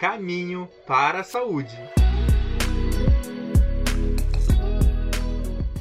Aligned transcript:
Caminho 0.00 0.66
para 0.86 1.20
a 1.20 1.22
Saúde. 1.22 1.78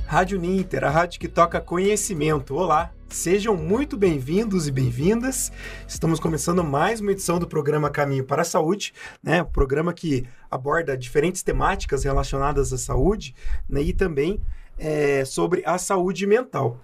Rádio 0.06 0.38
Ninter, 0.38 0.84
a 0.84 0.90
rádio 0.90 1.22
que 1.22 1.30
toca 1.30 1.62
conhecimento. 1.62 2.54
Olá, 2.54 2.92
sejam 3.08 3.56
muito 3.56 3.96
bem-vindos 3.96 4.68
e 4.68 4.74
bem-vindas. 4.74 5.54
Estamos 5.88 6.20
começando 6.20 6.62
mais 6.66 7.00
uma 7.00 7.14
edição 7.14 7.40
do 7.40 7.48
programa 7.48 7.90
Caminho 7.90 8.26
para 8.26 8.42
a 8.42 8.46
Saúde, 8.46 8.94
né? 9.24 9.42
Um 9.42 9.46
programa 9.46 9.94
que 9.94 10.28
aborda 10.52 10.98
diferentes 10.98 11.42
temáticas 11.42 12.04
relacionadas 12.04 12.74
à 12.74 12.78
saúde 12.78 13.34
né? 13.70 13.82
e 13.82 13.94
também 13.94 14.42
é, 14.80 15.26
sobre 15.26 15.62
a 15.66 15.78
saúde 15.78 16.26
mental. 16.26 16.80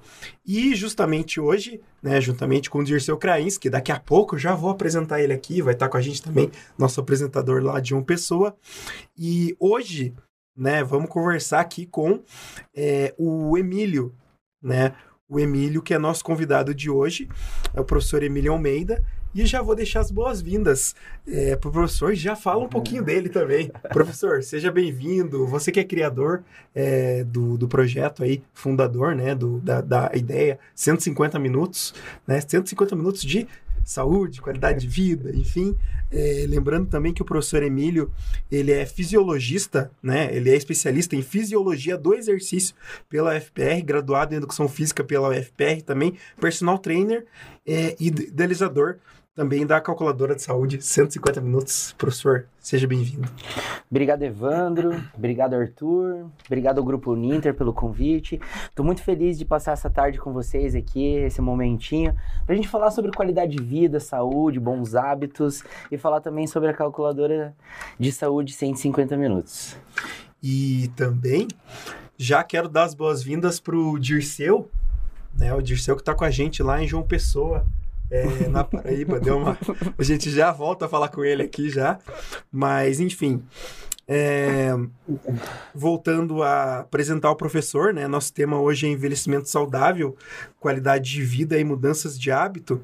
E 0.46 0.75
justamente 0.75 1.39
hoje, 1.39 1.82
né, 2.04 2.20
juntamente 2.20 2.70
com 2.70 2.79
o 2.79 2.84
Dirceu 2.84 3.18
Crains, 3.18 3.57
que 3.57 3.70
daqui 3.70 3.91
a 3.91 4.00
pouco 4.00 4.38
já 4.38 4.54
vou 4.54 4.70
apresentar 4.70 5.21
ele 5.21 5.34
aqui, 5.34 5.61
vai 5.61 5.73
estar 5.73 5.89
com 5.89 5.97
a 5.97 6.02
gente 6.02 6.21
também, 6.21 6.52
nosso 6.78 7.00
apresentador 7.00 7.64
lá 7.64 7.79
de 7.79 7.93
uma 7.93 8.04
pessoa. 8.04 8.55
E 9.18 9.55
hoje, 9.60 10.14
né, 10.55 10.83
vamos 10.83 11.10
conversar 11.10 11.61
aqui 11.61 11.86
com 11.86 12.21
é, 12.75 13.14
o 13.18 13.57
Emílio, 13.57 14.14
né? 14.61 14.93
O 15.27 15.39
Emílio, 15.39 15.82
que 15.82 15.93
é 15.93 15.97
nosso 15.97 16.24
convidado 16.24 16.74
de 16.74 16.88
hoje, 16.88 17.27
é 17.74 17.82
o 17.82 17.86
professor 17.86 18.21
Emílio 18.21 18.52
Almeida, 18.52 19.04
e 19.36 19.46
já 19.46 19.62
vou 19.62 19.75
deixar 19.75 20.00
as 20.00 20.10
boas-vindas 20.10 20.96
é, 21.28 21.57
para 21.57 21.68
o 21.68 21.71
professor 21.71 22.14
e 22.14 22.16
já 22.16 22.38
fala 22.38 22.64
um 22.64 22.70
pouquinho 22.70 23.04
dele 23.04 23.28
também. 23.28 23.70
professor, 23.92 24.42
seja 24.42 24.71
bem-vindo. 24.71 25.46
Você 25.46 25.74
que 25.74 25.80
é 25.82 25.84
criador 25.84 26.42
é, 26.74 27.25
do, 27.25 27.58
do 27.58 27.68
projeto 27.68 28.24
aí, 28.24 28.42
fundador 28.54 29.14
né, 29.14 29.36
do, 29.36 29.60
da, 29.60 29.82
da 29.82 30.11
ideia 30.16 30.58
150 30.74 31.38
minutos, 31.38 31.94
né, 32.25 32.39
150 32.39 32.95
minutos 32.95 33.22
de 33.23 33.45
saúde, 33.84 34.42
qualidade 34.42 34.80
de 34.80 34.88
vida, 34.88 35.30
enfim. 35.36 35.75
É, 36.09 36.45
lembrando 36.47 36.88
também 36.88 37.14
que 37.14 37.22
o 37.22 37.25
professor 37.25 37.61
Emílio, 37.61 38.11
ele 38.50 38.72
é 38.72 38.86
fisiologista, 38.86 39.92
né? 40.02 40.33
Ele 40.36 40.50
é 40.50 40.56
especialista 40.56 41.16
em 41.16 41.22
fisiologia 41.22 41.97
do 41.97 42.14
exercício 42.14 42.73
pela 43.08 43.38
UFPR, 43.38 43.83
graduado 43.83 44.33
em 44.33 44.38
educação 44.38 44.67
física 44.67 45.03
pela 45.03 45.30
UFPR 45.30 45.81
também, 45.86 46.16
personal 46.39 46.80
trainer 46.80 47.25
é, 47.67 47.95
e 47.99 48.08
idealizador 48.08 48.97
também 49.36 49.66
da 49.67 49.81
calculadora 49.81 50.33
de 50.33 50.41
saúde, 50.41 50.80
150 50.81 51.41
minutos. 51.41 51.94
Professor, 51.97 52.47
seja 52.58 52.88
bem-vindo. 52.88 53.28
Obrigado, 53.92 54.23
Evandro. 54.23 55.03
Obrigado, 55.14 55.55
Arthur. 55.55 56.27
Obrigado 56.45 56.77
ao 56.77 56.83
Grupo 56.86 57.14
Ninter 57.16 57.53
pelo 57.53 57.73
convite. 57.73 58.39
Estou 58.69 58.86
muito 58.86 59.03
feliz 59.03 59.38
de 59.38 59.44
passar 59.44 59.73
essa 59.73 59.89
tarde 59.89 60.17
com 60.17 60.31
vocês 60.31 60.73
aqui, 60.73 61.17
esse 61.17 61.42
momentinho, 61.42 62.16
para 62.45 62.53
a 62.53 62.55
gente 62.55 62.69
falar 62.69 62.92
sobre 62.92 63.11
qualidade 63.11 63.58
de 63.58 63.61
vida, 63.61 64.00
saúde, 64.00 64.58
bons 64.58 64.95
hábitos 64.95 65.64
e 65.92 65.97
falar 65.97 66.22
também 66.22 66.47
sobre 66.47 66.70
a 66.70 66.73
calculadora 66.73 67.53
de 67.99 68.11
saúde 68.14 68.53
150 68.53 69.17
minutos. 69.17 69.77
E 70.42 70.89
também 70.95 71.47
já 72.17 72.42
quero 72.42 72.70
dar 72.70 72.83
as 72.83 72.94
boas-vindas 72.94 73.59
para 73.59 73.75
o 73.75 73.99
Dirceu, 73.99 74.70
né? 75.38 75.53
O 75.53 75.61
Dirceu 75.61 75.95
que 75.95 76.02
está 76.02 76.16
com 76.16 76.23
a 76.23 76.31
gente 76.31 76.64
lá 76.64 76.81
em 76.81 76.88
João 76.88 77.03
Pessoa 77.03 77.66
é, 78.09 78.48
na 78.48 78.64
Paraíba. 78.64 79.20
Deu 79.20 79.38
uma... 79.38 79.58
A 79.98 80.03
gente 80.03 80.30
já 80.30 80.52
volta 80.52 80.86
a 80.86 80.89
falar 80.89 81.09
com 81.09 81.23
ele 81.23 81.44
aqui 81.44 81.70
já. 81.70 82.00
Mas, 82.52 83.00
enfim. 83.00 83.44
É... 84.08 84.70
Voltando 85.73 86.44
a 86.44 86.81
apresentar 86.81 87.31
o 87.31 87.36
professor, 87.36 87.94
né? 87.94 88.08
Nosso 88.08 88.33
tema 88.33 88.59
hoje 88.59 88.86
é 88.86 88.89
envelhecimento 88.89 89.50
saudável, 89.50 90.16
qualidade 90.59 91.11
de 91.11 91.23
vida 91.23 91.59
e 91.59 91.64
mudanças 91.64 92.20
de 92.20 92.31
hábito. 92.31 92.81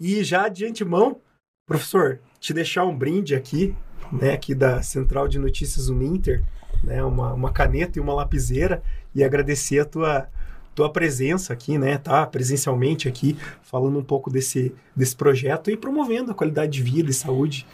E 0.00 0.24
já 0.24 0.48
de 0.48 0.64
antemão, 0.64 1.20
professor, 1.66 2.20
te 2.40 2.54
deixar 2.54 2.84
um 2.84 2.96
brinde 2.96 3.34
aqui, 3.34 3.74
né? 4.10 4.32
Aqui 4.32 4.54
da 4.54 4.82
Central 4.82 5.28
de 5.28 5.38
Notícias 5.38 5.88
Uninter, 5.88 6.42
né? 6.82 7.04
Uma, 7.04 7.34
uma 7.34 7.52
caneta 7.52 7.98
e 7.98 8.02
uma 8.02 8.14
lapiseira 8.14 8.82
e 9.14 9.22
agradecer 9.22 9.80
a 9.80 9.84
tua 9.84 10.28
tua 10.74 10.90
presença 10.90 11.52
aqui, 11.52 11.78
né, 11.78 11.98
tá 11.98 12.26
presencialmente 12.26 13.08
aqui, 13.08 13.36
falando 13.62 13.98
um 13.98 14.04
pouco 14.04 14.30
desse, 14.30 14.74
desse 14.94 15.14
projeto 15.14 15.70
e 15.70 15.76
promovendo 15.76 16.30
a 16.30 16.34
qualidade 16.34 16.72
de 16.72 16.82
vida 16.82 17.10
e 17.10 17.14
saúde. 17.14 17.66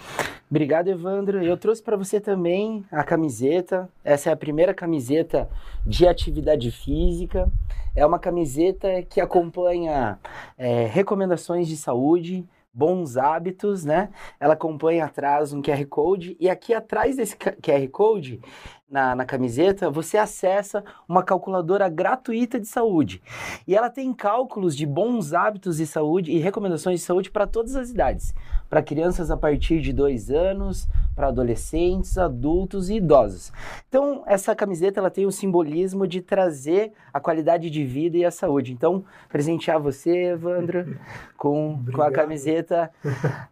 Obrigado, 0.51 0.89
Evandro. 0.89 1.43
Eu 1.45 1.57
trouxe 1.59 1.83
para 1.83 1.97
você 1.97 2.19
também 2.21 2.85
a 2.91 3.05
camiseta. 3.05 3.89
Essa 4.03 4.31
é 4.31 4.33
a 4.33 4.37
primeira 4.37 4.73
camiseta 4.73 5.49
de 5.87 6.07
atividade 6.07 6.71
física. 6.71 7.51
É 7.95 8.05
uma 8.07 8.19
camiseta 8.19 9.03
que 9.03 9.21
acompanha 9.21 10.19
é, 10.57 10.87
recomendações 10.87 11.69
de 11.69 11.77
saúde, 11.77 12.47
bons 12.73 13.17
hábitos, 13.17 13.85
né? 13.85 14.09
Ela 14.39 14.55
acompanha 14.55 15.05
atrás 15.05 15.53
um 15.53 15.61
QR 15.61 15.85
Code 15.87 16.37
e 16.39 16.49
aqui 16.49 16.73
atrás 16.73 17.17
desse 17.17 17.37
QR 17.37 17.89
Code 17.91 18.41
na, 18.91 19.15
na 19.15 19.25
camiseta, 19.25 19.91
você 19.91 20.17
acessa 20.17 20.83
uma 21.09 21.23
calculadora 21.23 21.89
gratuita 21.89 22.59
de 22.59 22.67
saúde. 22.67 23.23
E 23.67 23.75
ela 23.75 23.91
tem 23.91 24.13
cálculos 24.15 24.75
de 24.75 24.87
bons 24.87 25.35
hábitos 25.35 25.77
de 25.77 25.87
saúde 25.87 26.33
e 26.33 26.39
recomendações 26.39 27.01
de 27.01 27.07
saúde 27.07 27.31
para 27.31 27.47
todas 27.47 27.77
as 27.77 27.91
idades. 27.91 28.35
Para 28.69 28.83
crianças 28.83 29.31
a 29.31 29.37
partir 29.37 29.81
de 29.81 29.93
dois 29.93 30.31
anos, 30.31 30.89
para 31.15 31.29
adolescentes, 31.29 32.17
adultos 32.17 32.91
e 32.91 32.97
idosos. 32.97 33.53
Então, 33.89 34.23
essa 34.27 34.55
camiseta 34.55 35.01
ela 35.01 35.11
tem 35.11 35.27
o 35.27 35.33
simbolismo 35.33 36.07
de 36.07 36.21
trazer 36.21 36.93
a 37.13 37.19
qualidade 37.19 37.71
de 37.71 37.85
vida 37.85 38.17
e 38.17 38.25
a 38.25 38.31
saúde. 38.31 38.73
Então, 38.73 39.05
presentear 39.29 39.81
você, 39.81 40.33
Evandro, 40.33 40.97
com, 41.37 41.83
com 41.93 42.03
a 42.03 42.11
camiseta 42.11 42.91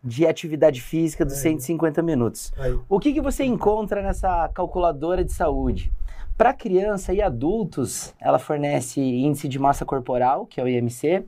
de 0.04 0.26
atividade 0.26 0.82
física 0.82 1.24
dos 1.24 1.38
150 1.38 2.02
minutos. 2.02 2.52
Aí. 2.58 2.78
O 2.88 3.00
que, 3.00 3.12
que 3.12 3.20
você 3.20 3.44
encontra 3.44 4.02
nessa 4.02 4.48
calculadora 4.50 5.24
de 5.26 5.32
saúde. 5.32 5.92
Para 6.36 6.52
criança 6.52 7.14
e 7.14 7.22
adultos, 7.22 8.14
ela 8.20 8.38
fornece 8.38 9.00
índice 9.00 9.48
de 9.48 9.58
massa 9.58 9.84
corporal, 9.84 10.46
que 10.46 10.60
é 10.60 10.64
o 10.64 10.68
IMC, 10.68 11.24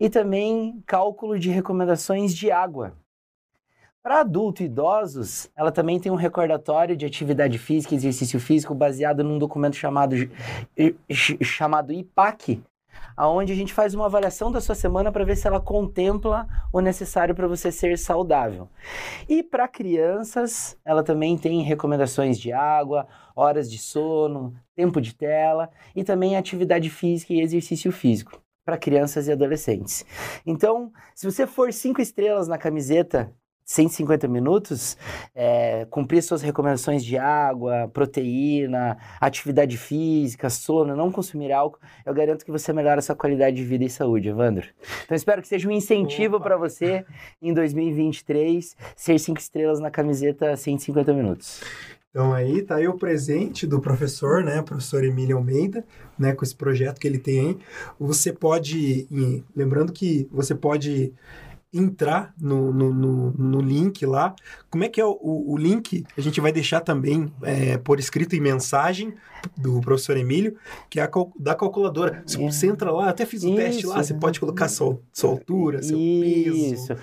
e 0.00 0.08
também 0.08 0.82
cálculo 0.86 1.38
de 1.38 1.50
recomendações 1.50 2.34
de 2.34 2.50
água. 2.50 2.94
Para 4.02 4.20
adultos 4.20 4.62
e 4.62 4.64
idosos, 4.64 5.50
ela 5.54 5.70
também 5.70 6.00
tem 6.00 6.10
um 6.10 6.14
recordatório 6.14 6.96
de 6.96 7.04
atividade 7.04 7.58
física 7.58 7.92
e 7.92 7.98
exercício 7.98 8.40
físico 8.40 8.74
baseado 8.74 9.22
num 9.22 9.38
documento 9.38 9.76
chamado, 9.76 10.14
chamado 11.42 11.92
IPAC, 11.92 12.62
aonde 13.14 13.52
a 13.52 13.56
gente 13.56 13.74
faz 13.74 13.94
uma 13.94 14.06
avaliação 14.06 14.50
da 14.50 14.60
sua 14.60 14.74
semana 14.74 15.12
para 15.12 15.24
ver 15.24 15.36
se 15.36 15.46
ela 15.46 15.60
contempla 15.60 16.46
o 16.72 16.80
necessário 16.80 17.34
para 17.34 17.48
você 17.48 17.70
ser 17.70 17.98
saudável. 17.98 18.68
E 19.28 19.42
para 19.42 19.68
crianças, 19.68 20.78
ela 20.84 21.02
também 21.02 21.36
tem 21.36 21.62
recomendações 21.62 22.38
de 22.38 22.52
água, 22.52 23.06
horas 23.38 23.70
de 23.70 23.78
sono, 23.78 24.54
tempo 24.74 25.00
de 25.00 25.14
tela 25.14 25.70
e 25.94 26.02
também 26.02 26.36
atividade 26.36 26.90
física 26.90 27.32
e 27.32 27.40
exercício 27.40 27.92
físico 27.92 28.42
para 28.64 28.76
crianças 28.76 29.28
e 29.28 29.32
adolescentes. 29.32 30.04
Então, 30.44 30.92
se 31.14 31.24
você 31.24 31.46
for 31.46 31.72
cinco 31.72 32.02
estrelas 32.02 32.48
na 32.48 32.58
camiseta 32.58 33.32
150 33.68 34.26
minutos, 34.28 34.96
é, 35.34 35.86
cumprir 35.90 36.22
suas 36.22 36.40
recomendações 36.40 37.04
de 37.04 37.18
água, 37.18 37.88
proteína, 37.92 38.96
atividade 39.20 39.76
física, 39.76 40.48
sono, 40.48 40.96
não 40.96 41.12
consumir 41.12 41.52
álcool, 41.52 41.78
eu 42.04 42.14
garanto 42.14 42.46
que 42.46 42.50
você 42.50 42.72
melhora 42.72 43.00
a 43.00 43.02
sua 43.02 43.14
qualidade 43.14 43.56
de 43.56 43.64
vida 43.64 43.84
e 43.84 43.90
saúde, 43.90 44.30
Evandro. 44.30 44.66
Então 45.04 45.14
espero 45.14 45.42
que 45.42 45.48
seja 45.48 45.68
um 45.68 45.72
incentivo 45.72 46.40
para 46.40 46.56
você 46.56 47.04
em 47.42 47.52
2023 47.52 48.74
ser 48.96 49.18
cinco 49.18 49.38
estrelas 49.38 49.80
na 49.80 49.90
camiseta 49.90 50.56
150 50.56 51.12
minutos. 51.12 51.62
Então 52.10 52.32
aí 52.32 52.62
tá 52.62 52.76
aí 52.76 52.88
o 52.88 52.96
presente 52.96 53.66
do 53.66 53.80
professor, 53.80 54.42
né, 54.42 54.62
professor 54.62 55.04
Emílio 55.04 55.36
Almeida, 55.36 55.84
né, 56.18 56.32
com 56.34 56.44
esse 56.44 56.54
projeto 56.54 56.98
que 56.98 57.06
ele 57.06 57.18
tem. 57.18 57.58
Você 57.98 58.32
pode, 58.32 59.06
lembrando 59.54 59.92
que 59.92 60.26
você 60.32 60.54
pode 60.54 61.12
entrar 61.72 62.34
no, 62.40 62.72
no, 62.72 62.92
no, 62.92 63.30
no, 63.32 63.60
link 63.60 64.04
lá. 64.06 64.34
Como 64.70 64.84
é 64.84 64.88
que 64.88 65.00
é 65.00 65.04
o, 65.04 65.18
o 65.20 65.56
link? 65.56 66.04
A 66.16 66.20
gente 66.20 66.40
vai 66.40 66.50
deixar 66.50 66.80
também 66.80 67.30
é, 67.42 67.76
por 67.76 67.98
escrito 68.00 68.34
em 68.34 68.40
mensagem 68.40 69.14
do 69.56 69.80
professor 69.80 70.16
Emílio, 70.16 70.56
que 70.88 71.00
é 71.00 71.02
a 71.02 71.10
da 71.38 71.54
calculadora. 71.54 72.22
Você, 72.26 72.42
é. 72.42 72.50
você 72.50 72.66
entra 72.68 72.90
lá, 72.90 73.08
até 73.08 73.24
fiz 73.26 73.44
o 73.44 73.52
um 73.52 73.56
teste 73.56 73.86
lá, 73.86 74.02
você 74.02 74.14
pode 74.14 74.40
colocar 74.40 74.68
sua, 74.68 75.00
sua 75.12 75.30
altura, 75.30 75.82
seu 75.82 75.98
Isso. 75.98 76.24
peso. 76.24 76.74
Isso. 76.74 76.96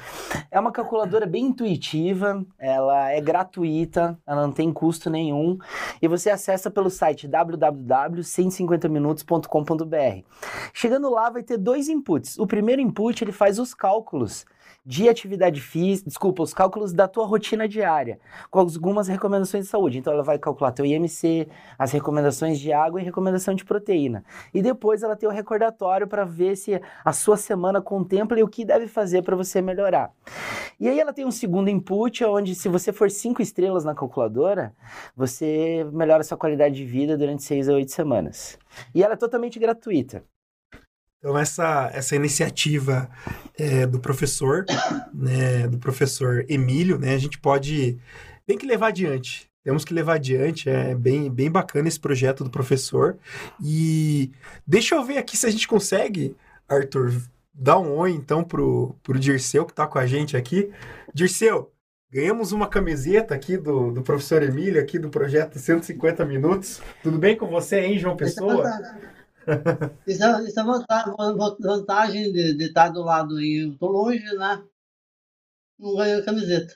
É 0.49 0.59
uma 0.59 0.71
calculadora 0.71 1.25
bem 1.25 1.45
intuitiva, 1.45 2.45
ela 2.57 3.11
é 3.11 3.19
gratuita, 3.21 4.17
ela 4.25 4.43
não 4.43 4.51
tem 4.51 4.71
custo 4.71 5.09
nenhum, 5.09 5.57
e 6.01 6.07
você 6.07 6.29
acessa 6.29 6.71
pelo 6.71 6.89
site 6.89 7.27
www.150minutos.com.br. 7.27 10.23
Chegando 10.73 11.09
lá, 11.09 11.29
vai 11.29 11.43
ter 11.43 11.57
dois 11.57 11.89
inputs. 11.89 12.38
O 12.38 12.47
primeiro 12.47 12.81
input, 12.81 13.23
ele 13.23 13.31
faz 13.31 13.59
os 13.59 13.73
cálculos 13.73 14.45
de 14.85 15.09
atividade 15.09 15.59
física, 15.59 16.07
desculpa, 16.07 16.43
os 16.43 16.53
cálculos 16.53 16.93
da 16.93 17.07
tua 17.07 17.25
rotina 17.25 17.67
diária, 17.67 18.19
com 18.51 18.59
algumas 18.59 19.07
recomendações 19.07 19.65
de 19.65 19.71
saúde. 19.71 19.97
Então 19.97 20.13
ela 20.13 20.21
vai 20.21 20.37
calcular 20.37 20.71
teu 20.71 20.85
IMC, 20.85 21.47
as 21.77 21.91
recomendações 21.91 22.59
de 22.59 22.71
água 22.71 23.01
e 23.01 23.03
recomendação 23.03 23.55
de 23.55 23.65
proteína. 23.65 24.23
E 24.53 24.61
depois 24.61 25.01
ela 25.01 25.15
tem 25.15 25.27
o 25.27 25.31
recordatório 25.31 26.07
para 26.07 26.23
ver 26.23 26.55
se 26.55 26.79
a 27.03 27.11
sua 27.11 27.35
semana 27.35 27.81
contempla 27.81 28.39
e 28.39 28.43
o 28.43 28.47
que 28.47 28.63
deve 28.63 28.87
fazer 28.87 29.23
para 29.23 29.35
você 29.35 29.61
melhorar. 29.61 30.11
E 30.79 30.88
aí 30.88 30.99
ela 30.99 31.13
tem 31.13 31.25
um 31.25 31.31
segundo 31.31 31.69
input, 31.69 32.23
onde 32.25 32.53
se 32.53 32.69
você 32.69 32.93
for 32.93 33.09
cinco 33.09 33.41
estrelas 33.41 33.83
na 33.83 33.95
calculadora, 33.95 34.75
você 35.15 35.88
melhora 35.91 36.23
sua 36.23 36.38
qualidade 36.38 36.75
de 36.75 36.85
vida 36.85 37.17
durante 37.17 37.43
seis 37.43 37.67
a 37.67 37.73
oito 37.73 37.91
semanas. 37.91 38.59
E 38.93 39.01
ela 39.01 39.13
é 39.13 39.17
totalmente 39.17 39.57
gratuita. 39.57 40.23
Então, 41.25 41.36
essa, 41.36 41.89
essa 41.92 42.16
iniciativa 42.16 43.10
é, 43.57 43.88
do 43.88 44.00
professor, 44.00 44.63
né, 45.12 45.68
do 45.68 45.80
professor 45.80 46.45
Emílio, 46.48 47.00
né, 47.00 47.16
a 47.16 47.18
gente 47.18 47.39
pode, 47.39 47.98
tem 48.45 48.56
que 48.56 48.68
levar 48.68 48.89
adiante. 48.89 49.50
Temos 49.63 49.83
que 49.83 49.92
levar 49.92 50.18
adiante, 50.18 50.69
é 50.69 50.94
bem, 50.94 51.27
bem 51.31 51.50
bacana 51.50 51.88
esse 51.88 52.00
projeto 52.00 52.44
do 52.44 52.51
professor. 52.51 53.18
E 53.60 54.30
deixa 54.68 54.94
eu 54.94 55.04
ver 55.04 55.18
aqui 55.18 55.36
se 55.36 55.48
a 55.48 55.50
gente 55.50 55.68
consegue, 55.68 56.36
Arthur, 56.69 57.12
dar 57.51 57.80
um 57.80 57.95
oi 57.95 58.12
então 58.12 58.44
pro, 58.44 58.95
pro 59.01 59.18
Dirceu 59.18 59.66
que 59.66 59.72
está 59.72 59.88
com 59.88 59.98
a 59.98 60.06
gente 60.06 60.38
aqui. 60.38 60.72
Dirceu, 61.12 61.72
ganhamos 62.12 62.51
uma 62.51 62.68
camiseta 62.68 63.33
aqui 63.33 63.57
do, 63.57 63.89
do 63.89 64.04
professor 64.04 64.44
Emílio, 64.44 64.80
aqui 64.80 65.00
do 65.00 65.10
projeto 65.10 65.57
150 65.57 66.24
Minutos. 66.24 66.83
Tudo 67.01 67.18
bem 67.18 67.36
com 67.36 67.48
você, 67.48 67.80
hein, 67.80 67.98
João 67.98 68.16
Pessoa? 68.16 68.63
Isso 70.07 70.24
é, 70.24 70.44
isso 70.44 70.59
é 70.59 70.63
vantagem 71.59 72.31
de, 72.31 72.53
de, 72.56 72.65
estar 72.65 72.89
do 72.89 73.01
lado 73.01 73.38
aí. 73.38 73.65
Eu 73.65 73.77
tô 73.77 73.88
longe, 73.88 74.24
né? 74.36 74.63
Não 75.80 75.95
ganhei 75.95 76.19
a 76.19 76.25
camiseta. 76.25 76.75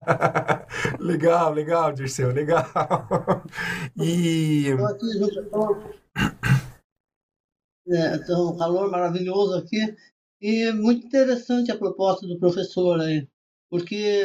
legal, 1.00 1.52
legal, 1.52 1.92
Dirceu, 1.92 2.32
legal. 2.32 2.64
e. 3.96 4.68
Estou 4.68 4.86
aqui 4.86 5.18
junto 5.18 5.98
é, 7.90 8.16
então, 8.16 8.50
um 8.50 8.58
calor 8.58 8.90
maravilhoso 8.90 9.56
aqui. 9.56 9.96
E 10.40 10.70
muito 10.72 11.06
interessante 11.06 11.72
a 11.72 11.78
proposta 11.78 12.26
do 12.26 12.38
professor 12.38 13.00
aí, 13.00 13.26
porque 13.68 14.24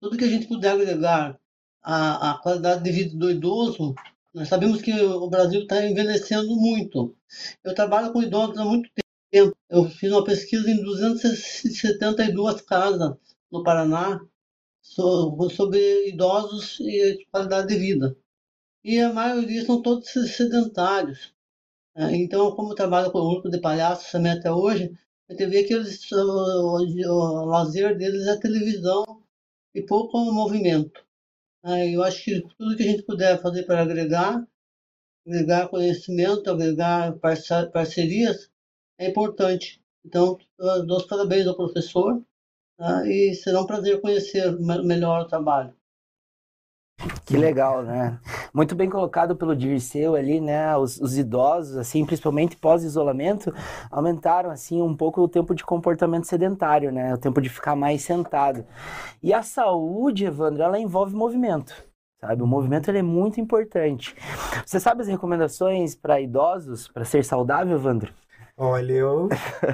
tudo 0.00 0.16
que 0.16 0.24
a 0.24 0.28
gente 0.28 0.48
puder 0.48 0.72
agregar 0.72 1.38
a 1.82 2.38
qualidade 2.42 2.82
de 2.82 2.90
vida 2.90 3.16
do 3.16 3.30
idoso 3.30 3.94
nós 4.34 4.48
sabemos 4.48 4.80
que 4.80 4.92
o 4.92 5.28
Brasil 5.28 5.62
está 5.62 5.84
envelhecendo 5.84 6.54
muito. 6.56 7.14
Eu 7.62 7.74
trabalho 7.74 8.12
com 8.12 8.22
idosos 8.22 8.58
há 8.58 8.64
muito 8.64 8.90
tempo. 9.30 9.56
Eu 9.68 9.84
fiz 9.88 10.10
uma 10.10 10.24
pesquisa 10.24 10.70
em 10.70 10.82
272 10.82 12.60
casas 12.62 13.16
no 13.50 13.62
Paraná 13.62 14.20
sobre 14.82 16.08
idosos 16.08 16.78
e 16.80 17.26
qualidade 17.30 17.68
de 17.68 17.76
vida. 17.76 18.16
E 18.84 18.98
a 18.98 19.12
maioria 19.12 19.64
são 19.64 19.82
todos 19.82 20.08
sedentários. 20.10 21.34
É, 21.94 22.16
então, 22.16 22.54
como 22.56 22.72
eu 22.72 22.76
trabalho 22.76 23.12
com 23.12 23.18
o 23.18 23.30
grupo 23.34 23.50
de 23.50 23.60
palhaços 23.60 24.10
também 24.10 24.32
até 24.32 24.50
hoje, 24.50 24.92
a 25.28 25.32
gente 25.32 25.46
vê 25.46 25.64
que 25.64 25.74
eles, 25.74 26.10
o, 26.12 26.16
o, 26.16 26.82
o 27.10 27.44
lazer 27.46 27.96
deles 27.96 28.26
é 28.26 28.36
televisão 28.38 29.04
e 29.74 29.82
pouco 29.82 30.18
movimento. 30.32 31.04
Eu 31.64 32.02
acho 32.02 32.24
que 32.24 32.40
tudo 32.58 32.76
que 32.76 32.82
a 32.82 32.86
gente 32.86 33.02
puder 33.04 33.40
fazer 33.40 33.62
para 33.64 33.82
agregar, 33.82 34.44
agregar 35.26 35.68
conhecimento, 35.68 36.50
agregar 36.50 37.14
parcerias, 37.72 38.50
é 38.98 39.08
importante. 39.08 39.80
Então, 40.04 40.36
eu 40.58 40.84
dou 40.84 40.98
os 40.98 41.06
parabéns 41.06 41.46
ao 41.46 41.56
professor 41.56 42.20
tá? 42.76 43.06
e 43.06 43.34
será 43.34 43.60
um 43.60 43.66
prazer 43.66 44.00
conhecer 44.00 44.58
melhor 44.58 45.22
o 45.22 45.28
trabalho. 45.28 45.72
Que 47.24 47.36
legal, 47.36 47.84
né? 47.84 48.20
Muito 48.54 48.74
bem 48.74 48.90
colocado 48.90 49.34
pelo 49.34 49.56
Dirceu 49.56 50.14
ali, 50.14 50.38
né? 50.38 50.76
Os, 50.76 51.00
os 51.00 51.16
idosos, 51.16 51.76
assim, 51.76 52.04
principalmente 52.04 52.56
pós-isolamento, 52.56 53.52
aumentaram, 53.90 54.50
assim, 54.50 54.82
um 54.82 54.94
pouco 54.94 55.22
o 55.22 55.28
tempo 55.28 55.54
de 55.54 55.64
comportamento 55.64 56.26
sedentário, 56.26 56.92
né? 56.92 57.14
O 57.14 57.18
tempo 57.18 57.40
de 57.40 57.48
ficar 57.48 57.74
mais 57.74 58.02
sentado. 58.02 58.66
E 59.22 59.32
a 59.32 59.42
saúde, 59.42 60.26
Evandro, 60.26 60.62
ela 60.62 60.78
envolve 60.78 61.14
movimento. 61.14 61.74
Sabe? 62.20 62.42
O 62.42 62.46
movimento 62.46 62.88
ele 62.90 62.98
é 62.98 63.02
muito 63.02 63.40
importante. 63.40 64.14
Você 64.66 64.78
sabe 64.78 65.00
as 65.00 65.08
recomendações 65.08 65.94
para 65.96 66.20
idosos 66.20 66.88
para 66.88 67.04
ser 67.04 67.24
saudável, 67.24 67.74
Evandro? 67.76 68.12
Olha, 68.54 68.92
eu 68.92 69.30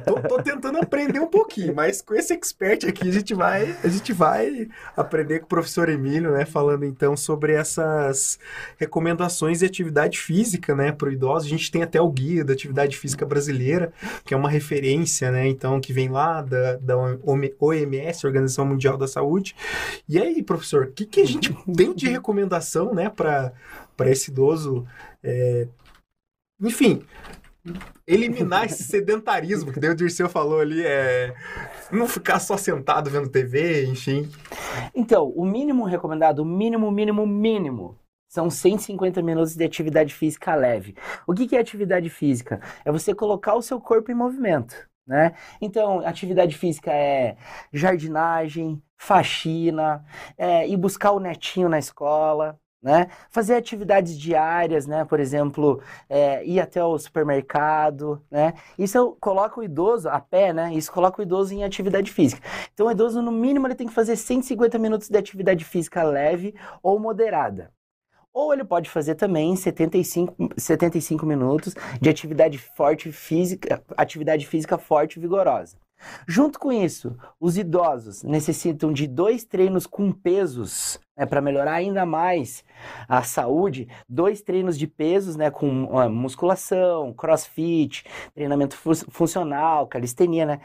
tô, 0.07 0.23
tô, 0.23 0.41
tentando 0.41 0.79
aprender 0.79 1.19
um 1.19 1.27
pouquinho, 1.27 1.75
mas 1.75 2.01
com 2.01 2.15
esse 2.15 2.33
expert 2.33 2.85
aqui 2.87 3.09
a 3.09 3.13
gente 3.13 3.35
vai, 3.35 3.77
a 3.83 3.89
gente 3.89 4.13
vai 4.13 4.69
aprender 4.97 5.41
com 5.41 5.47
o 5.47 5.49
professor 5.49 5.89
Emílio, 5.89 6.31
né, 6.31 6.45
falando 6.45 6.85
então 6.85 7.17
sobre 7.17 7.55
essas 7.55 8.39
recomendações 8.79 9.59
de 9.59 9.67
atividade 9.67 10.21
física, 10.21 10.77
né, 10.77 10.93
para 10.93 11.09
o 11.09 11.13
idoso. 11.13 11.47
A 11.47 11.49
gente 11.49 11.73
tem 11.73 11.83
até 11.83 12.01
o 12.01 12.09
guia 12.09 12.45
da 12.45 12.53
atividade 12.53 12.97
física 12.97 13.27
brasileira, 13.27 13.93
que 14.25 14.33
é 14.33 14.37
uma 14.37 14.49
referência, 14.49 15.33
né, 15.33 15.49
então 15.49 15.81
que 15.81 15.93
vem 15.93 16.09
lá 16.09 16.41
da, 16.41 16.77
da 16.77 16.97
OMS, 17.61 18.27
Organização 18.27 18.65
Mundial 18.65 18.97
da 18.97 19.09
Saúde. 19.09 19.57
E 20.09 20.21
aí, 20.21 20.41
professor, 20.41 20.85
o 20.85 20.93
que, 20.93 21.05
que 21.05 21.21
a 21.21 21.27
gente 21.27 21.53
tem 21.77 21.93
de 21.93 22.09
recomendação, 22.09 22.95
né, 22.95 23.11
para 23.11 23.53
para 23.97 24.11
esse 24.13 24.31
idoso 24.31 24.87
é, 25.25 25.67
enfim, 26.61 27.05
eliminar 28.07 28.65
esse 28.65 28.83
sedentarismo, 28.85 29.73
que 29.73 29.79
o 29.79 29.95
Dirceu 29.95 30.29
falou 30.29 30.61
ali, 30.61 30.85
é 30.85 31.35
não 31.91 32.07
ficar 32.07 32.41
só 32.41 32.57
sentado 32.57 33.11
vendo 33.11 33.29
TV, 33.29 33.87
enfim. 33.87 34.31
Então, 34.95 35.29
o 35.31 35.45
mínimo 35.45 35.85
recomendado, 35.85 36.41
o 36.41 36.45
mínimo, 36.45 36.91
mínimo, 36.91 37.27
mínimo, 37.27 37.99
são 38.29 38.51
150 38.51 39.23
minutos 39.23 39.57
de 39.57 39.65
atividade 39.65 40.15
física 40.15 40.55
leve. 40.55 40.95
O 41.27 41.35
que 41.35 41.57
é 41.57 41.61
atividade 41.61 42.11
física? 42.11 42.61
É 42.85 42.93
você 42.93 43.15
colocar 43.15 43.55
o 43.55 43.63
seu 43.63 43.81
corpo 43.81 44.11
em 44.11 44.15
movimento. 44.15 44.89
Né? 45.07 45.33
Então, 45.61 46.07
atividade 46.07 46.57
física 46.57 46.93
é 46.93 47.37
jardinagem, 47.73 48.83
faxina, 48.99 50.05
é 50.37 50.69
ir 50.69 50.77
buscar 50.77 51.13
o 51.13 51.21
netinho 51.21 51.69
na 51.69 51.79
escola, 51.79 52.61
né? 52.83 53.09
Fazer 53.31 53.55
atividades 53.57 54.19
diárias, 54.19 54.87
né? 54.87 55.05
Por 55.05 55.21
exemplo, 55.21 55.83
é, 56.09 56.45
ir 56.45 56.61
até 56.61 56.83
o 56.83 56.99
supermercado, 56.99 58.23
né? 58.31 58.55
Isso 58.79 59.17
coloca 59.21 59.61
o 59.61 59.65
idoso 59.65 60.09
a 60.09 60.21
pé, 60.21 60.53
né? 60.53 60.73
Isso 60.75 60.93
coloca 60.93 61.21
o 61.21 61.23
idoso 61.23 61.55
em 61.55 61.65
atividade 61.65 62.11
física. 62.13 62.43
Então, 62.73 62.87
o 62.87 62.91
idoso, 62.91 63.21
no 63.21 63.33
mínimo, 63.33 63.67
ele 63.67 63.75
tem 63.75 63.87
que 63.87 63.95
fazer 63.95 64.17
150 64.17 64.79
minutos 64.79 65.09
de 65.09 65.19
atividade 65.19 65.65
física 65.65 66.03
leve 66.03 66.55
ou 66.83 66.99
moderada. 66.99 67.73
Ou 68.33 68.53
ele 68.53 68.65
pode 68.65 68.89
fazer 68.89 69.17
também 69.17 69.57
75, 69.57 70.51
75 70.57 71.27
minutos 71.27 71.75
de 72.01 72.09
atividade 72.09 72.59
forte 72.59 73.11
física, 73.11 73.83
atividade 73.97 74.47
física 74.47 74.79
forte 74.79 75.17
e 75.17 75.21
vigorosa. 75.21 75.77
Junto 76.27 76.59
com 76.59 76.73
isso, 76.73 77.17
os 77.41 77.57
idosos 77.57 78.23
necessitam 78.23 78.93
de 78.93 79.07
dois 79.07 79.45
treinos 79.45 79.87
com 79.87 80.13
pesos 80.13 81.01
né, 81.17 81.27
para 81.27 81.41
melhorar 81.41 81.73
ainda 81.73 82.07
mais 82.07 82.65
a 83.09 83.23
saúde, 83.23 83.89
dois 84.09 84.41
treinos 84.41 84.79
de 84.79 84.87
pesos 84.87 85.37
né, 85.37 85.51
com 85.51 85.85
uh, 85.85 86.09
musculação, 86.09 87.13
crossfit, 87.13 88.05
treinamento 88.35 88.77
fu 88.77 88.95
funcional, 88.95 89.87
calistenia, 89.87 90.47
né? 90.47 90.61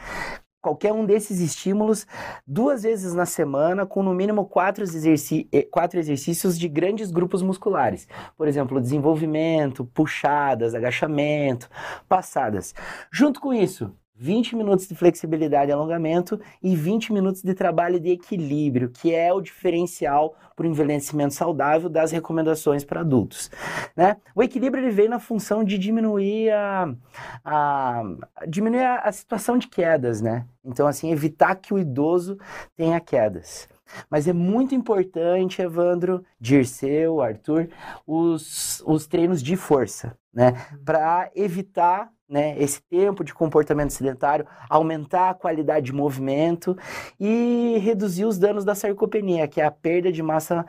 Qualquer 0.61 0.93
um 0.93 1.05
desses 1.05 1.41
estímulos 1.41 2.07
duas 2.47 2.83
vezes 2.83 3.13
na 3.13 3.25
semana, 3.25 3.85
com 3.85 4.01
no 4.01 4.13
mínimo 4.13 4.45
quatro, 4.45 4.81
exerci 4.81 5.49
quatro 5.69 5.99
exercícios 5.99 6.57
de 6.57 6.69
grandes 6.69 7.11
grupos 7.11 7.41
musculares. 7.41 8.07
Por 8.37 8.47
exemplo, 8.47 8.79
desenvolvimento, 8.79 9.83
puxadas, 9.83 10.73
agachamento, 10.73 11.69
passadas. 12.07 12.73
Junto 13.11 13.41
com 13.41 13.53
isso, 13.53 13.91
20 14.23 14.55
minutos 14.55 14.87
de 14.87 14.95
flexibilidade 14.95 15.69
e 15.69 15.73
alongamento 15.73 16.39
e 16.61 16.77
20 16.77 17.11
minutos 17.11 17.43
de 17.43 17.53
trabalho 17.53 17.99
de 17.99 18.09
equilíbrio, 18.09 18.89
que 18.89 19.13
é 19.13 19.33
o 19.33 19.41
diferencial 19.41 20.33
para 20.55 20.65
o 20.65 20.69
envelhecimento 20.69 21.33
saudável 21.33 21.89
das 21.89 22.13
recomendações 22.13 22.85
para 22.85 23.01
adultos. 23.01 23.51
Né? 23.97 24.15
O 24.33 24.41
equilíbrio 24.41 24.81
ele 24.81 24.93
vem 24.93 25.09
na 25.09 25.19
função 25.19 25.61
de 25.61 25.77
diminuir 25.77 26.51
a, 26.51 26.95
a 27.43 28.03
diminuir 28.47 28.85
a, 28.85 28.99
a 28.99 29.11
situação 29.11 29.57
de 29.57 29.67
quedas, 29.67 30.21
né? 30.21 30.45
Então, 30.63 30.87
assim, 30.87 31.11
evitar 31.11 31.55
que 31.55 31.73
o 31.73 31.79
idoso 31.79 32.37
tenha 32.77 33.01
quedas. 33.01 33.67
Mas 34.09 34.25
é 34.25 34.31
muito 34.31 34.73
importante, 34.73 35.61
Evandro, 35.61 36.23
Dirceu, 36.39 37.21
Arthur, 37.21 37.67
os, 38.07 38.81
os 38.85 39.05
treinos 39.05 39.43
de 39.43 39.57
força, 39.57 40.17
né? 40.33 40.53
Para 40.85 41.29
evitar 41.35 42.09
né, 42.33 42.59
esse 42.59 42.81
tempo 42.89 43.23
de 43.23 43.31
comportamento 43.31 43.91
sedentário, 43.91 44.47
aumentar 44.67 45.29
a 45.29 45.33
qualidade 45.35 45.85
de 45.85 45.93
movimento 45.93 46.75
e 47.19 47.77
reduzir 47.77 48.25
os 48.25 48.39
danos 48.39 48.65
da 48.65 48.73
sarcopenia, 48.73 49.47
que 49.47 49.61
é 49.61 49.65
a 49.65 49.69
perda 49.69 50.11
de 50.11 50.23
massa, 50.23 50.65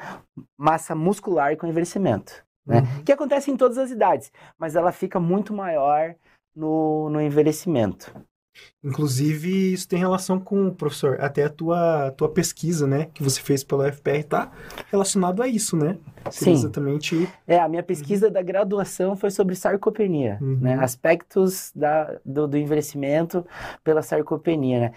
massa 0.58 0.94
muscular 0.94 1.56
com 1.56 1.66
envelhecimento. 1.66 2.44
Né? 2.66 2.80
Uhum. 2.80 3.04
Que 3.04 3.12
acontece 3.12 3.50
em 3.50 3.56
todas 3.56 3.78
as 3.78 3.90
idades, 3.90 4.30
mas 4.58 4.76
ela 4.76 4.92
fica 4.92 5.18
muito 5.18 5.54
maior 5.54 6.14
no, 6.54 7.08
no 7.08 7.18
envelhecimento. 7.18 8.14
Inclusive, 8.84 9.72
isso 9.72 9.88
tem 9.88 9.98
relação 9.98 10.38
com, 10.38 10.70
professor, 10.70 11.18
até 11.18 11.44
a 11.44 11.50
tua, 11.50 12.10
tua 12.10 12.28
pesquisa, 12.28 12.86
né, 12.86 13.06
que 13.06 13.22
você 13.22 13.40
fez 13.40 13.64
pela 13.64 13.88
UFPR, 13.88 14.22
tá 14.28 14.52
relacionado 14.90 15.42
a 15.42 15.48
isso, 15.48 15.78
né? 15.78 15.96
Sim. 16.30 16.52
Exatamente. 16.52 17.28
É, 17.46 17.58
a 17.58 17.68
minha 17.68 17.82
pesquisa 17.82 18.26
uhum. 18.26 18.32
da 18.32 18.42
graduação 18.42 19.16
foi 19.16 19.30
sobre 19.30 19.54
sarcopenia, 19.54 20.38
uhum. 20.40 20.58
né? 20.60 20.78
Aspectos 20.80 21.72
da, 21.74 22.18
do, 22.24 22.46
do, 22.46 22.56
envelhecimento 22.56 23.44
pela 23.82 24.02
sarcopenia, 24.02 24.80
né? 24.80 24.92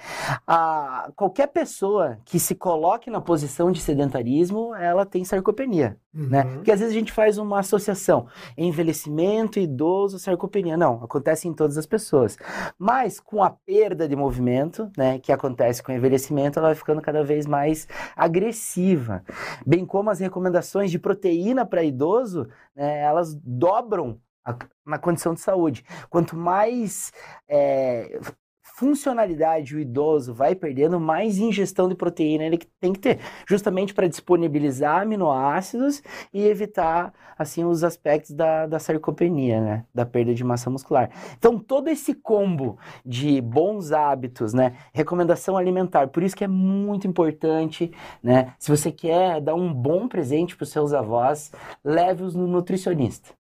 A, 0.46 1.10
qualquer 1.16 1.48
pessoa 1.48 2.18
que 2.26 2.40
se 2.40 2.56
coloque 2.56 3.10
na 3.10 3.22
posição 3.22 3.72
de 3.72 3.82
sedentarismo, 3.82 4.74
ela 4.76 5.06
tem 5.06 5.24
sarcopenia, 5.24 5.98
né? 6.14 6.24
uhum. 6.24 6.30
né? 6.30 6.44
Porque 6.56 6.72
às 6.72 6.80
vezes 6.80 6.96
a 6.96 7.00
gente 7.00 7.12
faz 7.12 7.38
uma 7.38 7.60
associação, 7.60 8.28
envelhecimento, 8.58 9.60
idoso, 9.60 10.20
sarcopenia. 10.20 10.78
Não, 10.78 11.04
acontece 11.04 11.48
em 11.48 11.54
todas 11.54 11.78
as 11.78 11.86
pessoas. 11.86 12.38
Mas 12.78 13.20
com 13.20 13.44
a 13.44 13.50
perda 13.50 14.08
de 14.08 14.16
movimento, 14.16 14.90
né, 14.98 15.20
que 15.20 15.32
acontece 15.32 15.82
com 15.84 15.92
o 15.92 15.96
envelhecimento, 15.96 16.60
ela 16.60 16.70
vai 16.70 16.76
ficando 16.76 17.02
cada 17.02 17.24
vez 17.24 17.46
mais 17.46 17.88
agressiva. 18.16 19.24
Bem 19.66 19.86
como 19.86 20.10
as 20.10 20.20
recomendações 20.20 20.92
de 20.92 21.00
proteína 21.18 21.66
para 21.66 21.84
idoso, 21.84 22.48
né, 22.76 23.00
elas 23.02 23.34
dobram 23.34 24.22
a, 24.46 24.56
na 24.86 25.00
condição 25.00 25.34
de 25.34 25.42
saúde. 25.42 25.84
Quanto 26.10 26.36
mais 26.38 27.12
é, 27.48 28.20
funcionalidade 28.78 29.76
o 29.76 29.80
idoso 29.80 30.36
vai 30.36 30.54
perdendo, 30.54 31.00
mais 31.00 31.40
ingestão 31.40 31.90
de 31.90 31.96
proteína 31.96 32.44
ele 32.44 32.60
tem 32.80 32.94
que 32.94 33.00
ter, 33.00 33.20
justamente 33.48 33.92
para 33.92 34.08
disponibilizar 34.08 35.02
aminoácidos 35.02 36.04
e 36.32 36.46
evitar 36.46 37.12
assim 37.36 37.66
os 37.66 37.84
aspectos 37.84 38.36
da, 38.36 38.68
da 38.68 38.78
sarcopenia, 38.78 39.60
né, 39.60 39.86
da 39.92 40.06
perda 40.06 40.32
de 40.32 40.44
massa 40.44 40.70
muscular. 40.70 41.10
Então 41.40 41.58
todo 41.58 41.88
esse 41.88 42.14
combo 42.14 42.78
de 43.04 43.42
bons 43.42 43.92
hábitos, 43.92 44.54
né, 44.54 44.76
recomendação 44.94 45.58
alimentar, 45.58 46.10
por 46.10 46.22
isso 46.22 46.36
que 46.36 46.44
é 46.44 46.48
muito 46.48 47.08
importante, 47.08 47.92
né, 48.22 48.54
se 48.60 48.70
você 48.70 48.92
quer 48.92 49.42
dar 49.42 49.56
um 49.56 49.74
bom 49.74 50.08
presente 50.08 50.56
para 50.56 50.66
os 50.66 50.70
seus 50.70 50.94
avós, 50.94 51.52
leve-os 51.84 52.36
no 52.36 52.46
nutricionista. 52.46 53.38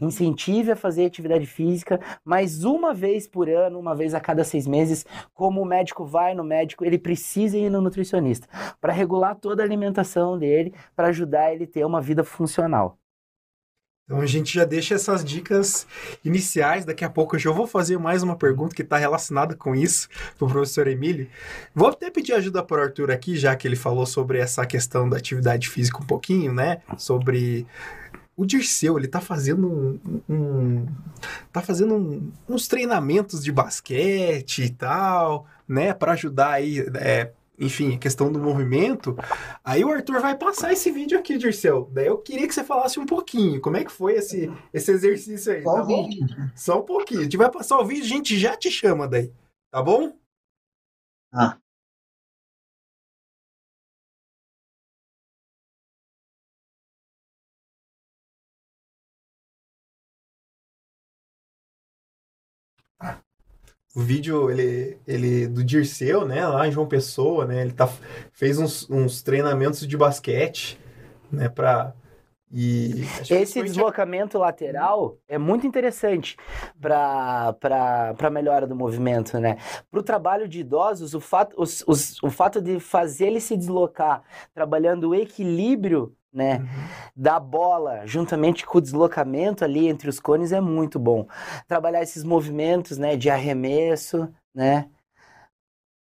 Incentive 0.00 0.72
a 0.72 0.76
fazer 0.76 1.06
atividade 1.06 1.46
física, 1.46 2.00
mas 2.24 2.64
uma 2.64 2.92
vez 2.92 3.26
por 3.26 3.48
ano, 3.48 3.78
uma 3.78 3.94
vez 3.94 4.14
a 4.14 4.20
cada 4.20 4.44
seis 4.44 4.66
meses, 4.66 5.06
como 5.32 5.60
o 5.62 5.64
médico 5.64 6.04
vai 6.04 6.34
no 6.34 6.44
médico, 6.44 6.84
ele 6.84 6.98
precisa 6.98 7.56
ir 7.56 7.70
no 7.70 7.80
nutricionista 7.80 8.48
para 8.80 8.92
regular 8.92 9.36
toda 9.36 9.62
a 9.62 9.66
alimentação 9.66 10.38
dele, 10.38 10.74
para 10.96 11.08
ajudar 11.08 11.52
ele 11.52 11.64
a 11.64 11.66
ter 11.66 11.84
uma 11.84 12.00
vida 12.00 12.24
funcional. 12.24 12.98
Então 14.04 14.20
a 14.20 14.26
gente 14.26 14.52
já 14.52 14.64
deixa 14.64 14.96
essas 14.96 15.24
dicas 15.24 15.86
iniciais. 16.24 16.84
Daqui 16.84 17.04
a 17.04 17.08
pouco 17.08 17.36
eu 17.36 17.40
já 17.40 17.50
vou 17.50 17.66
fazer 17.66 17.98
mais 17.98 18.22
uma 18.22 18.36
pergunta 18.36 18.74
que 18.74 18.82
está 18.82 18.98
relacionada 18.98 19.56
com 19.56 19.74
isso 19.74 20.08
para 20.36 20.44
o 20.44 20.50
professor 20.50 20.86
Emílio. 20.88 21.28
Vou 21.74 21.88
até 21.88 22.10
pedir 22.10 22.34
ajuda 22.34 22.62
para 22.62 22.80
o 22.80 22.84
Arthur 22.84 23.10
aqui, 23.10 23.36
já 23.36 23.54
que 23.54 23.66
ele 23.66 23.76
falou 23.76 24.04
sobre 24.04 24.38
essa 24.38 24.66
questão 24.66 25.08
da 25.08 25.16
atividade 25.16 25.68
física 25.68 25.98
um 25.98 26.06
pouquinho, 26.06 26.52
né? 26.52 26.82
Sobre 26.98 27.66
o 28.42 28.46
Dirceu, 28.46 28.98
ele 28.98 29.08
tá 29.08 29.20
fazendo 29.20 29.68
um, 29.68 30.20
um 30.28 30.86
tá 31.52 31.60
fazendo 31.60 31.94
um, 31.94 32.32
uns 32.48 32.68
treinamentos 32.68 33.42
de 33.42 33.52
basquete 33.52 34.64
e 34.64 34.70
tal, 34.70 35.46
né, 35.66 35.94
para 35.94 36.12
ajudar 36.12 36.50
aí, 36.50 36.80
é, 36.96 37.32
enfim, 37.58 37.94
a 37.94 37.98
questão 37.98 38.30
do 38.30 38.38
movimento. 38.38 39.16
Aí 39.64 39.84
o 39.84 39.92
Arthur 39.92 40.20
vai 40.20 40.36
passar 40.36 40.72
esse 40.72 40.90
vídeo 40.90 41.18
aqui, 41.18 41.38
Dirceu. 41.38 41.88
Daí 41.92 42.06
eu 42.06 42.18
queria 42.18 42.46
que 42.46 42.54
você 42.54 42.64
falasse 42.64 42.98
um 42.98 43.06
pouquinho, 43.06 43.60
como 43.60 43.76
é 43.76 43.84
que 43.84 43.92
foi 43.92 44.14
esse, 44.14 44.52
esse 44.74 44.90
exercício 44.90 45.52
aí, 45.52 45.62
Só 45.62 45.74
tá 45.74 45.82
bom? 45.84 46.08
Só 46.54 46.80
um 46.80 46.84
pouquinho. 46.84 47.20
A 47.20 47.24
gente 47.24 47.36
vai 47.36 47.50
passar 47.50 47.78
o 47.78 47.86
vídeo, 47.86 48.04
a 48.04 48.08
gente 48.08 48.38
já 48.38 48.56
te 48.56 48.70
chama 48.70 49.06
daí, 49.06 49.32
tá 49.70 49.82
bom? 49.82 50.12
Ah. 51.32 51.56
O 63.94 64.00
vídeo 64.00 64.50
ele, 64.50 64.98
ele 65.06 65.46
do 65.46 65.62
Dirceu, 65.62 66.26
né, 66.26 66.46
lá 66.46 66.66
em 66.66 66.72
João 66.72 66.86
Pessoa, 66.86 67.44
né, 67.46 67.60
ele 67.62 67.72
tá, 67.72 67.88
fez 68.32 68.58
uns, 68.58 68.88
uns 68.88 69.22
treinamentos 69.22 69.86
de 69.86 69.96
basquete, 69.96 70.78
né, 71.30 71.48
para 71.48 71.94
e 72.54 73.04
esse 73.30 73.62
deslocamento 73.62 74.36
lateral 74.36 75.16
é 75.26 75.38
muito 75.38 75.66
interessante 75.66 76.36
para 76.78 77.56
a 78.20 78.30
melhora 78.30 78.66
do 78.66 78.76
movimento, 78.76 79.40
né? 79.40 79.56
Para 79.90 80.00
o 80.00 80.02
trabalho 80.02 80.46
de 80.46 80.60
idosos, 80.60 81.14
o 81.14 81.20
fato, 81.20 81.56
os, 81.58 81.82
os, 81.86 82.22
o 82.22 82.28
fato 82.28 82.60
de 82.60 82.78
fazer 82.78 83.28
ele 83.28 83.40
se 83.40 83.56
deslocar, 83.56 84.22
trabalhando 84.52 85.08
o 85.08 85.14
equilíbrio 85.14 86.14
né, 86.32 86.58
uhum. 86.58 86.66
da 87.14 87.38
bola, 87.38 88.06
juntamente 88.06 88.64
com 88.64 88.78
o 88.78 88.80
deslocamento 88.80 89.64
ali 89.64 89.86
entre 89.88 90.08
os 90.08 90.18
cones 90.18 90.52
é 90.52 90.60
muito 90.60 90.98
bom. 90.98 91.26
Trabalhar 91.68 92.02
esses 92.02 92.24
movimentos, 92.24 92.96
né, 92.96 93.16
de 93.16 93.28
arremesso, 93.28 94.32
né? 94.54 94.88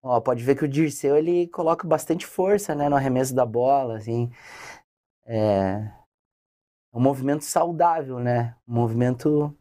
Ó, 0.02 0.20
pode 0.20 0.42
ver 0.42 0.54
que 0.54 0.64
o 0.64 0.68
Dirceu 0.68 1.16
ele 1.16 1.46
coloca 1.48 1.86
bastante 1.86 2.26
força, 2.26 2.74
né, 2.74 2.88
no 2.88 2.96
arremesso 2.96 3.34
da 3.34 3.44
bola, 3.44 3.96
assim. 3.96 4.30
É, 5.26 5.90
é 6.92 6.96
um 6.96 7.00
movimento 7.00 7.44
saudável, 7.44 8.18
né? 8.18 8.54
Um 8.66 8.74
movimento 8.74 9.54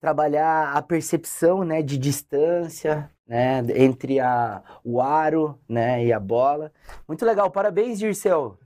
trabalhar 0.00 0.76
a 0.76 0.82
percepção, 0.82 1.64
né, 1.64 1.82
de 1.82 1.96
distância, 1.96 3.10
né, 3.26 3.60
entre 3.76 4.20
a, 4.20 4.62
o 4.84 5.00
aro, 5.00 5.58
né, 5.68 6.04
e 6.04 6.12
a 6.12 6.20
bola. 6.20 6.72
Muito 7.06 7.24
legal, 7.24 7.50
parabéns, 7.50 7.98
Dirceu. 7.98 8.58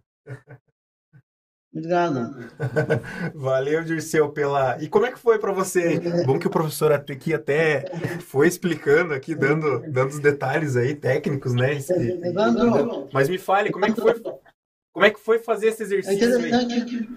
Obrigado. 1.76 2.34
Valeu, 3.34 3.84
Dirceu, 3.84 4.30
pela. 4.30 4.82
E 4.82 4.88
como 4.88 5.04
é 5.04 5.12
que 5.12 5.18
foi 5.18 5.38
para 5.38 5.52
você? 5.52 6.00
Bom 6.24 6.38
que 6.38 6.46
o 6.46 6.50
professor 6.50 6.90
aqui 6.90 7.34
até 7.34 7.84
foi 8.20 8.48
explicando 8.48 9.12
aqui, 9.12 9.34
dando, 9.34 9.80
dando 9.90 10.08
os 10.08 10.18
detalhes 10.18 10.74
aí 10.74 10.94
técnicos, 10.94 11.54
né? 11.54 11.78
Mas 13.12 13.28
me 13.28 13.36
fale, 13.36 13.70
como 13.70 13.84
é 13.84 13.92
que 13.92 14.00
foi? 14.00 14.14
Como 14.92 15.04
é 15.04 15.10
que 15.10 15.20
foi 15.20 15.38
fazer 15.38 15.68
esse 15.68 15.82
exercício? 15.82 16.24
É 16.24 16.28
interessante. 16.38 17.08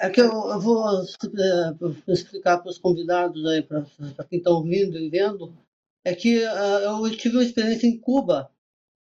É 0.00 0.08
que 0.08 0.20
eu, 0.20 0.28
eu 0.28 0.60
vou 0.60 0.88
é, 0.88 2.12
explicar 2.12 2.58
para 2.58 2.70
os 2.70 2.78
convidados 2.78 3.44
aí, 3.46 3.62
para 3.62 3.84
quem 4.28 4.38
está 4.38 4.50
ouvindo 4.50 4.96
e 4.96 5.10
vendo, 5.10 5.52
é 6.04 6.14
que 6.14 6.38
uh, 6.38 7.04
eu 7.04 7.16
tive 7.16 7.36
uma 7.36 7.44
experiência 7.44 7.86
em 7.86 7.98
Cuba 7.98 8.50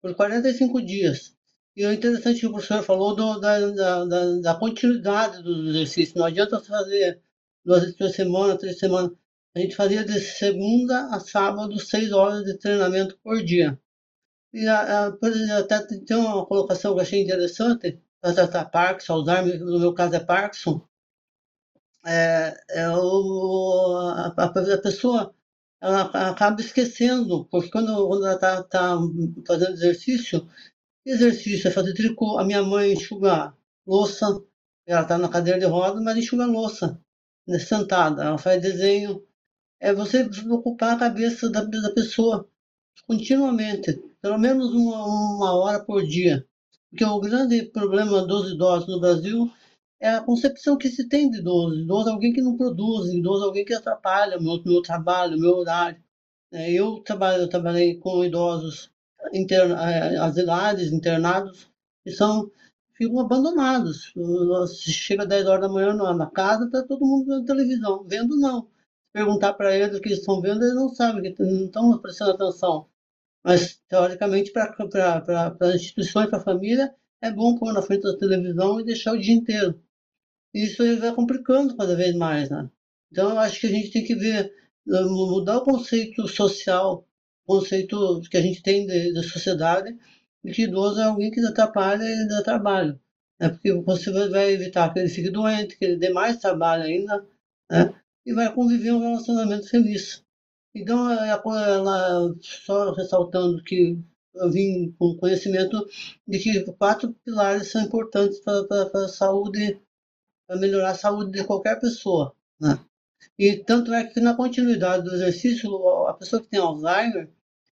por 0.01 0.15
45 0.15 0.81
dias. 0.81 1.36
E 1.77 1.85
o 1.87 1.93
interessante 1.93 2.41
que 2.41 2.47
o 2.47 2.53
professor 2.53 2.83
falou 2.83 3.15
do, 3.15 3.39
da, 3.39 3.59
da, 4.05 4.41
da, 4.41 4.55
continuidade 4.55 5.43
do 5.43 5.69
exercício. 5.69 6.19
Não 6.19 6.25
adianta 6.25 6.59
fazer 6.61 7.21
duas 7.65 7.83
vezes 7.83 7.97
por 7.97 8.09
semana, 8.09 8.57
três 8.59 8.79
semanas. 8.79 9.13
A 9.55 9.61
gente 9.61 9.77
fazia 9.77 10.05
de 10.05 10.19
segunda 10.21 11.09
a 11.15 11.21
sábado, 11.21 11.79
seis 11.79 12.13
horas 12.13 12.45
de 12.45 12.59
treinamento 12.59 13.19
por 13.23 13.43
dia. 13.45 13.79
E 14.53 14.67
a, 14.67 15.09
a, 15.09 15.59
até 15.59 15.81
tem 15.83 16.17
uma 16.17 16.47
colocação 16.47 16.95
que 16.95 17.01
eu 17.01 17.03
achei 17.03 17.23
interessante, 17.23 18.01
para 18.21 18.35
tratar 18.35 18.65
Parkinson, 18.67 19.25
no 19.61 19.79
meu 19.79 19.95
caso 19.95 20.15
é 20.17 20.21
Parkinson. 20.21 20.81
É, 22.07 22.57
é 22.71 22.89
o, 22.91 23.97
a, 24.17 24.29
a 24.29 24.79
pessoa 24.79 25.35
ela 25.81 26.03
acaba 26.31 26.61
esquecendo, 26.61 27.45
porque 27.47 27.71
quando, 27.71 28.07
quando 28.09 28.25
ela 28.27 28.35
está 28.35 28.63
tá 28.63 28.97
fazendo 29.47 29.73
exercício, 29.73 30.49
Exercício 31.07 31.69
é 31.69 31.71
fazer 31.71 31.95
tricô. 31.95 32.37
A 32.37 32.45
minha 32.45 32.65
mãe 32.65 32.93
enxuga 32.93 33.55
louça. 33.87 34.27
Ela 34.85 35.03
está 35.03 35.17
na 35.17 35.29
cadeira 35.29 35.61
de 35.61 35.65
rodas, 35.65 36.03
mas 36.03 36.17
enxuga 36.17 36.47
louça, 36.47 37.01
né, 37.47 37.61
sentada. 37.61 38.25
Ela 38.25 38.39
faz 38.39 38.61
desenho. 38.61 39.25
É 39.81 39.95
você 39.95 40.29
ocupar 40.51 40.97
a 40.97 40.99
cabeça 40.99 41.49
da, 41.49 41.63
da 41.63 41.95
pessoa 41.95 42.51
continuamente, 43.07 43.93
pelo 44.21 44.39
menos 44.39 44.73
uma, 44.73 45.07
uma 45.07 45.55
hora 45.55 45.85
por 45.85 46.05
dia. 46.05 46.45
Porque 46.91 47.05
o 47.05 47.21
grande 47.21 47.63
problema 47.67 48.27
dos 48.27 48.51
idosos 48.51 48.89
no 48.89 49.01
Brasil 49.01 49.49
é 50.01 50.11
a 50.11 50.23
concepção 50.23 50.77
que 50.77 50.89
se 50.89 51.09
tem 51.09 51.31
de 51.31 51.39
idoso. 51.39 51.83
Idoso 51.83 52.09
é 52.09 52.13
alguém 52.13 52.33
que 52.33 52.43
não 52.43 52.57
produz, 52.57 53.13
idoso 53.13 53.45
é 53.45 53.47
alguém 53.47 53.65
que 53.65 53.75
atrapalha 53.75 54.39
o 54.39 54.43
meu, 54.43 54.61
meu 54.65 54.83
trabalho, 54.83 55.39
meu 55.39 55.59
horário. 55.59 56.03
É, 56.53 56.73
eu, 56.73 57.01
trabalho, 57.01 57.43
eu 57.43 57.49
trabalhei 57.49 57.97
com 57.99 58.25
idosos 58.25 58.91
interna, 59.33 59.91
eh, 59.93 60.17
asilados, 60.19 60.93
internados, 60.93 61.69
que 62.05 62.13
são, 62.13 62.51
ficam 62.95 63.21
abandonados. 63.21 64.13
Chega 64.77 65.27
10 65.27 65.47
horas 65.47 65.63
da 65.63 65.69
manhã 65.69 65.95
na 65.95 66.31
casa, 66.31 66.67
está 66.67 66.83
todo 66.83 67.05
mundo 67.07 67.27
vendo 67.27 67.45
televisão. 67.45 68.05
Vendo, 68.05 68.37
não. 68.37 68.69
Perguntar 69.13 69.55
para 69.55 69.75
eles 69.77 69.97
o 69.97 70.01
que 70.01 70.11
estão 70.13 70.41
vendo, 70.41 70.63
eles 70.63 70.75
não 70.75 70.89
sabem, 70.91 71.35
não 71.39 71.67
estão 71.67 71.99
prestando 71.99 72.33
atenção. 72.33 72.89
Mas, 73.45 73.81
teoricamente, 73.89 74.53
para 74.53 74.75
as 75.61 75.75
instituições, 75.77 76.29
para 76.29 76.39
a 76.39 76.43
família, 76.43 76.95
é 77.23 77.31
bom 77.31 77.57
pôr 77.57 77.73
na 77.73 77.83
frente 77.83 78.03
da 78.03 78.17
televisão 78.17 78.81
e 78.81 78.85
deixar 78.85 79.13
o 79.13 79.19
dia 79.19 79.35
inteiro. 79.35 79.81
Isso 80.53 80.83
vai 80.99 81.15
complicando 81.15 81.77
cada 81.77 81.95
vez 81.95 82.15
mais, 82.15 82.51
né? 82.51 82.69
Então, 83.11 83.31
eu 83.31 83.39
acho 83.39 83.61
que 83.61 83.67
a 83.67 83.71
gente 83.71 83.91
tem 83.91 84.05
que 84.05 84.15
ver 84.15 84.53
mudar 84.87 85.59
o 85.59 85.65
conceito 85.65 86.27
social, 86.29 87.06
conceito 87.47 88.21
que 88.31 88.37
a 88.37 88.43
gente 88.43 88.63
tem 88.63 88.87
de 88.87 89.23
sociedade, 89.23 89.97
de 90.45 90.53
que 90.53 90.63
idoso 90.63 91.01
é 91.01 91.05
alguém 91.05 91.31
que 91.31 91.41
atrapalha 91.41 92.05
e 92.05 92.29
dá 92.29 92.43
trabalho. 92.43 93.01
Né? 93.41 93.49
Porque 93.49 93.73
você 93.73 94.11
vai 94.29 94.53
evitar 94.53 94.93
que 94.93 94.99
ele 94.99 95.09
fique 95.09 95.31
doente, 95.31 95.77
que 95.77 95.85
ele 95.85 95.97
dê 95.97 96.11
mais 96.11 96.39
trabalho 96.39 96.85
ainda, 96.85 97.27
né? 97.71 97.95
e 98.25 98.33
vai 98.33 98.53
conviver 98.53 98.93
um 98.93 99.01
relacionamento 99.01 99.69
feliz. 99.69 100.25
Então, 100.75 101.11
ela, 101.11 102.35
só 102.41 102.93
ressaltando 102.93 103.63
que 103.63 103.99
eu 104.35 104.51
vim 104.51 104.95
com 104.99 105.17
conhecimento 105.17 105.87
de 106.27 106.39
que 106.39 106.73
quatro 106.73 107.15
pilares 107.25 107.71
são 107.71 107.83
importantes 107.83 108.41
para 108.41 109.05
a 109.05 109.09
saúde, 109.09 109.81
para 110.47 110.59
melhorar 110.59 110.91
a 110.91 110.95
saúde 110.95 111.33
de 111.33 111.45
qualquer 111.45 111.81
pessoa. 111.81 112.35
Né? 112.61 112.79
E 113.39 113.57
tanto 113.57 113.93
é 113.93 114.05
que 114.05 114.21
na 114.21 114.35
continuidade 114.35 115.05
do 115.05 115.15
exercício, 115.15 115.71
a 116.07 116.15
pessoa 116.15 116.43
que 116.43 116.49
tem 116.49 116.61
Alzheimer, 116.61 117.31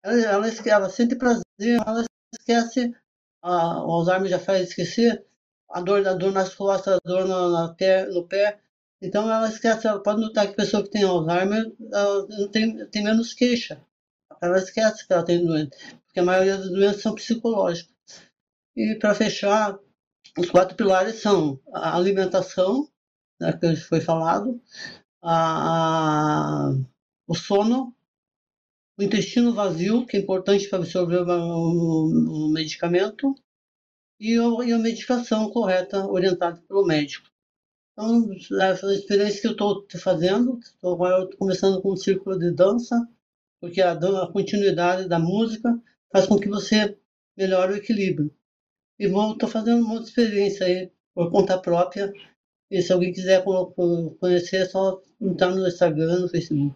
ela, 0.02 0.20
ela, 0.20 0.48
ela 0.66 0.90
sente 0.90 1.16
prazer, 1.16 1.42
ela 1.60 2.04
esquece, 2.32 2.94
a, 3.42 3.84
o 3.84 3.90
Alzheimer 3.90 4.28
já 4.28 4.38
faz 4.38 4.68
esquecer 4.68 5.24
a 5.70 5.80
dor, 5.80 6.06
a 6.06 6.14
dor 6.14 6.32
nas 6.32 6.54
costas, 6.54 6.94
a 6.96 7.08
dor 7.08 7.26
no, 7.26 7.50
na 7.50 7.74
pé, 7.74 8.06
no 8.06 8.26
pé. 8.26 8.58
Então 9.00 9.30
ela 9.30 9.48
esquece, 9.48 9.86
ela 9.86 10.02
pode 10.02 10.20
notar 10.20 10.48
que 10.48 10.54
pessoa 10.54 10.82
que 10.82 10.90
tem 10.90 11.04
Alzheimer 11.04 11.72
tem, 12.52 12.86
tem 12.86 13.04
menos 13.04 13.34
queixa. 13.34 13.80
Ela 14.40 14.58
esquece 14.58 15.06
que 15.06 15.12
ela 15.12 15.24
tem 15.24 15.44
doença, 15.44 15.70
porque 16.06 16.20
a 16.20 16.24
maioria 16.24 16.56
das 16.56 16.70
doenças 16.70 17.02
são 17.02 17.14
psicológicas. 17.14 17.94
E 18.76 18.94
para 18.94 19.14
fechar, 19.14 19.78
os 20.38 20.50
quatro 20.50 20.76
pilares 20.76 21.20
são 21.20 21.60
a 21.72 21.96
alimentação, 21.96 22.88
né, 23.40 23.52
que 23.52 23.76
foi 23.76 24.00
falado, 24.00 24.60
a, 25.22 26.68
a, 26.68 26.74
o 27.26 27.34
sono, 27.34 27.94
o 28.98 29.02
intestino 29.02 29.54
vazio, 29.54 30.04
que 30.04 30.16
é 30.16 30.20
importante 30.20 30.68
para 30.68 30.80
absorver 30.80 31.20
o, 31.20 32.50
medicamento, 32.52 33.32
e, 34.18 34.36
a 34.36 34.78
medicação 34.78 35.50
correta 35.50 36.04
orientada 36.04 36.60
pelo 36.66 36.84
médico. 36.84 37.28
Então, 37.92 38.28
essa 38.60 38.92
experiência 38.92 39.40
que 39.40 39.46
eu 39.46 39.52
estou 39.52 39.86
fazendo, 40.00 40.58
estou 40.58 40.98
começando 41.38 41.80
com 41.80 41.92
um 41.92 41.96
círculo 41.96 42.36
de 42.38 42.50
dança, 42.50 43.08
porque 43.60 43.80
a, 43.80 43.92
a 43.92 44.32
continuidade 44.32 45.08
da 45.08 45.18
música 45.18 45.80
faz 46.12 46.26
com 46.26 46.38
que 46.38 46.48
você 46.48 46.98
melhore 47.36 47.74
o 47.74 47.76
equilíbrio. 47.76 48.34
E 48.98 49.04
estou 49.04 49.48
fazendo 49.48 49.84
uma 49.84 50.00
experiência 50.00 50.66
aí, 50.66 50.90
por 51.14 51.30
conta 51.30 51.56
própria, 51.56 52.12
e 52.68 52.82
se 52.82 52.92
alguém 52.92 53.12
quiser 53.12 53.44
conhecer, 53.44 54.56
é 54.56 54.64
só 54.66 55.00
entrar 55.20 55.54
no 55.54 55.66
Instagram, 55.66 56.20
no 56.20 56.28
Facebook. 56.28 56.74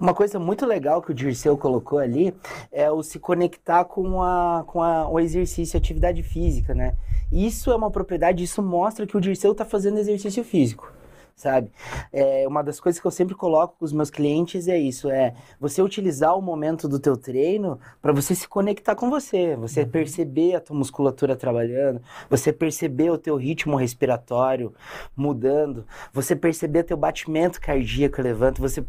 Uma 0.00 0.14
coisa 0.14 0.38
muito 0.38 0.64
legal 0.64 1.02
que 1.02 1.10
o 1.10 1.14
Dirceu 1.14 1.56
colocou 1.56 1.98
ali 1.98 2.34
é 2.70 2.90
o 2.90 3.02
se 3.02 3.18
conectar 3.18 3.84
com, 3.84 4.22
a, 4.22 4.64
com 4.66 4.82
a, 4.82 5.08
o 5.08 5.18
exercício, 5.20 5.76
a 5.76 5.78
atividade 5.78 6.22
física, 6.22 6.74
né? 6.74 6.94
Isso 7.32 7.70
é 7.70 7.76
uma 7.76 7.90
propriedade, 7.90 8.44
isso 8.44 8.62
mostra 8.62 9.06
que 9.06 9.16
o 9.16 9.20
Dirceu 9.20 9.52
está 9.52 9.64
fazendo 9.64 9.98
exercício 9.98 10.44
físico 10.44 10.93
sabe? 11.36 11.70
É, 12.12 12.46
uma 12.46 12.62
das 12.62 12.78
coisas 12.78 13.00
que 13.00 13.06
eu 13.06 13.10
sempre 13.10 13.34
coloco 13.34 13.76
com 13.78 13.84
os 13.84 13.92
meus 13.92 14.10
clientes 14.10 14.68
é 14.68 14.78
isso, 14.78 15.10
é 15.10 15.34
você 15.60 15.82
utilizar 15.82 16.36
o 16.36 16.42
momento 16.42 16.88
do 16.88 16.98
teu 16.98 17.16
treino 17.16 17.78
para 18.00 18.12
você 18.12 18.34
se 18.34 18.48
conectar 18.48 18.94
com 18.94 19.10
você, 19.10 19.56
você 19.56 19.82
uhum. 19.82 19.88
perceber 19.88 20.54
a 20.54 20.60
tua 20.60 20.76
musculatura 20.76 21.34
trabalhando, 21.36 22.00
você 22.30 22.52
perceber 22.52 23.10
o 23.10 23.18
teu 23.18 23.36
ritmo 23.36 23.76
respiratório 23.76 24.72
mudando, 25.16 25.86
você 26.12 26.36
perceber 26.36 26.84
teu 26.84 26.96
batimento 26.96 27.60
cardíaco 27.60 28.22
levando, 28.22 28.58
você 28.58 28.84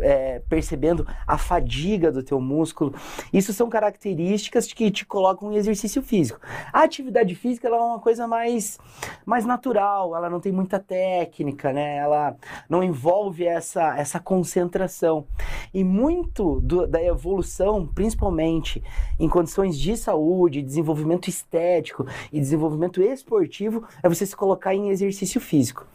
é, 0.00 0.40
percebendo 0.48 1.06
a 1.26 1.38
fadiga 1.38 2.10
do 2.10 2.22
teu 2.22 2.40
músculo. 2.40 2.94
Isso 3.32 3.52
são 3.52 3.68
características 3.68 4.72
que 4.72 4.90
te 4.90 5.06
colocam 5.06 5.52
em 5.52 5.56
exercício 5.56 6.02
físico. 6.02 6.40
A 6.72 6.82
atividade 6.82 7.34
física 7.34 7.68
ela 7.68 7.76
é 7.76 7.80
uma 7.80 8.00
coisa 8.00 8.26
mais, 8.26 8.78
mais 9.24 9.44
natural, 9.44 10.16
ela 10.16 10.28
não 10.28 10.40
tem 10.40 10.52
muita 10.52 10.78
técnica, 10.78 11.67
né? 11.72 11.96
Ela 11.96 12.36
não 12.68 12.82
envolve 12.82 13.44
essa, 13.44 13.96
essa 13.96 14.20
concentração. 14.20 15.26
E 15.72 15.84
muito 15.84 16.60
do, 16.60 16.86
da 16.86 17.02
evolução, 17.02 17.86
principalmente 17.86 18.82
em 19.18 19.28
condições 19.28 19.78
de 19.78 19.96
saúde, 19.96 20.62
desenvolvimento 20.62 21.28
estético 21.28 22.06
e 22.32 22.40
desenvolvimento 22.40 23.02
esportivo, 23.02 23.84
é 24.02 24.08
você 24.08 24.24
se 24.26 24.36
colocar 24.36 24.74
em 24.74 24.90
exercício 24.90 25.40
físico. 25.40 25.86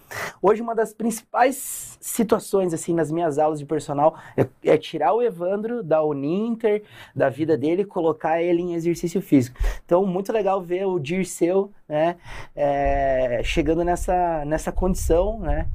Hoje, 0.41 0.61
uma 0.61 0.75
das 0.75 0.93
principais 0.93 1.97
situações, 1.99 2.73
assim, 2.73 2.93
nas 2.93 3.11
minhas 3.11 3.39
aulas 3.39 3.59
de 3.59 3.65
personal 3.65 4.15
é, 4.37 4.47
é 4.63 4.77
tirar 4.77 5.13
o 5.13 5.21
Evandro 5.21 5.83
da 5.83 6.03
Uninter, 6.03 6.83
da 7.15 7.29
vida 7.29 7.57
dele, 7.57 7.83
e 7.83 7.85
colocar 7.85 8.41
ele 8.41 8.61
em 8.61 8.73
exercício 8.73 9.21
físico. 9.21 9.59
Então, 9.85 10.05
muito 10.05 10.31
legal 10.31 10.61
ver 10.61 10.85
o 10.85 10.99
Dirceu, 10.99 11.71
né, 11.93 12.15
é, 12.55 13.41
chegando 13.43 13.83
nessa, 13.83 14.43
nessa 14.45 14.71
condição, 14.71 15.39
né, 15.39 15.67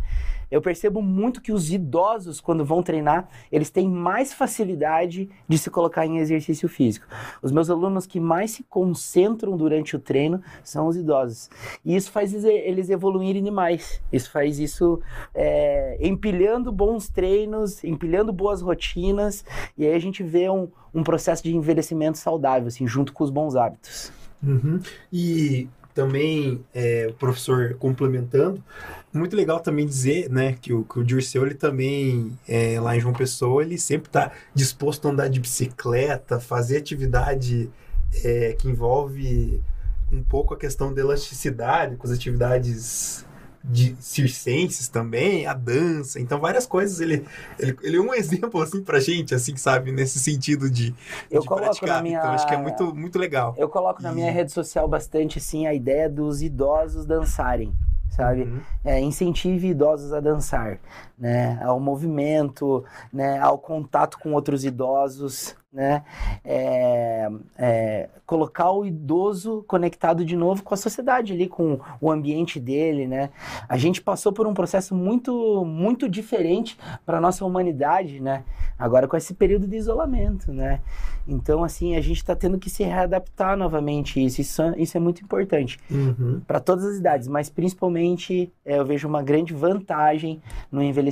eu 0.51 0.63
percebo 0.63 1.03
muito 1.03 1.43
que 1.43 1.53
os 1.53 1.71
idosos, 1.71 2.41
quando 2.41 2.65
vão 2.65 2.83
treinar, 2.83 3.29
eles 3.53 3.71
têm 3.71 3.89
mais 3.89 4.33
facilidade 4.33 5.29
de 5.47 5.59
se 5.59 5.71
colocar 5.71 6.07
em 6.07 6.19
exercício 6.19 6.69
físico. 6.69 7.07
Os 7.43 7.53
meus 7.53 7.69
alunos 7.69 8.07
que 8.07 8.19
mais 8.19 8.53
se 8.53 8.63
concentram 8.63 9.57
durante 9.57 9.95
o 9.95 9.99
treino 9.99 10.43
são 10.65 10.87
os 10.87 10.97
idosos. 10.97 11.51
E 11.85 11.95
isso 11.95 12.11
faz 12.11 12.33
eles 12.45 12.89
evoluírem 12.89 13.51
mais. 13.51 14.01
Isso 14.11 14.31
faz 14.31 14.59
isso 14.59 15.01
é, 15.35 15.99
empilhando 16.01 16.73
bons 16.73 17.11
treinos, 17.11 17.85
empilhando 17.85 18.33
boas 18.33 18.63
rotinas, 18.63 19.45
e 19.77 19.87
aí 19.87 19.95
a 19.95 19.99
gente 19.99 20.23
vê 20.23 20.49
um, 20.49 20.69
um 20.95 21.03
processo 21.03 21.43
de 21.43 21.55
envelhecimento 21.55 22.17
saudável, 22.17 22.69
assim, 22.69 22.87
junto 22.87 23.13
com 23.13 23.23
os 23.23 23.31
bons 23.31 23.55
hábitos. 23.55 24.11
Uhum. 24.43 24.81
E 25.13 25.69
também 25.99 26.65
é, 26.73 27.09
o 27.11 27.15
professor 27.15 27.75
complementando, 27.75 28.63
muito 29.13 29.35
legal 29.35 29.59
também 29.59 29.85
dizer, 29.85 30.31
né, 30.31 30.53
que 30.53 30.73
o, 30.73 30.85
que 30.85 31.01
o 31.01 31.05
Dirceu, 31.05 31.45
ele 31.45 31.57
também, 31.57 32.39
é, 32.47 32.79
lá 32.79 32.97
em 32.97 33.01
João 33.01 33.13
Pessoa, 33.13 33.65
ele 33.65 33.77
sempre 33.77 34.09
está 34.09 34.31
disposto 34.55 35.09
a 35.09 35.11
andar 35.11 35.29
de 35.29 35.41
bicicleta, 35.41 36.39
fazer 36.39 36.77
atividade 36.77 37.69
é, 38.23 38.53
que 38.53 38.69
envolve 38.69 39.61
um 40.13 40.23
pouco 40.23 40.55
a 40.55 40.57
questão 40.57 40.95
da 40.95 41.01
elasticidade, 41.01 41.97
com 41.97 42.07
as 42.07 42.13
atividades 42.13 43.27
de 43.65 43.97
circenses 44.01 44.89
também, 44.89 45.47
a 45.47 45.55
dança, 45.55 46.21
então 46.21 46.41
várias 46.41 46.67
coisas. 46.67 47.01
Ele, 47.01 47.25
ele, 47.59 47.77
ele 47.83 47.97
é 47.97 48.01
um 48.01 48.13
exemplo, 48.15 48.61
assim, 48.61 48.83
pra 48.83 49.01
gente, 49.01 49.35
assim, 49.35 49.57
sabe, 49.57 49.93
nesse 49.93 50.19
sentido 50.19 50.71
de, 50.71 50.95
eu 51.31 51.41
de 51.41 51.47
coloco 51.47 51.67
praticar. 51.67 51.97
Na 51.97 52.03
minha... 52.03 52.19
Então, 52.19 52.31
acho 52.31 52.47
que 52.47 52.55
é 52.55 52.59
muito, 52.59 52.95
muito 52.95 53.19
legal. 53.19 53.55
Eu 53.59 53.69
coloco 53.69 54.03
na 54.03 54.13
e... 54.13 54.15
minha 54.15 54.31
rede 54.31 54.53
social 54.53 54.89
bastante, 54.89 55.39
assim, 55.39 55.67
a 55.67 55.75
ideia 55.75 56.09
dos 56.09 56.43
idosos 56.43 57.07
dançarem 57.07 57.73
sabe? 58.19 58.43
Uhum. 58.43 58.61
É, 58.85 59.01
incentive 59.01 59.69
idosos 59.69 60.13
a 60.13 60.19
dançar, 60.19 60.81
né? 61.19 61.59
Ao 61.63 61.81
movimento, 61.81 62.85
né? 63.13 63.39
Ao 63.39 63.59
contato 63.59 64.19
com 64.19 64.33
outros 64.33 64.65
idosos, 64.65 65.57
né? 65.73 66.03
É, 66.45 67.29
é, 67.57 68.09
colocar 68.25 68.71
o 68.73 68.87
idoso 68.87 69.65
conectado 69.67 70.25
de 70.25 70.37
novo 70.37 70.63
com 70.63 70.73
a 70.73 70.77
sociedade 70.77 71.33
ali, 71.33 71.47
com 71.47 71.79
o 72.01 72.11
ambiente 72.11 72.59
dele, 72.59 73.07
né? 73.07 73.31
A 73.69 73.77
gente 73.77 74.01
passou 74.01 74.33
por 74.33 74.47
um 74.47 74.55
processo 74.55 74.95
muito, 74.95 75.65
muito 75.65 76.09
diferente 76.09 76.79
para 77.05 77.21
nossa 77.21 77.45
humanidade, 77.45 78.21
né? 78.21 78.45
Agora 78.79 79.07
com 79.07 79.17
esse 79.17 79.35
período 79.35 79.67
de 79.67 79.77
isolamento, 79.77 80.53
né? 80.53 80.81
Então, 81.27 81.63
assim, 81.63 81.95
a 81.95 82.01
gente 82.01 82.17
está 82.17 82.35
tendo 82.35 82.59
que 82.59 82.71
se 82.71 82.83
readaptar 82.83 83.55
novamente 83.57 84.25
isso. 84.25 84.41
Isso, 84.41 84.63
isso 84.79 84.97
é 84.97 85.01
muito 85.01 85.23
importante 85.23 85.79
uhum. 85.91 86.41
para 86.47 86.59
todas 86.59 86.87
as 86.87 86.97
idades, 86.97 87.29
mas 87.29 87.51
principalmente 87.51 88.51
é, 88.65 88.79
eu 88.79 88.87
vejo 88.87 89.07
uma 89.07 89.23
grande 89.23 89.53
vantagem 89.53 90.41
no 90.73 90.83
envelhecimento. 90.83 91.08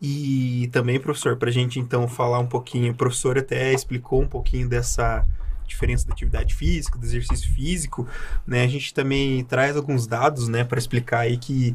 E 0.00 0.68
também, 0.72 1.00
professor, 1.00 1.36
para 1.36 1.48
a 1.48 1.52
gente 1.52 1.78
então 1.78 2.06
falar 2.08 2.38
um 2.38 2.46
pouquinho, 2.46 2.92
o 2.92 2.96
professor 2.96 3.38
até 3.38 3.72
explicou 3.72 4.22
um 4.22 4.28
pouquinho 4.28 4.68
dessa 4.68 5.24
diferença 5.66 6.06
da 6.06 6.12
atividade 6.12 6.54
física, 6.54 6.98
do 6.98 7.04
exercício 7.04 7.52
físico, 7.52 8.06
né? 8.46 8.64
A 8.64 8.66
gente 8.66 8.92
também 8.92 9.42
traz 9.44 9.76
alguns 9.76 10.06
dados, 10.06 10.48
né, 10.48 10.62
para 10.62 10.78
explicar 10.78 11.20
aí 11.20 11.36
que 11.36 11.74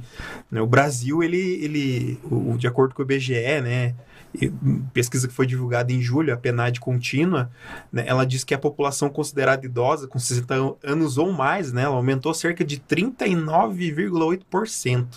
né, 0.49 0.62
o 0.62 0.67
Brasil, 0.67 1.23
ele, 1.23 1.63
ele 1.63 2.19
o, 2.23 2.55
de 2.58 2.67
acordo 2.67 2.93
com 2.93 3.01
o 3.01 3.05
IBGE, 3.05 3.62
né, 3.62 3.95
pesquisa 4.94 5.28
que 5.28 5.34
foi 5.34 5.48
divulgada 5.48 5.92
em 5.92 6.02
julho, 6.02 6.34
a 6.34 6.38
PNAD 6.38 6.80
contínua, 6.80 7.52
né, 7.92 8.04
ela 8.06 8.24
diz 8.26 8.44
que 8.44 8.54
a 8.54 8.60
população 8.60 9.10
considerada 9.10 9.65
idosa, 9.65 10.08
com 10.08 10.20
60 10.20 10.78
anos 10.84 11.18
ou 11.18 11.32
mais, 11.32 11.74
né, 11.74 11.82
ela 11.84 11.96
aumentou 11.96 12.34
cerca 12.34 12.63
de 12.63 12.80
39,8% 12.80 15.08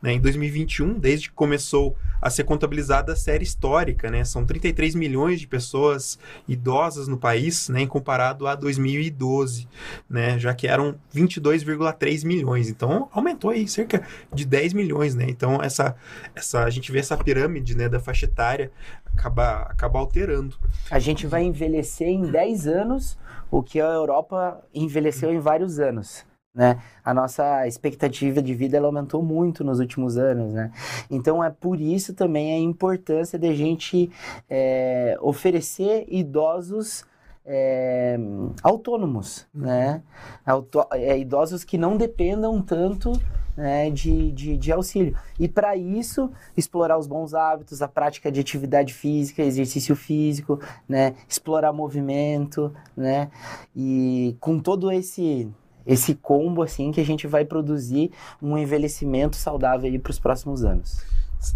né, 0.00 0.12
em 0.12 0.20
2021, 0.20 0.96
desde 0.98 1.28
que 1.28 1.34
começou 1.34 1.96
a 2.22 2.30
ser 2.30 2.44
contabilizada 2.44 3.12
a 3.12 3.16
série 3.16 3.42
histórica, 3.42 4.08
né? 4.08 4.24
São 4.24 4.46
33 4.46 4.94
milhões 4.94 5.40
de 5.40 5.48
pessoas 5.48 6.16
idosas 6.46 7.08
no 7.08 7.18
país, 7.18 7.68
né? 7.68 7.82
Em 7.82 7.86
comparado 7.88 8.46
a 8.46 8.54
2012, 8.54 9.68
né? 10.08 10.38
Já 10.38 10.54
que 10.54 10.68
eram 10.68 10.94
22,3 11.12 12.24
milhões. 12.24 12.68
Então, 12.68 13.08
aumentou 13.12 13.50
aí 13.50 13.66
cerca 13.66 14.06
de 14.32 14.44
10 14.44 14.72
milhões, 14.72 15.16
né? 15.16 15.26
Então, 15.28 15.60
essa, 15.60 15.96
essa, 16.32 16.62
a 16.62 16.70
gente 16.70 16.92
vê 16.92 17.00
essa 17.00 17.16
pirâmide, 17.16 17.76
né? 17.76 17.88
Da 17.88 17.98
faixa 17.98 18.26
etária 18.26 18.70
acaba, 19.16 19.62
acaba 19.62 19.98
alterando. 19.98 20.56
A 20.92 21.00
gente 21.00 21.26
vai 21.26 21.42
envelhecer 21.42 22.06
em 22.06 22.22
10 22.22 22.68
anos 22.68 23.18
o 23.50 23.64
que 23.64 23.80
a 23.80 23.86
Europa 23.86 24.62
envelheceu 24.72 25.32
em 25.32 25.40
vários 25.40 25.80
anos. 25.80 26.24
Né? 26.54 26.78
A 27.02 27.14
nossa 27.14 27.66
expectativa 27.66 28.42
de 28.42 28.54
vida 28.54 28.76
ela 28.76 28.86
aumentou 28.86 29.22
muito 29.22 29.64
nos 29.64 29.80
últimos 29.80 30.18
anos, 30.18 30.52
né? 30.52 30.70
Então 31.10 31.42
é 31.42 31.48
por 31.48 31.80
isso 31.80 32.12
também 32.12 32.52
a 32.52 32.58
importância 32.58 33.38
de 33.38 33.48
a 33.48 33.54
gente 33.54 34.10
é, 34.50 35.16
oferecer 35.22 36.04
idosos 36.08 37.06
é, 37.44 38.18
autônomos, 38.62 39.46
uhum. 39.54 39.62
né? 39.62 40.02
Auto, 40.44 40.86
é, 40.92 41.18
idosos 41.18 41.64
que 41.64 41.78
não 41.78 41.96
dependam 41.96 42.60
tanto 42.60 43.12
né, 43.56 43.90
de, 43.90 44.32
de, 44.32 44.56
de, 44.56 44.72
auxílio. 44.72 45.16
E 45.38 45.48
para 45.48 45.76
isso, 45.76 46.30
explorar 46.56 46.98
os 46.98 47.06
bons 47.06 47.34
hábitos, 47.34 47.82
a 47.82 47.88
prática 47.88 48.30
de 48.30 48.40
atividade 48.40 48.94
física, 48.94 49.42
exercício 49.42 49.94
físico, 49.94 50.60
né, 50.88 51.14
explorar 51.28 51.72
movimento, 51.72 52.72
né, 52.96 53.30
e 53.76 54.36
com 54.40 54.58
todo 54.58 54.90
esse 54.90 55.50
esse 55.86 56.14
combo 56.14 56.62
assim 56.62 56.92
que 56.92 57.00
a 57.00 57.04
gente 57.04 57.26
vai 57.26 57.44
produzir 57.44 58.10
um 58.40 58.56
envelhecimento 58.56 59.36
saudável 59.36 59.98
para 60.00 60.10
os 60.10 60.18
próximos 60.18 60.64
anos. 60.64 61.04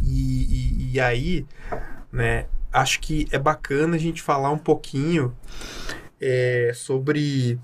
E, 0.02 0.44
e, 0.44 0.92
e, 0.94 1.00
aí, 1.00 1.46
né, 2.12 2.46
acho 2.72 3.00
que 3.00 3.28
é 3.30 3.38
bacana 3.38 3.96
a 3.96 3.98
gente 3.98 4.20
falar 4.20 4.50
um 4.50 4.58
pouquinho 4.58 5.34
é, 6.20 6.72
sobre 6.74 7.58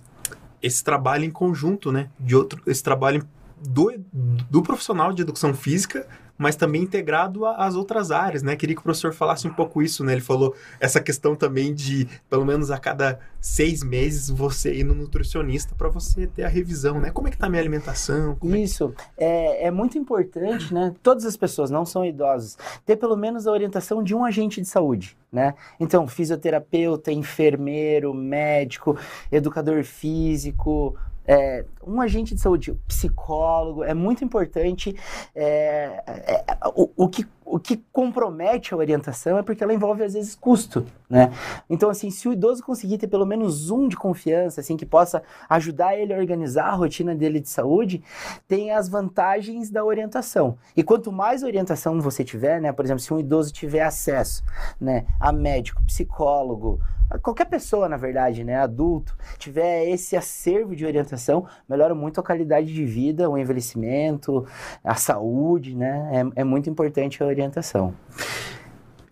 esse 0.63 0.85
trabalho 0.85 1.25
em 1.25 1.31
conjunto, 1.31 1.91
né, 1.91 2.09
de 2.19 2.37
outro, 2.37 2.63
esse 2.67 2.83
trabalho 2.83 3.27
do, 3.61 3.93
do 4.13 4.63
profissional 4.63 5.13
de 5.13 5.23
educação 5.23 5.53
física 5.53 6.07
mas 6.43 6.57
também 6.57 6.83
integrado 6.83 7.47
às 7.47 7.77
outras 7.77 8.11
áreas, 8.11 8.43
né? 8.43 8.57
Queria 8.57 8.75
que 8.75 8.81
o 8.81 8.85
professor 8.85 9.13
falasse 9.13 9.47
um 9.47 9.55
pouco 9.55 9.81
isso, 9.81 10.03
né? 10.03 10.13
Ele 10.13 10.21
falou 10.21 10.55
essa 10.81 11.01
questão 11.01 11.37
também 11.37 11.73
de, 11.73 12.09
pelo 12.29 12.45
menos 12.45 12.71
a 12.71 12.79
cada 12.79 13.21
seis 13.41 13.83
meses, 13.83 14.29
você 14.29 14.75
ir 14.75 14.85
no 14.85 14.95
nutricionista 14.95 15.75
para 15.77 15.89
você 15.89 16.27
ter 16.27 16.43
a 16.43 16.49
revisão, 16.49 17.01
né? 17.01 17.11
Como 17.11 17.29
é 17.29 17.31
que 17.31 17.37
tá 17.37 17.47
a 17.47 17.49
minha 17.49 17.63
alimentação? 17.63 18.35
Como 18.37 18.57
isso, 18.57 18.93
é, 19.17 19.65
é, 19.65 19.67
é 19.67 19.71
muito 19.71 19.97
importante, 19.97 20.75
né? 20.75 20.93
Todas 21.03 21.25
as 21.25 21.37
pessoas, 21.37 21.71
não 21.71 21.85
são 21.85 22.05
idosos, 22.05 22.59
ter 22.85 22.97
pelo 22.97 23.17
menos 23.17 23.47
a 23.47 23.53
orientação 23.53 24.03
de 24.03 24.15
um 24.15 24.25
agente 24.25 24.61
de 24.61 24.67
saúde, 24.67 25.17
né? 25.31 25.55
Então, 25.79 26.09
fisioterapeuta, 26.09 27.13
enfermeiro, 27.13 28.13
médico, 28.13 28.99
educador 29.31 29.85
físico, 29.85 30.97
é, 31.27 31.65
um 31.87 32.01
agente 32.01 32.35
de 32.35 32.41
saúde, 32.41 32.73
psicólogo, 32.87 33.85
é 33.85 33.95
muito 33.95 34.25
importante. 34.25 34.95
É, 35.35 36.03
é, 36.07 36.45
o, 36.75 36.91
o, 36.97 37.09
que, 37.09 37.27
o 37.45 37.59
que 37.59 37.77
compromete 37.93 38.73
a 38.73 38.77
orientação 38.77 39.39
é 39.39 39.43
porque 39.43 39.63
ela 39.63 39.75
envolve, 39.75 40.03
às 40.03 40.15
vezes, 40.15 40.35
custo, 40.35 40.87
né? 41.09 41.31
Então, 41.69 41.91
assim, 41.91 42.11
se 42.11 42.29
o 42.29 42.33
idoso 42.33 42.63
conseguir 42.63 42.99
ter 42.99 43.07
pelo 43.07 43.27
menos 43.27 43.71
um 43.71 43.89
de 43.89 43.97
confiança, 43.97 44.61
assim, 44.61 44.77
que 44.77 44.87
possa 44.87 45.23
ajudar 45.49 45.97
ele 45.97 46.15
a 46.15 46.19
organizar 46.19 46.67
a 46.67 46.75
rotina 46.75 47.15
dele 47.15 47.41
de 47.41 47.49
saúde, 47.49 48.03
tem 48.49 48.71
as 48.71 48.89
vantagens 48.89 49.71
da 49.71 49.85
orientação. 49.85 50.57
E 50.77 50.83
quanto 50.83 51.13
mais 51.13 51.43
orientação 51.43 52.01
você 52.01 52.25
tiver, 52.25 52.61
né? 52.61 52.73
Por 52.73 52.85
exemplo, 52.85 53.01
se 53.01 53.13
um 53.13 53.19
idoso 53.19 53.53
tiver 53.53 53.83
acesso, 53.83 54.43
né, 54.81 55.05
a 55.21 55.33
médico, 55.33 55.83
psicólogo, 55.85 56.81
qualquer 57.21 57.47
pessoa, 57.47 57.89
na 57.89 57.97
verdade, 57.97 58.45
né, 58.45 58.57
adulto, 58.57 59.17
tiver 59.39 59.89
esse 59.89 60.17
acervo 60.17 60.75
de 60.75 60.87
orientação, 60.87 61.47
melhora 61.69 61.95
muito 61.95 62.21
a 62.21 62.23
qualidade 62.23 62.73
de 62.73 62.85
vida, 62.85 63.29
o 63.29 63.37
envelhecimento, 63.37 64.47
a 64.83 64.95
saúde, 64.95 65.77
né? 65.77 66.25
É, 66.37 66.41
é 66.41 66.45
muito 66.45 66.71
importante 66.71 67.23
a 67.23 67.27
orientação. 67.33 67.95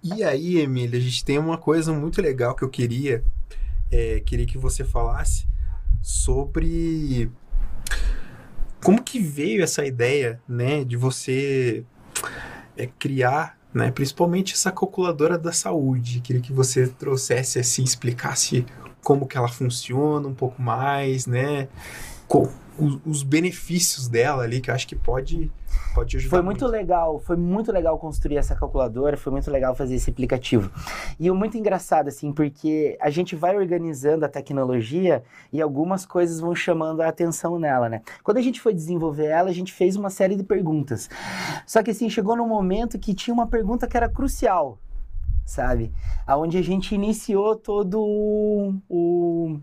E 0.02 0.22
aí, 0.22 0.58
Emília, 0.58 0.98
a 0.98 1.02
gente 1.02 1.24
tem 1.24 1.38
uma 1.38 1.58
coisa 1.58 1.92
muito 1.92 2.22
legal 2.22 2.54
que 2.54 2.62
eu 2.62 2.68
queria, 2.68 3.24
é, 3.90 4.20
queria 4.20 4.46
que 4.46 4.56
você 4.56 4.84
falasse 4.84 5.46
sobre 6.00 7.30
como 8.82 9.02
que 9.02 9.18
veio 9.18 9.62
essa 9.62 9.84
ideia, 9.84 10.40
né, 10.48 10.84
de 10.84 10.96
você 10.96 11.84
é, 12.76 12.86
criar 12.86 13.60
né? 13.72 13.90
Principalmente 13.90 14.54
essa 14.54 14.70
calculadora 14.70 15.38
da 15.38 15.52
saúde. 15.52 16.20
Queria 16.20 16.42
que 16.42 16.52
você 16.52 16.86
trouxesse 16.88 17.58
assim, 17.58 17.82
explicasse 17.82 18.66
como 19.02 19.26
que 19.26 19.36
ela 19.36 19.48
funciona 19.48 20.26
um 20.26 20.34
pouco 20.34 20.60
mais, 20.60 21.26
né? 21.26 21.68
Com, 22.26 22.48
os, 22.80 22.98
os 23.04 23.22
benefícios 23.22 24.08
dela 24.08 24.42
ali, 24.42 24.60
que 24.60 24.70
eu 24.70 24.74
acho 24.74 24.86
que 24.86 24.96
pode 24.96 25.50
Pode 25.94 26.16
ajudar. 26.16 26.30
Foi 26.30 26.42
muito, 26.42 26.60
muito, 26.60 26.72
legal, 26.72 27.18
foi 27.18 27.36
muito 27.36 27.72
legal 27.72 27.98
construir 27.98 28.36
essa 28.36 28.54
calculadora, 28.54 29.16
foi 29.16 29.32
muito 29.32 29.50
legal 29.50 29.74
fazer 29.74 29.96
esse 29.96 30.10
aplicativo. 30.10 30.70
E 31.18 31.30
o 31.30 31.34
muito 31.34 31.56
engraçado, 31.56 32.08
assim, 32.08 32.32
porque 32.32 32.96
a 33.00 33.10
gente 33.10 33.34
vai 33.34 33.56
organizando 33.56 34.24
a 34.24 34.28
tecnologia 34.28 35.22
e 35.52 35.60
algumas 35.60 36.06
coisas 36.06 36.40
vão 36.40 36.54
chamando 36.54 37.00
a 37.00 37.08
atenção 37.08 37.58
nela, 37.58 37.88
né? 37.88 38.02
Quando 38.22 38.38
a 38.38 38.42
gente 38.42 38.60
foi 38.60 38.72
desenvolver 38.72 39.26
ela, 39.26 39.50
a 39.50 39.54
gente 39.54 39.72
fez 39.72 39.96
uma 39.96 40.10
série 40.10 40.36
de 40.36 40.44
perguntas. 40.44 41.08
Só 41.66 41.82
que, 41.82 41.90
assim, 41.90 42.08
chegou 42.08 42.36
num 42.36 42.48
momento 42.48 42.98
que 42.98 43.14
tinha 43.14 43.34
uma 43.34 43.46
pergunta 43.46 43.86
que 43.86 43.96
era 43.96 44.08
crucial, 44.08 44.78
sabe? 45.50 45.92
Aonde 46.26 46.58
a 46.58 46.62
gente 46.62 46.94
iniciou 46.94 47.56
todo 47.56 48.00
o, 48.00 49.60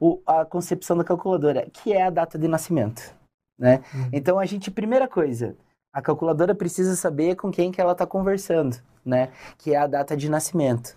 o, 0.00 0.20
a 0.26 0.44
concepção 0.44 0.96
da 0.96 1.04
calculadora, 1.04 1.68
que 1.72 1.92
é 1.92 2.02
a 2.02 2.10
data 2.10 2.38
de 2.38 2.48
nascimento 2.48 3.14
né? 3.62 3.80
Uhum. 3.94 4.08
Então 4.12 4.38
a 4.40 4.44
gente, 4.44 4.70
primeira 4.72 5.06
coisa, 5.06 5.56
a 5.92 6.02
calculadora 6.02 6.52
precisa 6.52 6.96
saber 6.96 7.36
com 7.36 7.50
quem 7.50 7.70
que 7.70 7.80
ela 7.80 7.92
está 7.92 8.04
conversando 8.04 8.76
né? 9.04 9.30
Que 9.58 9.74
é 9.74 9.76
a 9.76 9.86
data 9.86 10.16
de 10.16 10.28
nascimento. 10.28 10.96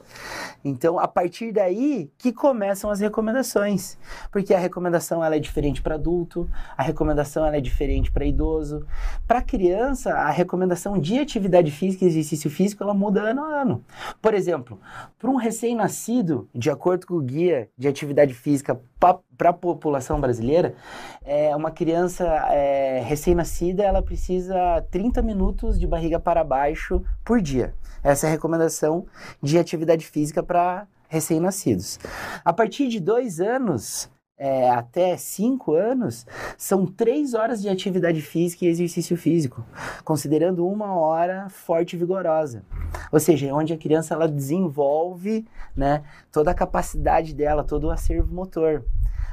Então, 0.63 0.99
a 0.99 1.07
partir 1.07 1.51
daí 1.51 2.11
que 2.17 2.31
começam 2.31 2.89
as 2.89 2.99
recomendações, 2.99 3.97
porque 4.31 4.53
a 4.53 4.59
recomendação 4.59 5.23
ela 5.23 5.35
é 5.35 5.39
diferente 5.39 5.81
para 5.81 5.95
adulto, 5.95 6.49
a 6.77 6.83
recomendação 6.83 7.45
ela 7.45 7.57
é 7.57 7.61
diferente 7.61 8.11
para 8.11 8.25
idoso. 8.25 8.85
Para 9.27 9.41
criança, 9.41 10.13
a 10.13 10.29
recomendação 10.29 10.99
de 10.99 11.19
atividade 11.19 11.71
física 11.71 12.05
e 12.05 12.07
exercício 12.07 12.49
físico 12.49 12.83
ela 12.83 12.93
muda 12.93 13.21
ano 13.21 13.43
a 13.43 13.61
ano. 13.61 13.83
Por 14.21 14.33
exemplo, 14.33 14.79
para 15.17 15.29
um 15.29 15.35
recém-nascido, 15.35 16.49
de 16.53 16.69
acordo 16.69 17.07
com 17.07 17.15
o 17.15 17.21
guia 17.21 17.69
de 17.77 17.87
atividade 17.87 18.33
física 18.33 18.79
para 18.99 19.49
a 19.49 19.53
população 19.53 20.19
brasileira, 20.19 20.75
é 21.23 21.55
uma 21.55 21.71
criança 21.71 22.25
é, 22.51 23.01
recém-nascida 23.05 23.83
ela 23.83 24.01
precisa 24.01 24.81
30 24.91 25.21
minutos 25.21 25.79
de 25.79 25.87
barriga 25.87 26.19
para 26.19 26.43
baixo 26.43 27.03
por 27.23 27.41
dia. 27.41 27.73
Essa 28.05 28.27
é 28.27 28.29
a 28.29 28.31
recomendação 28.31 29.07
de 29.41 29.57
atividade 29.57 30.05
física 30.05 30.43
para 30.43 30.87
recém-nascidos. 31.09 31.97
A 32.45 32.53
partir 32.53 32.87
de 32.87 32.99
dois 32.99 33.39
anos, 33.39 34.11
é, 34.37 34.69
até 34.69 35.17
5 35.17 35.73
anos, 35.73 36.23
são 36.55 36.85
3 36.85 37.33
horas 37.33 37.63
de 37.63 37.67
atividade 37.67 38.21
física 38.21 38.63
e 38.63 38.67
exercício 38.67 39.17
físico, 39.17 39.65
considerando 40.03 40.67
uma 40.67 40.93
hora 40.93 41.49
forte 41.49 41.95
e 41.95 41.99
vigorosa. 41.99 42.63
Ou 43.11 43.19
seja, 43.19 43.47
é 43.47 43.53
onde 43.53 43.73
a 43.73 43.77
criança 43.77 44.13
ela 44.13 44.27
desenvolve 44.27 45.43
né, 45.75 46.03
toda 46.31 46.51
a 46.51 46.55
capacidade 46.55 47.33
dela, 47.33 47.63
todo 47.63 47.85
o 47.85 47.91
acervo 47.91 48.31
motor. 48.31 48.85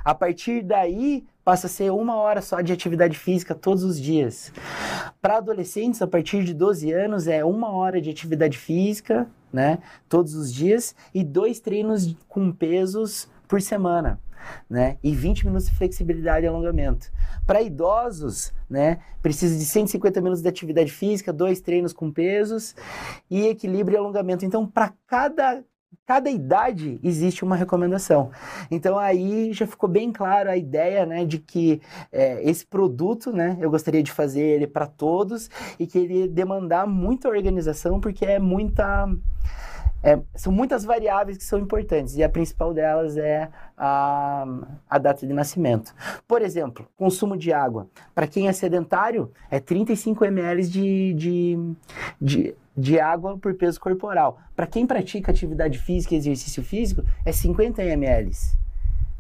A 0.04 0.14
partir 0.14 0.62
daí, 0.62 1.24
passa 1.44 1.66
a 1.66 1.70
ser 1.70 1.90
uma 1.90 2.16
hora 2.16 2.40
só 2.40 2.60
de 2.60 2.72
atividade 2.72 3.18
física 3.18 3.54
todos 3.54 3.82
os 3.82 4.00
dias. 4.00 4.52
Para 5.20 5.38
adolescentes, 5.38 6.00
a 6.02 6.06
partir 6.06 6.44
de 6.44 6.54
12 6.54 6.92
anos, 6.92 7.26
é 7.26 7.44
uma 7.44 7.70
hora 7.70 8.00
de 8.00 8.10
atividade 8.10 8.56
física, 8.58 9.28
né, 9.52 9.78
todos 10.08 10.34
os 10.34 10.52
dias, 10.52 10.94
e 11.14 11.22
dois 11.22 11.60
treinos 11.60 12.16
com 12.28 12.52
pesos 12.52 13.28
por 13.46 13.60
semana. 13.60 14.18
Né? 14.68 14.98
E 15.04 15.14
20 15.14 15.46
minutos 15.46 15.68
de 15.68 15.76
flexibilidade 15.76 16.44
e 16.44 16.48
alongamento. 16.48 17.12
Para 17.46 17.62
idosos, 17.62 18.52
né, 18.68 18.98
precisa 19.20 19.56
de 19.56 19.64
150 19.64 20.20
minutos 20.20 20.42
de 20.42 20.48
atividade 20.48 20.90
física, 20.90 21.32
dois 21.32 21.60
treinos 21.60 21.92
com 21.92 22.10
pesos 22.10 22.74
e 23.30 23.46
equilíbrio 23.46 23.96
e 23.96 23.98
alongamento. 23.98 24.44
Então, 24.44 24.66
para 24.66 24.92
cada 25.06 25.62
cada 26.06 26.30
idade 26.30 26.98
existe 27.02 27.44
uma 27.44 27.56
recomendação. 27.56 28.30
Então 28.70 28.98
aí 28.98 29.52
já 29.52 29.66
ficou 29.66 29.88
bem 29.88 30.12
claro 30.12 30.50
a 30.50 30.56
ideia, 30.56 31.06
né, 31.06 31.24
de 31.24 31.38
que 31.38 31.80
é, 32.10 32.42
esse 32.48 32.66
produto, 32.66 33.32
né, 33.32 33.56
eu 33.60 33.70
gostaria 33.70 34.02
de 34.02 34.12
fazer 34.12 34.42
ele 34.42 34.66
para 34.66 34.86
todos 34.86 35.48
e 35.78 35.86
que 35.86 35.98
ele 35.98 36.28
demandar 36.28 36.86
muita 36.86 37.28
organização 37.28 38.00
porque 38.00 38.24
é 38.24 38.38
muita 38.38 39.08
é, 40.02 40.18
são 40.34 40.52
muitas 40.52 40.84
variáveis 40.84 41.38
que 41.38 41.44
são 41.44 41.58
importantes 41.58 42.16
e 42.16 42.22
a 42.24 42.28
principal 42.28 42.74
delas 42.74 43.16
é 43.16 43.48
a, 43.76 44.44
a 44.90 44.98
data 44.98 45.26
de 45.26 45.32
nascimento. 45.32 45.94
Por 46.26 46.42
exemplo, 46.42 46.86
consumo 46.96 47.36
de 47.36 47.52
água. 47.52 47.88
Para 48.14 48.26
quem 48.26 48.48
é 48.48 48.52
sedentário, 48.52 49.30
é 49.50 49.60
35 49.60 50.24
ml 50.24 50.66
de, 50.66 51.14
de, 51.14 51.74
de, 52.20 52.54
de 52.76 53.00
água 53.00 53.38
por 53.38 53.54
peso 53.54 53.80
corporal. 53.80 54.38
Para 54.56 54.66
quem 54.66 54.86
pratica 54.86 55.30
atividade 55.30 55.78
física 55.78 56.14
e 56.14 56.18
exercício 56.18 56.62
físico, 56.62 57.04
é 57.24 57.30
50 57.30 57.82
ml 57.82 58.32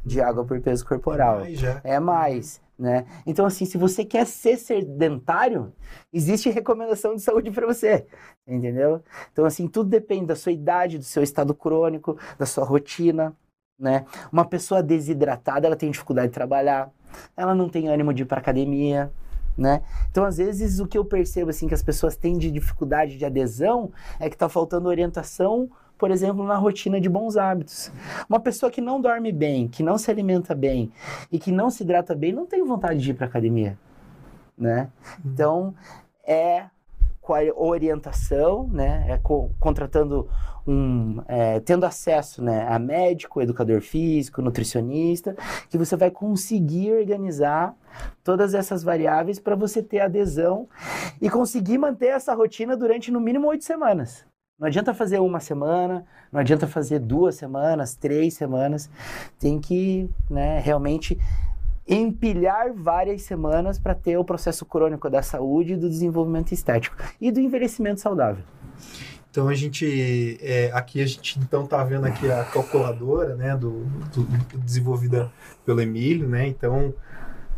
de 0.04 0.20
água 0.20 0.44
por 0.44 0.60
peso 0.60 0.84
corporal. 0.84 1.40
É 1.40 1.40
mais. 1.40 1.80
É 1.84 2.00
mais. 2.00 2.60
Né? 2.82 3.06
Então, 3.24 3.46
assim, 3.46 3.64
se 3.64 3.78
você 3.78 4.04
quer 4.04 4.26
ser 4.26 4.56
sedentário, 4.56 5.72
existe 6.12 6.50
recomendação 6.50 7.14
de 7.14 7.22
saúde 7.22 7.48
para 7.52 7.64
você, 7.64 8.04
entendeu? 8.44 9.00
Então, 9.32 9.44
assim, 9.44 9.68
tudo 9.68 9.88
depende 9.88 10.26
da 10.26 10.34
sua 10.34 10.50
idade, 10.50 10.98
do 10.98 11.04
seu 11.04 11.22
estado 11.22 11.54
crônico, 11.54 12.18
da 12.36 12.44
sua 12.44 12.64
rotina, 12.64 13.36
né? 13.78 14.04
Uma 14.32 14.44
pessoa 14.44 14.82
desidratada, 14.82 15.68
ela 15.68 15.76
tem 15.76 15.92
dificuldade 15.92 16.30
de 16.30 16.34
trabalhar, 16.34 16.90
ela 17.36 17.54
não 17.54 17.68
tem 17.68 17.86
ânimo 17.86 18.12
de 18.12 18.24
ir 18.24 18.26
para 18.26 18.40
academia, 18.40 19.12
né? 19.56 19.84
Então, 20.10 20.24
às 20.24 20.38
vezes, 20.38 20.80
o 20.80 20.86
que 20.88 20.98
eu 20.98 21.04
percebo, 21.04 21.50
assim, 21.50 21.68
que 21.68 21.74
as 21.74 21.84
pessoas 21.84 22.16
têm 22.16 22.36
de 22.36 22.50
dificuldade 22.50 23.16
de 23.16 23.24
adesão 23.24 23.92
é 24.18 24.28
que 24.28 24.34
está 24.34 24.48
faltando 24.48 24.88
orientação 24.88 25.70
por 26.02 26.10
exemplo, 26.10 26.44
na 26.44 26.56
rotina 26.56 27.00
de 27.00 27.08
bons 27.08 27.36
hábitos. 27.36 27.92
Uma 28.28 28.40
pessoa 28.40 28.72
que 28.72 28.80
não 28.80 29.00
dorme 29.00 29.30
bem, 29.30 29.68
que 29.68 29.84
não 29.84 29.96
se 29.96 30.10
alimenta 30.10 30.52
bem 30.52 30.90
e 31.30 31.38
que 31.38 31.52
não 31.52 31.70
se 31.70 31.84
hidrata 31.84 32.12
bem, 32.12 32.32
não 32.32 32.44
tem 32.44 32.64
vontade 32.64 32.98
de 32.98 33.12
ir 33.12 33.14
para 33.14 33.28
academia, 33.28 33.78
né? 34.58 34.90
Então, 35.24 35.72
é 36.26 36.64
com 37.20 37.34
a 37.34 37.40
orientação, 37.54 38.66
né? 38.66 39.06
É 39.10 39.16
co 39.16 39.52
contratando 39.60 40.28
um, 40.66 41.22
é, 41.28 41.60
tendo 41.60 41.86
acesso, 41.86 42.42
né, 42.42 42.66
a 42.68 42.80
médico, 42.80 43.40
educador 43.40 43.80
físico, 43.80 44.42
nutricionista, 44.42 45.36
que 45.70 45.78
você 45.78 45.94
vai 45.96 46.10
conseguir 46.10 46.94
organizar 46.94 47.76
todas 48.24 48.54
essas 48.54 48.82
variáveis 48.82 49.38
para 49.38 49.54
você 49.54 49.80
ter 49.80 50.00
adesão 50.00 50.68
e 51.20 51.30
conseguir 51.30 51.78
manter 51.78 52.08
essa 52.08 52.34
rotina 52.34 52.76
durante 52.76 53.12
no 53.12 53.20
mínimo 53.20 53.46
oito 53.46 53.62
semanas. 53.62 54.31
Não 54.62 54.68
adianta 54.68 54.94
fazer 54.94 55.18
uma 55.18 55.40
semana, 55.40 56.04
não 56.30 56.38
adianta 56.38 56.68
fazer 56.68 57.00
duas 57.00 57.34
semanas, 57.34 57.96
três 57.96 58.34
semanas. 58.34 58.88
Tem 59.36 59.58
que 59.58 60.08
né, 60.30 60.60
realmente 60.60 61.18
empilhar 61.84 62.72
várias 62.72 63.22
semanas 63.22 63.76
para 63.76 63.92
ter 63.92 64.16
o 64.18 64.24
processo 64.24 64.64
crônico 64.64 65.10
da 65.10 65.20
saúde 65.20 65.74
do 65.74 65.88
desenvolvimento 65.88 66.52
estético 66.52 66.96
e 67.20 67.32
do 67.32 67.40
envelhecimento 67.40 68.00
saudável. 68.00 68.44
Então 69.32 69.48
a 69.48 69.54
gente 69.54 70.38
é, 70.40 70.70
aqui 70.72 71.02
a 71.02 71.06
gente 71.06 71.40
então 71.40 71.66
tá 71.66 71.82
vendo 71.82 72.06
aqui 72.06 72.30
a 72.30 72.44
calculadora, 72.44 73.34
né, 73.34 73.56
do, 73.56 73.84
do, 74.14 74.22
do 74.22 74.58
desenvolvida 74.58 75.28
pelo 75.66 75.80
Emílio, 75.80 76.28
né? 76.28 76.46
Então 76.46 76.94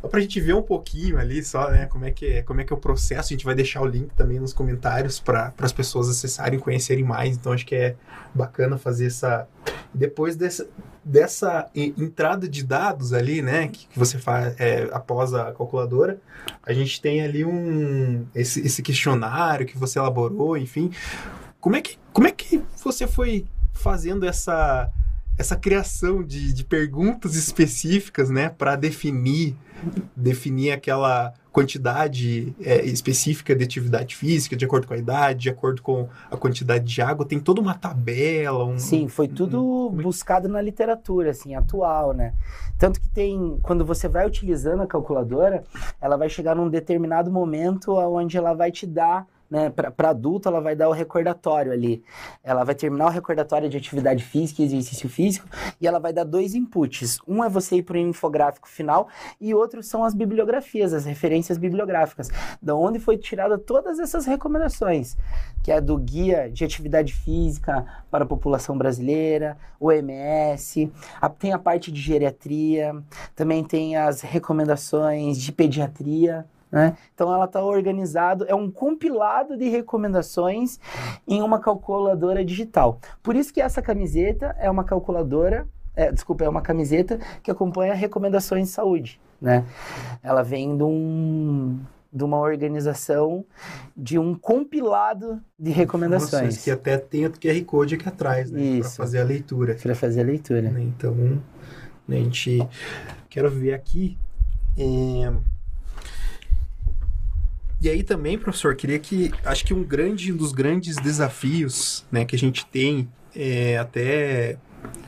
só 0.04 0.08
pra 0.08 0.20
gente 0.20 0.38
ver 0.38 0.54
um 0.54 0.62
pouquinho 0.62 1.18
ali 1.18 1.42
só, 1.42 1.70
né, 1.70 1.86
como 1.86 2.04
é 2.04 2.10
que 2.10 2.26
é, 2.26 2.42
como 2.42 2.60
é 2.60 2.64
que 2.64 2.70
é 2.70 2.76
o 2.76 2.78
processo. 2.78 3.32
A 3.32 3.34
gente 3.34 3.44
vai 3.44 3.54
deixar 3.54 3.80
o 3.80 3.86
link 3.86 4.10
também 4.14 4.38
nos 4.38 4.52
comentários 4.52 5.18
para 5.18 5.54
as 5.58 5.72
pessoas 5.72 6.10
acessarem, 6.10 6.58
conhecerem 6.58 7.02
mais. 7.02 7.38
Então 7.38 7.52
acho 7.52 7.64
que 7.64 7.74
é 7.74 7.96
bacana 8.34 8.76
fazer 8.76 9.06
essa 9.06 9.48
depois 9.94 10.36
dessa 10.36 10.68
dessa 11.02 11.70
entrada 11.74 12.46
de 12.46 12.62
dados 12.62 13.14
ali, 13.14 13.40
né, 13.40 13.68
que, 13.68 13.86
que 13.88 13.98
você 13.98 14.18
faz 14.18 14.54
é, 14.60 14.88
após 14.92 15.32
a 15.32 15.52
calculadora, 15.52 16.18
a 16.62 16.72
gente 16.74 17.00
tem 17.00 17.22
ali 17.22 17.42
um 17.44 18.26
esse, 18.34 18.60
esse 18.60 18.82
questionário 18.82 19.64
que 19.64 19.78
você 19.78 19.98
elaborou, 19.98 20.54
enfim. 20.58 20.90
Como 21.58 21.76
é 21.76 21.80
que 21.80 21.98
como 22.12 22.26
é 22.26 22.30
que 22.30 22.62
você 22.82 23.06
foi 23.06 23.46
fazendo 23.72 24.26
essa 24.26 24.90
essa 25.38 25.56
criação 25.56 26.22
de, 26.22 26.52
de 26.52 26.64
perguntas 26.64 27.34
específicas, 27.34 28.30
né, 28.30 28.48
para 28.48 28.76
definir 28.76 29.56
definir 30.16 30.72
aquela 30.72 31.34
quantidade 31.52 32.54
é, 32.60 32.84
específica 32.84 33.54
de 33.54 33.62
atividade 33.62 34.16
física, 34.16 34.56
de 34.56 34.64
acordo 34.64 34.88
com 34.88 34.94
a 34.94 34.96
idade, 34.96 35.42
de 35.42 35.50
acordo 35.50 35.82
com 35.82 36.08
a 36.30 36.36
quantidade 36.36 36.84
de 36.84 37.00
água, 37.00 37.24
tem 37.24 37.38
toda 37.38 37.60
uma 37.60 37.74
tabela. 37.74 38.64
Um, 38.64 38.78
Sim, 38.78 39.06
foi 39.06 39.28
tudo 39.28 39.88
um, 39.88 39.90
buscado 39.90 40.48
na 40.48 40.60
literatura, 40.60 41.30
assim, 41.30 41.54
atual, 41.54 42.12
né? 42.12 42.34
Tanto 42.76 43.00
que 43.00 43.08
tem, 43.08 43.58
quando 43.62 43.84
você 43.84 44.08
vai 44.08 44.26
utilizando 44.26 44.82
a 44.82 44.86
calculadora, 44.86 45.62
ela 46.00 46.16
vai 46.16 46.28
chegar 46.28 46.56
num 46.56 46.68
determinado 46.68 47.30
momento 47.30 47.92
onde 47.92 48.36
ela 48.36 48.52
vai 48.52 48.72
te 48.72 48.84
dar 48.84 49.24
né, 49.50 49.70
para 49.70 50.10
adulto, 50.10 50.48
ela 50.48 50.60
vai 50.60 50.74
dar 50.74 50.88
o 50.88 50.92
recordatório 50.92 51.72
ali. 51.72 52.02
Ela 52.42 52.64
vai 52.64 52.74
terminar 52.74 53.06
o 53.06 53.10
recordatório 53.10 53.68
de 53.68 53.76
atividade 53.76 54.24
física 54.24 54.62
e 54.62 54.64
exercício 54.64 55.08
físico 55.08 55.46
e 55.80 55.86
ela 55.86 55.98
vai 55.98 56.12
dar 56.12 56.24
dois 56.24 56.54
inputs. 56.54 57.18
Um 57.26 57.44
é 57.44 57.48
você 57.48 57.76
ir 57.76 57.82
para 57.82 57.96
o 57.96 57.98
infográfico 57.98 58.68
final 58.68 59.08
e 59.40 59.54
outro 59.54 59.82
são 59.82 60.04
as 60.04 60.14
bibliografias, 60.14 60.92
as 60.92 61.04
referências 61.04 61.58
bibliográficas, 61.58 62.30
da 62.60 62.74
onde 62.74 62.98
foi 62.98 63.16
tirada 63.16 63.58
todas 63.58 63.98
essas 63.98 64.26
recomendações, 64.26 65.16
que 65.62 65.70
é 65.70 65.80
do 65.80 65.96
Guia 65.96 66.50
de 66.50 66.64
Atividade 66.64 67.12
Física 67.12 67.86
para 68.10 68.24
a 68.24 68.26
População 68.26 68.76
Brasileira, 68.76 69.56
OMS, 69.78 70.90
a, 71.20 71.28
tem 71.28 71.52
a 71.52 71.58
parte 71.58 71.92
de 71.92 72.00
geriatria, 72.00 72.94
também 73.34 73.62
tem 73.62 73.96
as 73.96 74.20
recomendações 74.20 75.40
de 75.40 75.52
pediatria, 75.52 76.46
né? 76.74 76.96
Então 77.14 77.32
ela 77.32 77.44
está 77.44 77.62
organizado, 77.62 78.44
é 78.48 78.54
um 78.54 78.68
compilado 78.68 79.56
de 79.56 79.68
recomendações 79.68 80.80
em 81.24 81.40
uma 81.40 81.60
calculadora 81.60 82.44
digital. 82.44 82.98
Por 83.22 83.36
isso 83.36 83.54
que 83.54 83.60
essa 83.60 83.80
camiseta 83.80 84.56
é 84.58 84.68
uma 84.68 84.82
calculadora, 84.82 85.68
é, 85.94 86.10
desculpa, 86.10 86.42
é 86.42 86.48
uma 86.48 86.60
camiseta 86.60 87.20
que 87.44 87.48
acompanha 87.48 87.94
recomendações 87.94 88.66
de 88.66 88.72
saúde. 88.72 89.20
Né? 89.40 89.64
Ela 90.20 90.42
vem 90.42 90.76
de 90.76 90.82
um, 90.82 91.78
de 92.12 92.24
uma 92.24 92.40
organização 92.40 93.44
de 93.96 94.18
um 94.18 94.34
compilado 94.34 95.40
de 95.56 95.70
recomendações. 95.70 96.56
que 96.60 96.72
até 96.72 96.98
tem 96.98 97.24
o 97.24 97.30
QR 97.30 97.64
Code 97.64 97.94
aqui 97.94 98.08
atrás, 98.08 98.50
né? 98.50 98.80
Para 98.80 98.90
fazer 98.90 99.20
a 99.20 99.24
leitura. 99.24 99.76
Para 99.80 99.94
fazer 99.94 100.22
a 100.22 100.24
leitura. 100.24 100.62
Né? 100.62 100.82
Então, 100.82 101.40
a 102.08 102.12
gente 102.14 102.66
quero 103.28 103.48
ver 103.48 103.74
aqui. 103.74 104.18
É 104.76 105.53
e 107.84 107.90
aí 107.90 108.02
também, 108.02 108.38
professor, 108.38 108.74
queria 108.74 108.98
que 108.98 109.30
acho 109.44 109.62
que 109.62 109.74
um 109.74 109.84
grande 109.84 110.32
um 110.32 110.36
dos 110.38 110.52
grandes 110.52 110.96
desafios, 110.96 112.02
né, 112.10 112.24
que 112.24 112.34
a 112.34 112.38
gente 112.38 112.64
tem 112.64 113.06
é, 113.36 113.76
até, 113.76 114.56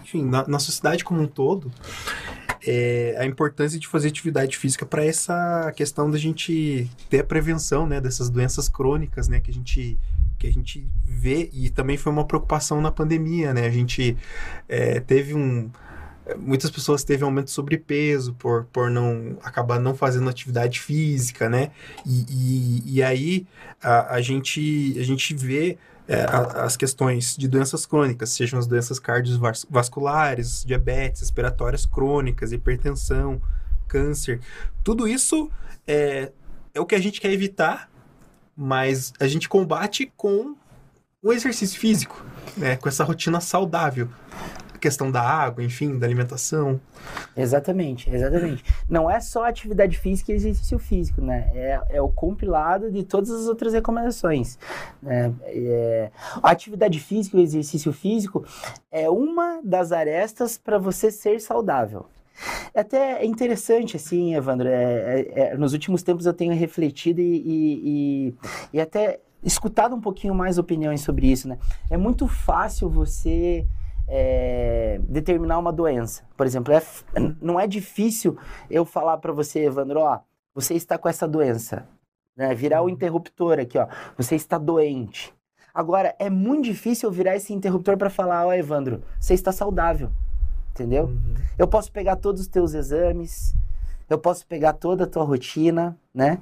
enfim, 0.02 0.22
na, 0.22 0.46
na 0.46 0.58
sociedade 0.58 1.02
como 1.02 1.22
um 1.22 1.26
todo, 1.26 1.72
é 2.62 3.16
a 3.18 3.24
importância 3.24 3.80
de 3.80 3.86
fazer 3.86 4.08
atividade 4.08 4.58
física 4.58 4.84
para 4.84 5.02
essa 5.02 5.72
questão 5.74 6.10
da 6.10 6.18
gente 6.18 6.90
ter 7.08 7.20
a 7.20 7.24
prevenção, 7.24 7.86
né, 7.86 7.98
dessas 7.98 8.28
doenças 8.28 8.68
crônicas, 8.68 9.26
né, 9.26 9.40
que 9.40 9.50
a 9.50 9.54
gente 9.54 9.98
que 10.38 10.46
a 10.46 10.52
gente 10.52 10.86
vê 11.02 11.48
e 11.54 11.70
também 11.70 11.96
foi 11.96 12.12
uma 12.12 12.26
preocupação 12.26 12.78
na 12.82 12.92
pandemia, 12.92 13.54
né? 13.54 13.66
A 13.66 13.70
gente 13.70 14.18
é, 14.68 15.00
teve 15.00 15.32
um 15.32 15.70
muitas 16.34 16.70
pessoas 16.70 17.04
teve 17.04 17.22
aumento 17.22 17.46
de 17.46 17.52
sobrepeso 17.52 18.34
por, 18.34 18.64
por 18.66 18.90
não 18.90 19.38
acabar 19.42 19.78
não 19.78 19.94
fazendo 19.94 20.28
atividade 20.28 20.80
física, 20.80 21.48
né? 21.48 21.70
E, 22.04 22.26
e, 22.28 22.96
e 22.96 23.02
aí 23.02 23.46
a, 23.80 24.14
a, 24.14 24.20
gente, 24.20 24.96
a 24.98 25.04
gente 25.04 25.34
vê 25.34 25.78
é, 26.08 26.22
a, 26.22 26.64
as 26.64 26.76
questões 26.76 27.36
de 27.36 27.46
doenças 27.46 27.86
crônicas, 27.86 28.30
sejam 28.30 28.58
as 28.58 28.66
doenças 28.66 28.98
cardiovasculares, 28.98 30.64
diabetes, 30.64 31.20
respiratórias 31.20 31.86
crônicas, 31.86 32.50
hipertensão, 32.50 33.40
câncer. 33.86 34.40
Tudo 34.82 35.06
isso 35.06 35.48
é, 35.86 36.32
é 36.74 36.80
o 36.80 36.86
que 36.86 36.96
a 36.96 37.00
gente 37.00 37.20
quer 37.20 37.32
evitar, 37.32 37.88
mas 38.56 39.12
a 39.20 39.28
gente 39.28 39.48
combate 39.48 40.12
com 40.16 40.56
o 41.22 41.32
exercício 41.32 41.78
físico, 41.78 42.24
né? 42.56 42.76
Com 42.76 42.88
essa 42.88 43.04
rotina 43.04 43.40
saudável 43.40 44.08
questão 44.78 45.10
da 45.10 45.22
água, 45.22 45.62
enfim, 45.62 45.98
da 45.98 46.06
alimentação. 46.06 46.80
Exatamente, 47.36 48.10
exatamente. 48.10 48.64
Não 48.88 49.10
é 49.10 49.20
só 49.20 49.44
atividade 49.44 49.96
física 49.98 50.32
e 50.32 50.34
exercício 50.34 50.78
físico, 50.78 51.20
né? 51.20 51.50
É, 51.54 51.80
é 51.90 52.02
o 52.02 52.08
compilado 52.08 52.90
de 52.90 53.02
todas 53.02 53.30
as 53.30 53.46
outras 53.46 53.72
recomendações. 53.72 54.58
Né? 55.02 55.32
É, 55.44 56.10
a 56.42 56.50
atividade 56.50 57.00
física 57.00 57.36
e 57.36 57.40
o 57.40 57.42
exercício 57.42 57.92
físico 57.92 58.44
é 58.90 59.08
uma 59.08 59.60
das 59.62 59.92
arestas 59.92 60.58
para 60.58 60.78
você 60.78 61.10
ser 61.10 61.40
saudável. 61.40 62.06
É 62.74 62.80
até 62.80 63.24
interessante, 63.24 63.96
assim, 63.96 64.34
Evandro, 64.34 64.68
é, 64.68 64.74
é, 64.74 65.40
é, 65.40 65.56
nos 65.56 65.72
últimos 65.72 66.02
tempos 66.02 66.26
eu 66.26 66.34
tenho 66.34 66.54
refletido 66.54 67.20
e, 67.20 67.24
e, 67.24 67.80
e, 67.84 68.34
e 68.74 68.80
até 68.80 69.20
escutado 69.42 69.94
um 69.94 70.00
pouquinho 70.00 70.34
mais 70.34 70.58
opiniões 70.58 71.00
sobre 71.00 71.30
isso, 71.30 71.48
né? 71.48 71.58
É 71.88 71.96
muito 71.96 72.26
fácil 72.26 72.90
você 72.90 73.64
é, 74.08 75.00
determinar 75.08 75.58
uma 75.58 75.72
doença. 75.72 76.22
Por 76.36 76.46
exemplo, 76.46 76.72
é, 76.72 76.82
não 77.40 77.58
é 77.58 77.66
difícil 77.66 78.36
eu 78.70 78.84
falar 78.84 79.18
para 79.18 79.32
você, 79.32 79.64
Evandro, 79.64 80.00
ó, 80.00 80.20
você 80.54 80.74
está 80.74 80.96
com 80.96 81.08
essa 81.08 81.26
doença. 81.26 81.86
Né? 82.36 82.54
Virar 82.54 82.82
o 82.82 82.88
interruptor 82.88 83.58
aqui, 83.58 83.78
ó. 83.78 83.86
Você 84.16 84.34
está 84.34 84.58
doente. 84.58 85.34
Agora, 85.72 86.14
é 86.18 86.30
muito 86.30 86.64
difícil 86.64 87.08
eu 87.08 87.12
virar 87.12 87.36
esse 87.36 87.52
interruptor 87.52 87.96
para 87.98 88.08
falar, 88.08 88.46
ó, 88.46 88.52
Evandro, 88.52 89.02
você 89.20 89.34
está 89.34 89.52
saudável. 89.52 90.10
Entendeu? 90.70 91.04
Uhum. 91.04 91.34
Eu 91.58 91.66
posso 91.66 91.90
pegar 91.90 92.16
todos 92.16 92.42
os 92.42 92.48
teus 92.48 92.74
exames, 92.74 93.54
eu 94.08 94.18
posso 94.18 94.46
pegar 94.46 94.74
toda 94.74 95.04
a 95.04 95.06
tua 95.06 95.24
rotina, 95.24 95.98
né? 96.14 96.38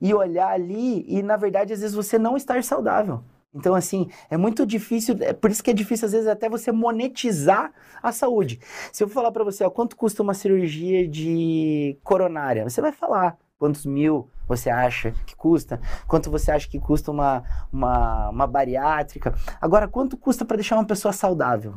E 0.00 0.14
olhar 0.14 0.48
ali 0.48 1.04
e, 1.08 1.22
na 1.22 1.36
verdade, 1.36 1.72
às 1.72 1.80
vezes 1.80 1.94
você 1.94 2.18
não 2.18 2.36
estar 2.36 2.62
saudável. 2.62 3.22
Então, 3.54 3.74
assim, 3.74 4.10
é 4.28 4.36
muito 4.36 4.66
difícil, 4.66 5.16
é 5.20 5.32
por 5.32 5.50
isso 5.50 5.62
que 5.62 5.70
é 5.70 5.74
difícil, 5.74 6.06
às 6.06 6.12
vezes, 6.12 6.26
até 6.26 6.48
você 6.48 6.72
monetizar 6.72 7.72
a 8.02 8.10
saúde. 8.10 8.58
Se 8.92 9.04
eu 9.04 9.08
falar 9.08 9.30
para 9.30 9.44
você, 9.44 9.62
ó, 9.62 9.70
quanto 9.70 9.96
custa 9.96 10.22
uma 10.22 10.34
cirurgia 10.34 11.06
de 11.06 11.96
coronária, 12.02 12.68
você 12.68 12.80
vai 12.80 12.90
falar 12.90 13.38
quantos 13.56 13.86
mil 13.86 14.28
você 14.46 14.68
acha 14.68 15.12
que 15.24 15.36
custa, 15.36 15.80
quanto 16.06 16.30
você 16.30 16.50
acha 16.50 16.68
que 16.68 16.80
custa 16.80 17.10
uma, 17.10 17.44
uma, 17.72 18.28
uma 18.28 18.46
bariátrica. 18.46 19.34
Agora, 19.60 19.86
quanto 19.86 20.16
custa 20.16 20.44
para 20.44 20.56
deixar 20.56 20.76
uma 20.76 20.84
pessoa 20.84 21.12
saudável? 21.12 21.74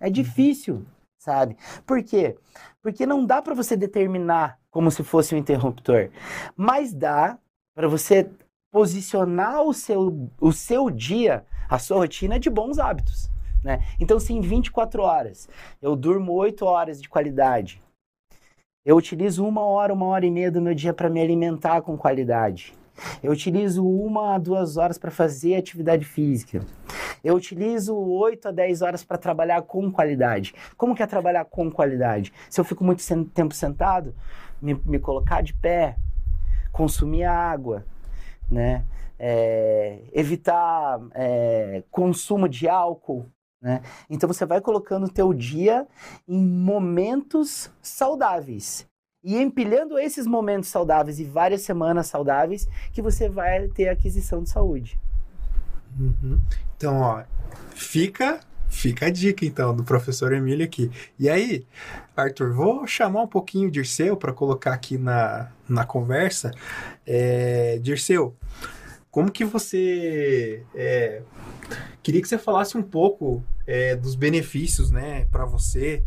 É 0.00 0.10
difícil, 0.10 0.84
sabe? 1.18 1.56
Por 1.86 2.02
quê? 2.02 2.36
Porque 2.82 3.06
não 3.06 3.24
dá 3.24 3.40
para 3.40 3.54
você 3.54 3.76
determinar 3.76 4.58
como 4.70 4.90
se 4.90 5.04
fosse 5.04 5.34
um 5.34 5.38
interruptor, 5.38 6.10
mas 6.56 6.92
dá 6.92 7.38
para 7.74 7.88
você 7.88 8.28
posicionar 8.72 9.62
o 9.62 9.74
seu, 9.74 10.30
o 10.40 10.50
seu 10.50 10.90
dia, 10.90 11.44
a 11.68 11.78
sua 11.78 11.98
rotina 11.98 12.40
de 12.40 12.48
bons 12.48 12.78
hábitos. 12.78 13.30
Né? 13.62 13.84
Então, 14.00 14.18
se 14.18 14.32
em 14.32 14.40
24 14.40 15.02
horas 15.02 15.48
eu 15.80 15.94
durmo 15.94 16.32
8 16.32 16.64
horas 16.64 17.00
de 17.00 17.08
qualidade, 17.08 17.82
eu 18.84 18.96
utilizo 18.96 19.46
uma 19.46 19.60
hora, 19.60 19.92
uma 19.92 20.06
hora 20.06 20.26
e 20.26 20.30
meia 20.30 20.50
do 20.50 20.60
meu 20.60 20.74
dia 20.74 20.92
para 20.92 21.10
me 21.10 21.20
alimentar 21.20 21.82
com 21.82 21.96
qualidade. 21.96 22.74
Eu 23.22 23.30
utilizo 23.30 23.86
uma 23.86 24.34
a 24.34 24.38
duas 24.38 24.76
horas 24.76 24.98
para 24.98 25.10
fazer 25.10 25.54
atividade 25.54 26.04
física. 26.04 26.60
Eu 27.22 27.36
utilizo 27.36 27.94
8 27.94 28.48
a 28.48 28.50
10 28.50 28.82
horas 28.82 29.04
para 29.04 29.16
trabalhar 29.16 29.62
com 29.62 29.92
qualidade. 29.92 30.54
Como 30.76 30.94
que 30.94 31.02
é 31.02 31.06
trabalhar 31.06 31.44
com 31.44 31.70
qualidade? 31.70 32.32
Se 32.50 32.60
eu 32.60 32.64
fico 32.64 32.82
muito 32.82 33.02
tempo 33.32 33.54
sentado, 33.54 34.14
me, 34.60 34.74
me 34.84 34.98
colocar 34.98 35.42
de 35.42 35.54
pé, 35.54 35.96
consumir 36.72 37.24
água, 37.24 37.84
né? 38.52 38.84
É, 39.18 40.00
evitar 40.12 41.00
é, 41.14 41.82
consumo 41.90 42.48
de 42.48 42.68
álcool, 42.68 43.26
né? 43.60 43.80
Então 44.10 44.26
você 44.26 44.44
vai 44.44 44.60
colocando 44.60 45.04
o 45.04 45.12
teu 45.12 45.32
dia 45.32 45.86
em 46.26 46.44
momentos 46.44 47.70
saudáveis 47.80 48.86
e 49.22 49.36
empilhando 49.36 49.98
esses 49.98 50.26
momentos 50.26 50.68
saudáveis 50.68 51.20
e 51.20 51.24
várias 51.24 51.62
semanas 51.62 52.08
saudáveis 52.08 52.68
que 52.92 53.00
você 53.00 53.28
vai 53.28 53.68
ter 53.68 53.88
aquisição 53.88 54.42
de 54.42 54.50
saúde. 54.50 54.98
Uhum. 55.98 56.40
Então, 56.76 57.00
ó, 57.00 57.22
fica 57.70 58.40
Fica 58.72 59.06
a 59.06 59.10
dica, 59.10 59.44
então, 59.44 59.76
do 59.76 59.84
professor 59.84 60.32
Emílio 60.32 60.64
aqui. 60.64 60.90
E 61.18 61.28
aí, 61.28 61.64
Arthur, 62.16 62.54
vou 62.54 62.86
chamar 62.86 63.22
um 63.22 63.28
pouquinho 63.28 63.68
o 63.68 63.70
Dirceu 63.70 64.16
para 64.16 64.32
colocar 64.32 64.72
aqui 64.72 64.96
na, 64.96 65.52
na 65.68 65.84
conversa. 65.84 66.50
É, 67.06 67.78
Dirceu, 67.80 68.34
como 69.10 69.30
que 69.30 69.44
você... 69.44 70.64
É, 70.74 71.20
queria 72.02 72.20
que 72.22 72.26
você 72.26 72.38
falasse 72.38 72.76
um 72.76 72.82
pouco 72.82 73.44
é, 73.66 73.94
dos 73.94 74.14
benefícios, 74.14 74.90
né, 74.90 75.26
para 75.30 75.44
você, 75.44 76.02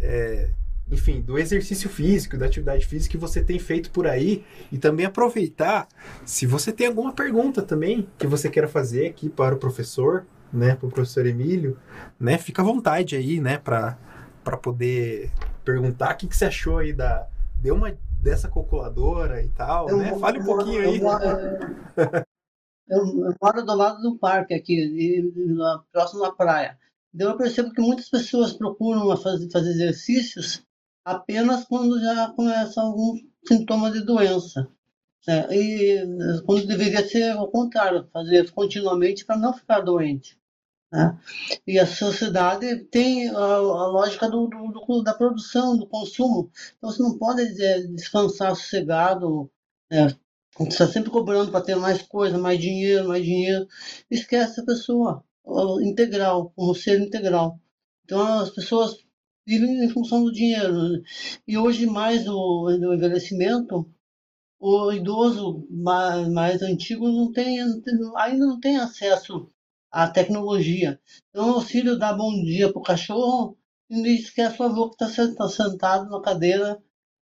é, 0.00 0.50
enfim, 0.90 1.20
do 1.20 1.38
exercício 1.38 1.88
físico, 1.88 2.36
da 2.36 2.46
atividade 2.46 2.84
física 2.84 3.12
que 3.12 3.16
você 3.16 3.42
tem 3.42 3.60
feito 3.60 3.90
por 3.90 4.08
aí 4.08 4.44
e 4.72 4.76
também 4.76 5.06
aproveitar, 5.06 5.86
se 6.26 6.46
você 6.46 6.72
tem 6.72 6.88
alguma 6.88 7.12
pergunta 7.12 7.62
também 7.62 8.08
que 8.18 8.26
você 8.26 8.50
queira 8.50 8.68
fazer 8.68 9.06
aqui 9.06 9.30
para 9.30 9.54
o 9.54 9.58
professor, 9.58 10.26
né, 10.52 10.74
para 10.74 10.86
o 10.86 10.90
professor 10.90 11.26
Emílio, 11.26 11.78
né, 12.18 12.38
fica 12.38 12.62
à 12.62 12.64
vontade 12.64 13.16
aí, 13.16 13.40
né, 13.40 13.58
para 13.58 13.96
poder 14.62 15.30
perguntar 15.64 16.14
o 16.14 16.16
que, 16.16 16.26
que 16.26 16.36
você 16.36 16.46
achou 16.46 16.78
aí 16.78 16.92
da. 16.92 17.26
Deu 17.56 17.74
uma 17.74 17.96
dessa 18.22 18.48
calculadora 18.48 19.42
e 19.42 19.48
tal, 19.50 19.88
eu, 19.88 19.96
né? 19.96 20.16
Fale 20.18 20.40
um 20.40 20.44
pouquinho 20.44 20.82
eu, 20.82 20.90
aí. 20.90 21.00
Eu, 22.90 23.04
eu, 23.04 23.34
moro 23.38 23.62
do 23.66 23.74
lado 23.74 24.00
do 24.00 24.16
parque 24.16 24.54
aqui, 24.54 24.72
e, 24.72 25.30
próximo 25.92 26.24
à 26.24 26.34
praia. 26.34 26.78
Então 27.14 27.32
eu 27.32 27.36
percebo 27.36 27.70
que 27.70 27.82
muitas 27.82 28.08
pessoas 28.08 28.54
procuram 28.54 29.14
fazer, 29.18 29.50
fazer 29.50 29.70
exercícios 29.72 30.64
apenas 31.04 31.64
quando 31.64 32.00
já 32.00 32.32
começam 32.34 32.86
alguns 32.86 33.20
sintomas 33.46 33.92
de 33.92 34.00
doença. 34.06 34.66
É, 35.28 35.54
e 35.54 36.42
quando 36.46 36.66
deveria 36.66 37.06
ser 37.06 37.32
ao 37.32 37.50
contrário, 37.50 38.08
fazer 38.10 38.50
continuamente 38.50 39.26
para 39.26 39.36
não 39.36 39.52
ficar 39.52 39.80
doente. 39.80 40.38
Né? 40.90 41.20
E 41.66 41.78
a 41.78 41.86
sociedade 41.86 42.84
tem 42.84 43.28
a, 43.28 43.36
a 43.36 43.86
lógica 43.88 44.26
do, 44.26 44.46
do, 44.46 44.68
do, 44.72 45.02
da 45.02 45.12
produção, 45.12 45.76
do 45.76 45.86
consumo. 45.86 46.50
Então 46.78 46.90
você 46.90 47.02
não 47.02 47.18
pode 47.18 47.42
é, 47.62 47.80
descansar 47.88 48.56
sossegado, 48.56 49.50
é, 49.92 50.06
está 50.60 50.86
sempre 50.86 51.10
cobrando 51.10 51.50
para 51.50 51.60
ter 51.60 51.76
mais 51.76 52.00
coisa, 52.00 52.38
mais 52.38 52.58
dinheiro, 52.58 53.08
mais 53.08 53.22
dinheiro. 53.22 53.66
Esquece 54.10 54.60
a 54.60 54.64
pessoa 54.64 55.22
integral, 55.82 56.52
como 56.56 56.74
ser 56.74 57.00
integral. 57.00 57.60
Então 58.04 58.40
as 58.40 58.50
pessoas 58.50 58.96
vivem 59.46 59.84
em 59.84 59.90
função 59.90 60.24
do 60.24 60.32
dinheiro. 60.32 61.02
E 61.46 61.58
hoje 61.58 61.84
mais 61.84 62.26
o, 62.26 62.64
o 62.64 62.94
envelhecimento 62.94 63.86
o 64.60 64.92
idoso 64.92 65.66
mais, 65.70 66.28
mais 66.28 66.62
antigo 66.62 67.08
não 67.08 67.32
tem, 67.32 67.60
ainda 67.60 68.46
não 68.46 68.60
tem 68.60 68.76
acesso 68.76 69.50
à 69.90 70.08
tecnologia. 70.08 71.00
Então, 71.30 71.58
o 71.58 71.60
filho 71.60 71.98
dá 71.98 72.12
bom 72.12 72.32
dia 72.44 72.70
para 72.70 72.80
o 72.80 72.82
cachorro 72.82 73.56
e 73.90 74.08
esquece 74.16 74.60
o 74.60 74.64
avô 74.64 74.90
que 74.90 75.04
está 75.04 75.34
tá 75.34 75.48
sentado 75.48 76.10
na 76.10 76.20
cadeira, 76.20 76.82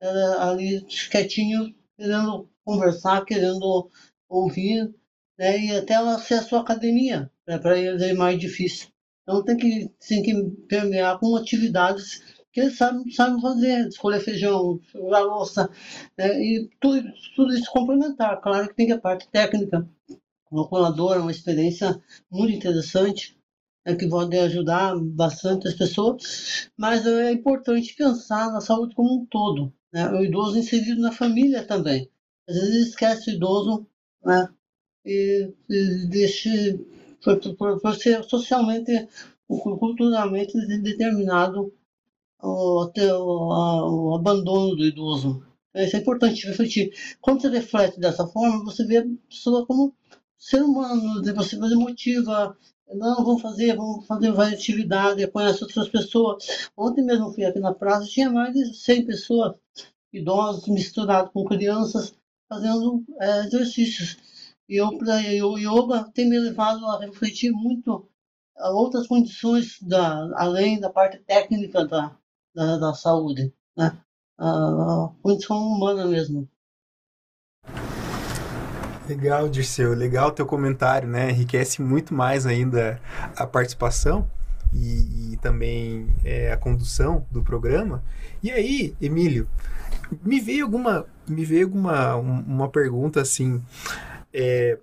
é, 0.01 0.07
ali 0.39 0.85
quietinho, 1.09 1.73
querendo 1.97 2.49
conversar, 2.65 3.25
querendo 3.25 3.89
ouvir, 4.27 4.93
né? 5.37 5.59
e 5.59 5.75
até 5.75 6.01
o 6.01 6.07
acesso 6.07 6.55
à 6.55 6.61
academia, 6.61 7.31
para 7.45 7.77
eles 7.77 8.01
é 8.01 8.13
mais 8.13 8.39
difícil. 8.39 8.89
Então, 9.23 9.43
tem 9.43 9.57
que, 9.57 9.89
tem 10.07 10.23
que 10.23 10.49
permear 10.67 11.19
com 11.19 11.35
atividades 11.35 12.40
que 12.51 12.59
eles 12.59 12.77
sabem, 12.77 13.09
sabem 13.11 13.41
fazer, 13.41 13.87
escolher 13.87 14.19
feijão, 14.19 14.79
jogar 14.93 15.21
louça, 15.21 15.69
né? 16.17 16.41
e 16.41 16.69
tudo, 16.79 17.11
tudo 17.35 17.53
isso 17.53 17.71
complementar. 17.71 18.41
Claro 18.41 18.67
que 18.67 18.75
tem 18.75 18.91
a 18.91 18.99
parte 18.99 19.27
técnica, 19.29 19.87
uma 20.51 20.67
coladora, 20.67 21.21
uma 21.21 21.31
experiência 21.31 22.01
muito 22.29 22.53
interessante, 22.53 23.37
né, 23.85 23.95
que 23.95 24.07
pode 24.07 24.37
ajudar 24.37 24.95
bastante 24.99 25.67
as 25.67 25.73
pessoas, 25.73 26.69
mas 26.77 27.05
é 27.05 27.31
importante 27.31 27.95
pensar 27.95 28.51
na 28.51 28.61
saúde 28.61 28.93
como 28.95 29.21
um 29.21 29.25
todo, 29.25 29.73
né? 29.93 30.09
o 30.09 30.23
idoso 30.23 30.57
inserido 30.57 31.01
na 31.01 31.11
família 31.11 31.63
também. 31.65 32.09
Às 32.47 32.55
vezes 32.55 32.89
esquece 32.89 33.31
o 33.31 33.33
idoso, 33.33 33.87
né? 34.23 34.49
e, 35.05 35.53
e 35.69 36.07
deixa 36.07 36.49
por, 37.23 37.39
por, 37.55 37.81
por 37.81 37.95
ser 37.95 38.23
socialmente, 38.23 39.07
culturalmente 39.47 40.53
determinado 40.81 41.73
o, 42.41 42.85
o, 42.85 44.09
o 44.11 44.15
abandono 44.15 44.75
do 44.75 44.85
idoso. 44.85 45.43
Isso 45.73 45.95
é 45.95 45.99
importante 45.99 46.47
refletir. 46.47 46.91
Quando 47.21 47.41
você 47.41 47.49
reflete 47.49 47.99
dessa 47.99 48.27
forma, 48.27 48.63
você 48.65 48.85
vê 48.85 48.97
a 48.97 49.05
pessoa 49.29 49.65
como 49.65 49.95
ser 50.37 50.61
humano, 50.61 51.23
você, 51.35 51.55
você 51.55 51.75
motiva, 51.75 52.57
não, 52.93 53.23
vamos 53.23 53.41
fazer, 53.41 53.75
vamos 53.75 54.05
fazer 54.05 54.31
várias 54.31 54.59
atividades, 54.59 55.25
conhece 55.31 55.63
outras 55.63 55.87
pessoas. 55.87 56.69
Ontem 56.75 57.03
mesmo 57.03 57.31
fui 57.31 57.45
aqui 57.45 57.59
na 57.59 57.73
praça, 57.73 58.07
tinha 58.07 58.29
mais 58.29 58.53
de 58.53 58.73
100 58.73 59.05
pessoas, 59.05 59.55
idosos, 60.11 60.67
misturados 60.67 61.31
com 61.31 61.45
crianças, 61.45 62.13
fazendo 62.49 63.03
é, 63.19 63.45
exercícios. 63.45 64.17
E 64.67 64.75
eu, 64.75 64.89
o 64.89 65.57
yoga 65.57 66.09
tem 66.13 66.29
me 66.29 66.39
levado 66.39 66.85
a 66.85 66.99
refletir 66.99 67.51
muito 67.51 68.09
a 68.57 68.71
outras 68.71 69.07
condições, 69.07 69.77
da, 69.81 70.29
além 70.35 70.79
da 70.79 70.89
parte 70.89 71.17
técnica 71.19 71.85
da, 71.85 72.15
da, 72.53 72.77
da 72.77 72.93
saúde, 72.93 73.53
né? 73.77 73.97
A, 74.37 74.47
a 74.47 75.09
condição 75.21 75.57
humana 75.57 76.05
mesmo. 76.05 76.47
Legal, 79.07 79.49
Dirceu. 79.49 79.93
Legal 79.93 80.31
teu 80.31 80.45
comentário, 80.45 81.07
né? 81.07 81.31
Enriquece 81.31 81.81
muito 81.81 82.13
mais 82.13 82.45
ainda 82.45 82.99
a 83.35 83.45
participação 83.45 84.29
e, 84.73 85.33
e 85.33 85.37
também 85.37 86.07
é, 86.23 86.51
a 86.51 86.57
condução 86.57 87.25
do 87.29 87.43
programa. 87.43 88.03
E 88.41 88.51
aí, 88.51 88.95
Emílio, 89.01 89.47
me 90.23 90.39
veio 90.39 90.65
alguma, 90.65 91.05
me 91.27 91.43
veio 91.43 91.65
alguma 91.65 92.15
uma 92.15 92.69
pergunta 92.69 93.21
assim. 93.21 93.61
É, 94.33 94.77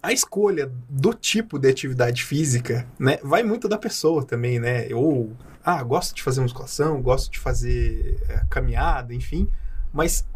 a 0.00 0.12
escolha 0.12 0.70
do 0.88 1.12
tipo 1.12 1.58
de 1.58 1.68
atividade 1.68 2.22
física, 2.22 2.86
né, 2.98 3.18
vai 3.22 3.42
muito 3.42 3.68
da 3.68 3.76
pessoa 3.76 4.24
também, 4.24 4.60
né? 4.60 4.86
Ou 4.94 5.32
ah, 5.68 5.82
gosto 5.82 6.14
de 6.14 6.22
fazer 6.22 6.40
musculação, 6.40 7.02
gosto 7.02 7.30
de 7.30 7.38
fazer 7.38 8.18
é, 8.26 8.42
caminhada, 8.48 9.12
enfim, 9.12 9.46
mas 9.92 10.26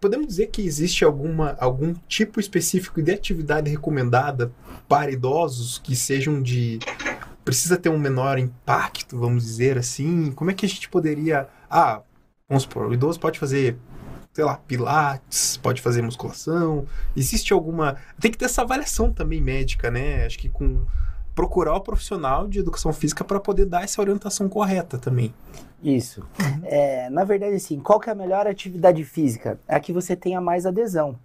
podemos 0.00 0.26
dizer 0.26 0.48
que 0.48 0.62
existe 0.62 1.04
alguma, 1.04 1.56
algum 1.60 1.94
tipo 2.08 2.40
específico 2.40 3.00
de 3.00 3.12
atividade 3.12 3.70
recomendada 3.70 4.50
para 4.88 5.12
idosos 5.12 5.78
que 5.78 5.94
sejam 5.94 6.42
de. 6.42 6.80
precisa 7.44 7.76
ter 7.76 7.88
um 7.88 7.98
menor 7.98 8.36
impacto, 8.36 9.16
vamos 9.16 9.44
dizer 9.44 9.78
assim? 9.78 10.32
Como 10.32 10.50
é 10.50 10.54
que 10.54 10.66
a 10.66 10.68
gente 10.68 10.88
poderia. 10.88 11.46
Ah, 11.70 12.02
vamos 12.48 12.64
supor, 12.64 12.88
o 12.88 12.94
idoso 12.94 13.20
pode 13.20 13.38
fazer 13.38 13.78
sei 14.32 14.44
lá, 14.44 14.56
pilates, 14.56 15.56
pode 15.56 15.80
fazer 15.80 16.02
musculação. 16.02 16.84
Existe 17.16 17.52
alguma. 17.52 17.96
Tem 18.20 18.30
que 18.30 18.38
ter 18.38 18.46
essa 18.46 18.62
avaliação 18.62 19.12
também 19.12 19.40
médica, 19.40 19.88
né? 19.88 20.26
Acho 20.26 20.38
que 20.38 20.48
com 20.48 20.84
procurar 21.38 21.76
o 21.76 21.80
profissional 21.80 22.48
de 22.48 22.58
educação 22.58 22.92
física 22.92 23.22
para 23.22 23.38
poder 23.38 23.64
dar 23.64 23.84
essa 23.84 24.00
orientação 24.00 24.48
correta 24.48 24.98
também. 24.98 25.32
Isso. 25.80 26.26
Uhum. 26.40 26.62
É, 26.64 27.08
na 27.10 27.22
verdade, 27.22 27.54
assim, 27.54 27.78
qual 27.78 28.00
que 28.00 28.10
é 28.10 28.12
a 28.12 28.16
melhor 28.16 28.48
atividade 28.48 29.04
física? 29.04 29.56
É 29.68 29.76
a 29.76 29.80
que 29.80 29.92
você 29.92 30.16
tenha 30.16 30.40
mais 30.40 30.66
adesão. 30.66 31.16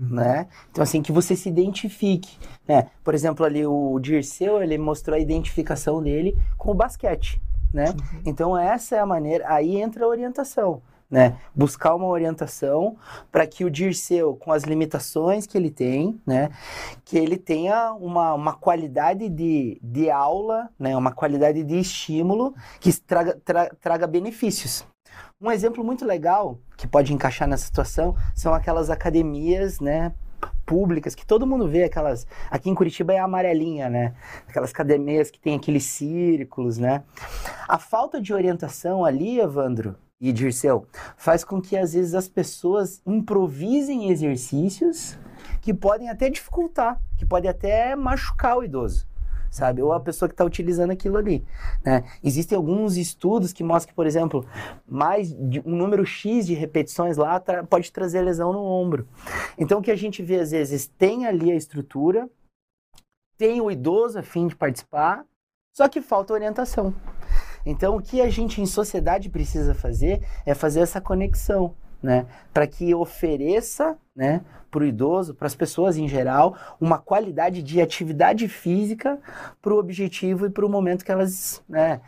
Uhum. 0.00 0.08
Né? 0.14 0.46
Então, 0.70 0.82
assim, 0.82 1.02
que 1.02 1.12
você 1.12 1.36
se 1.36 1.50
identifique. 1.50 2.38
Né? 2.66 2.86
Por 3.04 3.12
exemplo, 3.12 3.44
ali 3.44 3.66
o 3.66 3.98
Dirceu, 4.00 4.62
ele 4.62 4.78
mostrou 4.78 5.14
a 5.14 5.20
identificação 5.20 6.02
dele 6.02 6.34
com 6.56 6.70
o 6.70 6.74
basquete. 6.74 7.38
Né? 7.70 7.90
Uhum. 7.90 8.22
Então, 8.24 8.56
essa 8.56 8.96
é 8.96 9.00
a 9.00 9.04
maneira. 9.04 9.44
Aí 9.52 9.76
entra 9.76 10.06
a 10.06 10.08
orientação 10.08 10.80
né? 11.10 11.38
Buscar 11.54 11.94
uma 11.94 12.06
orientação 12.06 12.96
para 13.32 13.46
que 13.46 13.64
o 13.64 13.70
Dirceu, 13.70 14.36
com 14.36 14.52
as 14.52 14.64
limitações 14.64 15.46
que 15.46 15.56
ele 15.56 15.70
tem, 15.70 16.20
né? 16.26 16.50
Que 17.04 17.16
ele 17.16 17.36
tenha 17.36 17.92
uma, 17.92 18.34
uma 18.34 18.52
qualidade 18.54 19.28
de, 19.28 19.78
de 19.82 20.10
aula, 20.10 20.68
né? 20.78 20.96
Uma 20.96 21.12
qualidade 21.12 21.62
de 21.64 21.78
estímulo 21.78 22.54
que 22.80 22.92
traga, 23.00 23.38
tra, 23.44 23.70
traga 23.80 24.06
benefícios. 24.06 24.86
Um 25.40 25.50
exemplo 25.50 25.82
muito 25.82 26.04
legal 26.04 26.58
que 26.76 26.86
pode 26.86 27.12
encaixar 27.12 27.48
nessa 27.48 27.64
situação 27.64 28.14
são 28.34 28.52
aquelas 28.52 28.90
academias, 28.90 29.80
né? 29.80 30.12
públicas 30.64 31.14
que 31.14 31.26
todo 31.26 31.46
mundo 31.46 31.66
vê 31.66 31.84
aquelas 31.84 32.26
aqui 32.50 32.68
em 32.68 32.74
Curitiba 32.74 33.12
é 33.12 33.18
a 33.18 33.24
amarelinha 33.24 33.88
né 33.88 34.14
aquelas 34.46 34.70
academias 34.70 35.30
que 35.30 35.40
tem 35.40 35.56
aqueles 35.56 35.84
círculos 35.84 36.78
né 36.78 37.02
a 37.66 37.78
falta 37.78 38.20
de 38.20 38.32
orientação 38.32 39.04
ali 39.04 39.40
Evandro 39.40 39.96
e 40.20 40.32
Dirceu, 40.32 40.86
faz 41.16 41.44
com 41.44 41.60
que 41.60 41.76
às 41.76 41.92
vezes 41.92 42.14
as 42.14 42.28
pessoas 42.28 43.00
improvisem 43.06 44.10
exercícios 44.10 45.16
que 45.60 45.72
podem 45.72 46.08
até 46.08 46.28
dificultar, 46.28 47.00
que 47.16 47.24
podem 47.24 47.50
até 47.50 47.94
machucar 47.94 48.58
o 48.58 48.64
idoso, 48.64 49.06
sabe? 49.50 49.80
Ou 49.80 49.92
a 49.92 50.00
pessoa 50.00 50.28
que 50.28 50.32
está 50.34 50.44
utilizando 50.44 50.90
aquilo 50.90 51.16
ali. 51.16 51.44
Né? 51.84 52.04
Existem 52.22 52.56
alguns 52.56 52.96
estudos 52.96 53.52
que 53.52 53.62
mostram 53.62 53.90
que, 53.90 53.94
por 53.94 54.06
exemplo, 54.06 54.44
mais 54.86 55.32
um 55.64 55.76
número 55.76 56.04
X 56.04 56.46
de 56.46 56.54
repetições 56.54 57.16
lá 57.16 57.38
tra 57.38 57.62
pode 57.64 57.92
trazer 57.92 58.20
lesão 58.22 58.52
no 58.52 58.62
ombro. 58.62 59.06
Então, 59.56 59.78
o 59.78 59.82
que 59.82 59.90
a 59.90 59.96
gente 59.96 60.22
vê 60.22 60.40
às 60.40 60.50
vezes 60.50 60.86
tem 60.86 61.26
ali 61.26 61.52
a 61.52 61.56
estrutura, 61.56 62.28
tem 63.36 63.60
o 63.60 63.70
idoso 63.70 64.18
a 64.18 64.22
fim 64.22 64.48
de 64.48 64.56
participar, 64.56 65.24
só 65.76 65.88
que 65.88 66.02
falta 66.02 66.32
orientação. 66.32 66.92
Então, 67.68 67.96
o 67.96 68.00
que 68.00 68.22
a 68.22 68.30
gente 68.30 68.62
em 68.62 68.66
sociedade 68.66 69.28
precisa 69.28 69.74
fazer 69.74 70.22
é 70.46 70.54
fazer 70.54 70.80
essa 70.80 71.02
conexão, 71.02 71.74
né? 72.02 72.24
Para 72.50 72.66
que 72.66 72.94
ofereça, 72.94 73.98
né, 74.16 74.40
para 74.70 74.82
o 74.82 74.86
idoso, 74.86 75.34
para 75.34 75.46
as 75.46 75.54
pessoas 75.54 75.98
em 75.98 76.08
geral, 76.08 76.56
uma 76.80 76.98
qualidade 76.98 77.62
de 77.62 77.78
atividade 77.78 78.48
física 78.48 79.18
para 79.60 79.74
o 79.74 79.78
objetivo 79.78 80.46
e 80.46 80.50
para 80.50 80.64
o 80.64 80.68
momento 80.68 81.04
que 81.04 81.12
elas, 81.12 81.62
né, 81.68 82.00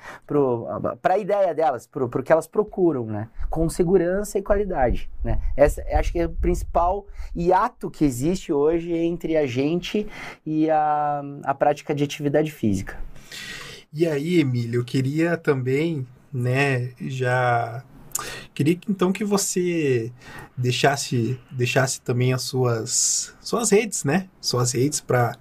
para 1.02 1.14
a 1.14 1.18
ideia 1.18 1.54
delas, 1.54 1.86
para 1.86 2.04
o 2.04 2.22
que 2.22 2.32
elas 2.32 2.46
procuram, 2.46 3.04
né, 3.04 3.28
com 3.50 3.68
segurança 3.68 4.38
e 4.38 4.42
qualidade, 4.42 5.10
né. 5.22 5.40
Essa, 5.54 5.84
acho 5.92 6.10
que 6.10 6.20
é 6.20 6.26
o 6.26 6.30
principal 6.30 7.06
hiato 7.36 7.90
que 7.90 8.04
existe 8.04 8.50
hoje 8.50 8.92
entre 8.94 9.36
a 9.36 9.46
gente 9.46 10.06
e 10.44 10.70
a, 10.70 11.22
a 11.44 11.54
prática 11.54 11.94
de 11.94 12.02
atividade 12.02 12.50
física. 12.50 12.96
E 13.92 14.06
aí, 14.06 14.38
Emílio, 14.38 14.80
eu 14.80 14.84
queria 14.84 15.36
também, 15.36 16.06
né, 16.32 16.92
já 17.00 17.84
queria 18.54 18.78
então 18.88 19.12
que 19.12 19.24
você 19.24 20.12
deixasse 20.56 21.40
deixasse 21.50 22.00
também 22.00 22.32
as 22.32 22.42
suas 22.42 23.34
suas 23.40 23.70
redes, 23.70 24.04
né? 24.04 24.28
Suas 24.40 24.72
redes 24.72 25.00
para 25.00 25.36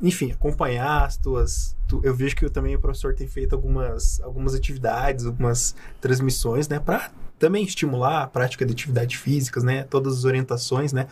enfim, 0.00 0.30
acompanhar 0.30 1.04
as 1.04 1.16
tuas 1.18 1.76
tu, 1.86 2.00
eu 2.04 2.14
vejo 2.14 2.36
que 2.36 2.48
também 2.48 2.74
o 2.76 2.80
professor 2.80 3.14
tem 3.14 3.26
feito 3.28 3.54
algumas 3.54 4.20
algumas 4.22 4.54
atividades, 4.54 5.26
algumas 5.26 5.74
transmissões, 6.00 6.68
né, 6.68 6.78
para 6.80 7.10
também 7.38 7.64
estimular 7.64 8.22
a 8.22 8.26
prática 8.26 8.64
de 8.64 8.72
atividades 8.72 9.20
físicas, 9.20 9.62
né? 9.62 9.84
Todas 9.84 10.18
as 10.18 10.24
orientações, 10.24 10.92
né? 10.92 11.06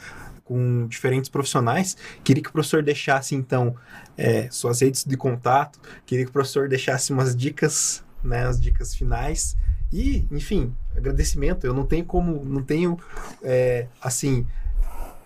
Com 0.47 0.86
diferentes 0.86 1.28
profissionais. 1.28 1.97
Queria 2.24 2.42
que 2.42 2.49
o 2.49 2.53
professor 2.53 2.82
deixasse, 2.82 3.34
então, 3.34 3.76
é, 4.16 4.49
suas 4.51 4.80
redes 4.80 5.05
de 5.05 5.16
contato, 5.16 5.78
queria 6.07 6.24
que 6.24 6.30
o 6.30 6.32
professor 6.32 6.68
deixasse 6.68 7.12
umas 7.12 7.36
dicas, 7.36 8.03
né, 8.24 8.47
as 8.47 8.59
dicas 8.59 8.94
finais. 8.94 9.57
E, 9.92 10.26
enfim, 10.30 10.74
agradecimento. 10.97 11.66
Eu 11.66 11.74
não 11.74 11.84
tenho 11.84 12.05
como, 12.05 12.44
não 12.44 12.62
tenho, 12.62 12.99
é, 13.42 13.86
assim, 14.01 14.47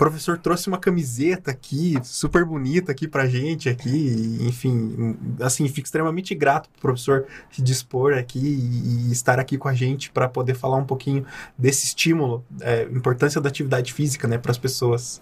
professor 0.00 0.38
trouxe 0.38 0.66
uma 0.66 0.78
camiseta 0.78 1.50
aqui, 1.50 1.94
super 2.02 2.42
bonita 2.42 2.90
aqui 2.90 3.06
pra 3.06 3.26
gente 3.26 3.68
aqui, 3.68 4.38
enfim, 4.40 5.14
assim, 5.38 5.68
fico 5.68 5.84
extremamente 5.84 6.34
grato 6.34 6.70
pro 6.70 6.80
professor 6.80 7.26
se 7.50 7.60
dispor 7.60 8.14
aqui 8.14 8.38
e, 8.38 9.12
estar 9.12 9.38
aqui 9.38 9.58
com 9.58 9.68
a 9.68 9.74
gente 9.74 10.10
para 10.10 10.26
poder 10.26 10.54
falar 10.54 10.78
um 10.78 10.86
pouquinho 10.86 11.26
desse 11.58 11.84
estímulo, 11.84 12.42
é, 12.62 12.84
importância 12.84 13.42
da 13.42 13.50
atividade 13.50 13.92
física, 13.92 14.26
né, 14.26 14.38
para 14.38 14.52
as 14.52 14.56
pessoas. 14.56 15.20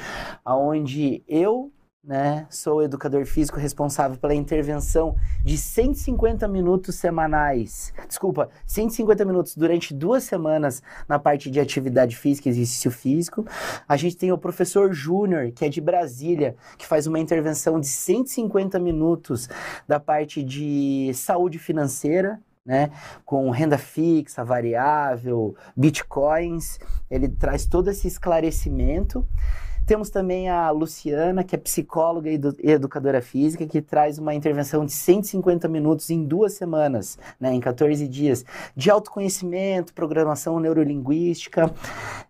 onde 0.44 1.24
eu 1.26 1.72
né? 2.06 2.46
Sou 2.50 2.82
educador 2.82 3.24
físico 3.24 3.58
responsável 3.58 4.18
pela 4.18 4.34
intervenção 4.34 5.16
de 5.42 5.56
150 5.56 6.46
minutos 6.46 6.96
semanais. 6.96 7.94
Desculpa, 8.06 8.50
150 8.66 9.24
minutos 9.24 9.56
durante 9.56 9.94
duas 9.94 10.24
semanas 10.24 10.82
na 11.08 11.18
parte 11.18 11.50
de 11.50 11.58
atividade 11.58 12.14
física, 12.16 12.48
exercício 12.48 12.90
físico. 12.90 13.46
A 13.88 13.96
gente 13.96 14.16
tem 14.16 14.30
o 14.30 14.38
professor 14.38 14.92
Júnior, 14.92 15.50
que 15.52 15.64
é 15.64 15.68
de 15.68 15.80
Brasília, 15.80 16.56
que 16.76 16.86
faz 16.86 17.06
uma 17.06 17.18
intervenção 17.18 17.80
de 17.80 17.86
150 17.86 18.78
minutos 18.78 19.48
da 19.88 19.98
parte 19.98 20.42
de 20.42 21.10
saúde 21.14 21.58
financeira, 21.58 22.38
né, 22.64 22.90
com 23.26 23.50
renda 23.50 23.76
fixa, 23.76 24.42
variável, 24.42 25.54
bitcoins. 25.76 26.78
Ele 27.10 27.28
traz 27.28 27.66
todo 27.66 27.90
esse 27.90 28.08
esclarecimento. 28.08 29.26
Temos 29.86 30.08
também 30.08 30.48
a 30.48 30.70
Luciana, 30.70 31.44
que 31.44 31.54
é 31.54 31.58
psicóloga 31.58 32.30
e 32.30 32.40
educadora 32.62 33.20
física, 33.20 33.66
que 33.66 33.82
traz 33.82 34.18
uma 34.18 34.34
intervenção 34.34 34.86
de 34.86 34.92
150 34.92 35.68
minutos 35.68 36.08
em 36.08 36.24
duas 36.24 36.54
semanas, 36.54 37.18
né, 37.38 37.52
em 37.52 37.60
14 37.60 38.08
dias, 38.08 38.46
de 38.74 38.90
autoconhecimento, 38.90 39.92
programação 39.92 40.58
neurolinguística, 40.58 41.70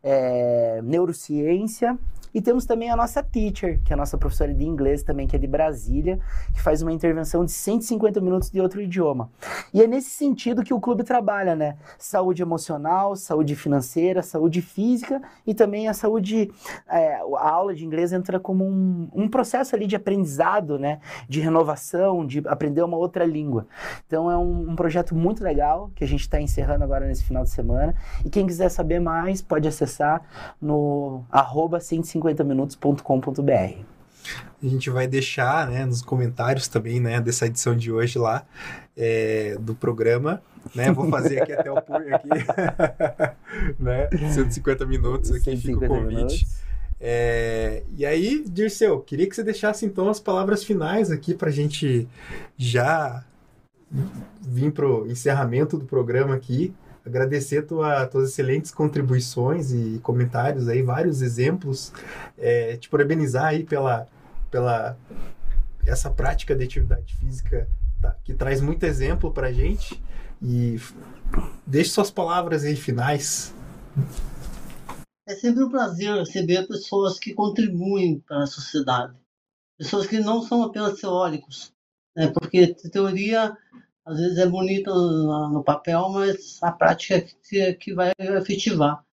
é, 0.03 0.81
neurociência 0.83 1.97
E 2.35 2.43
temos 2.43 2.67
também 2.67 2.91
a 2.91 2.97
nossa 2.97 3.23
teacher, 3.23 3.81
que 3.85 3.93
é 3.93 3.95
a 3.95 3.97
nossa 3.97 4.19
professora 4.19 4.53
de 4.53 4.65
inglês 4.65 5.05
também, 5.05 5.25
que 5.25 5.37
é 5.37 5.39
de 5.39 5.47
Brasília, 5.47 6.19
que 6.53 6.61
faz 6.61 6.83
uma 6.83 6.93
intervenção 6.93 7.45
de 7.45 7.53
150 7.53 8.21
minutos 8.21 8.51
de 8.51 8.61
outro 8.61 8.83
idioma. 8.83 9.31
E 9.73 9.81
é 9.81 9.87
nesse 9.87 10.11
sentido 10.11 10.65
que 10.65 10.75
o 10.75 10.81
clube 10.81 11.05
trabalha, 11.05 11.55
né? 11.55 11.77
Saúde 11.97 12.43
emocional, 12.43 13.15
saúde 13.15 13.55
financeira, 13.55 14.21
saúde 14.21 14.61
física 14.61 15.23
e 15.47 15.55
também 15.55 15.89
a 15.89 15.95
saúde. 15.95 16.51
É, 16.91 17.21
a 17.39 17.51
aula 17.51 17.73
de 17.73 17.85
inglês 17.85 18.13
entra 18.13 18.41
como 18.41 18.65
um, 18.65 19.09
um 19.15 19.29
processo 19.29 19.77
ali 19.77 19.87
de 19.87 19.95
aprendizado, 19.95 20.77
né? 20.77 20.99
De 21.29 21.41
renovação, 21.41 22.27
de 22.27 22.43
aprender 22.47 22.83
uma 22.83 22.97
outra 22.97 23.25
língua. 23.25 23.69
Então 24.09 24.29
é 24.29 24.37
um, 24.37 24.71
um 24.71 24.77
projeto 24.77 25.15
muito 25.15 25.45
legal 25.45 25.93
que 25.95 26.03
a 26.03 26.09
gente 26.09 26.23
está 26.23 26.41
encerrando 26.41 26.83
agora 26.83 27.07
nesse 27.07 27.23
final 27.23 27.45
de 27.45 27.51
semana. 27.51 27.95
E 28.25 28.31
quem 28.31 28.45
quiser 28.45 28.71
saber 28.71 28.99
mais, 28.99 29.41
pode 29.41 29.69
acessar 29.69 30.23
no 30.61 31.23
arroba 31.31 31.79
150minutos.com.br. 32.25 33.95
A 34.63 34.67
gente 34.67 34.89
vai 34.89 35.07
deixar 35.07 35.69
né, 35.69 35.85
nos 35.85 36.01
comentários 36.01 36.67
também 36.67 36.99
né, 36.99 37.21
dessa 37.21 37.47
edição 37.47 37.77
de 37.77 37.93
hoje 37.93 38.19
lá 38.19 38.47
é, 38.97 39.57
do 39.61 39.75
programa. 39.75 40.43
Né? 40.75 40.91
Vou 40.91 41.09
fazer 41.11 41.43
aqui 41.43 41.53
até 41.53 41.71
o 41.71 41.81
punho 41.83 42.15
aqui. 42.15 42.29
né? 43.79 44.09
150 44.33 44.87
minutos 44.87 45.31
aqui, 45.31 45.57
fica 45.57 45.85
o 45.85 45.89
convite. 45.89 46.47
É, 46.99 47.83
e 47.97 48.07
aí, 48.07 48.43
Dirceu, 48.49 49.01
queria 49.01 49.29
que 49.29 49.37
você 49.37 49.43
deixasse 49.43 49.85
então 49.85 50.09
as 50.09 50.19
palavras 50.19 50.65
finais 50.65 51.11
aqui 51.11 51.35
para 51.35 51.49
a 51.49 51.53
gente 51.53 52.09
já 52.57 53.23
vir 54.41 54.73
para 54.73 54.87
o 54.87 55.07
encerramento 55.07 55.77
do 55.77 55.85
programa 55.85 56.35
aqui. 56.35 56.73
Agradecer 57.07 57.63
tua, 57.63 58.07
tuas 58.07 58.31
excelentes 58.31 58.71
contribuições 58.71 59.73
e 59.73 60.01
comentários 60.03 60.69
aí, 60.69 60.83
vários 60.83 61.21
exemplos. 61.21 61.93
É, 62.39 62.77
te 62.79 62.89
parabenizar 62.89 63.47
aí 63.47 63.63
pela, 63.63 64.07
pela 64.51 64.97
essa 65.87 66.11
prática 66.11 66.57
de 66.57 66.65
atividade 66.65 67.15
física 67.17 67.69
tá, 68.01 68.17
que 68.25 68.33
traz 68.33 68.61
muito 68.61 68.85
exemplo 68.85 69.31
para 69.31 69.53
gente. 69.53 70.03
E 70.43 70.81
deixe 71.67 71.91
suas 71.91 72.11
palavras 72.11 72.65
aí 72.65 72.77
finais. 72.77 73.55
É 75.27 75.35
sempre 75.35 75.65
um 75.65 75.71
prazer 75.71 76.15
receber 76.19 76.67
pessoas 76.67 77.19
que 77.19 77.33
contribuem 77.33 78.21
para 78.21 78.45
a 78.45 78.47
sociedade. 78.47 79.15
Pessoas 79.79 80.07
que 80.07 80.19
não 80.21 80.43
são 80.43 80.63
apenas 80.63 81.01
teóricos. 81.01 81.73
Né? 82.17 82.29
Porque 82.29 82.75
teoria 82.91 83.57
às 84.05 84.19
vezes 84.19 84.39
é 84.39 84.47
bonita 84.47 84.93
no, 84.93 85.65
papel, 85.65 86.09
mas 86.11 86.63
a 86.63 86.71
prática 86.73 87.17
é 87.17 87.21
que, 87.23 87.75
que 87.75 87.95
vai 87.95 88.13
efetivar. 88.19 89.05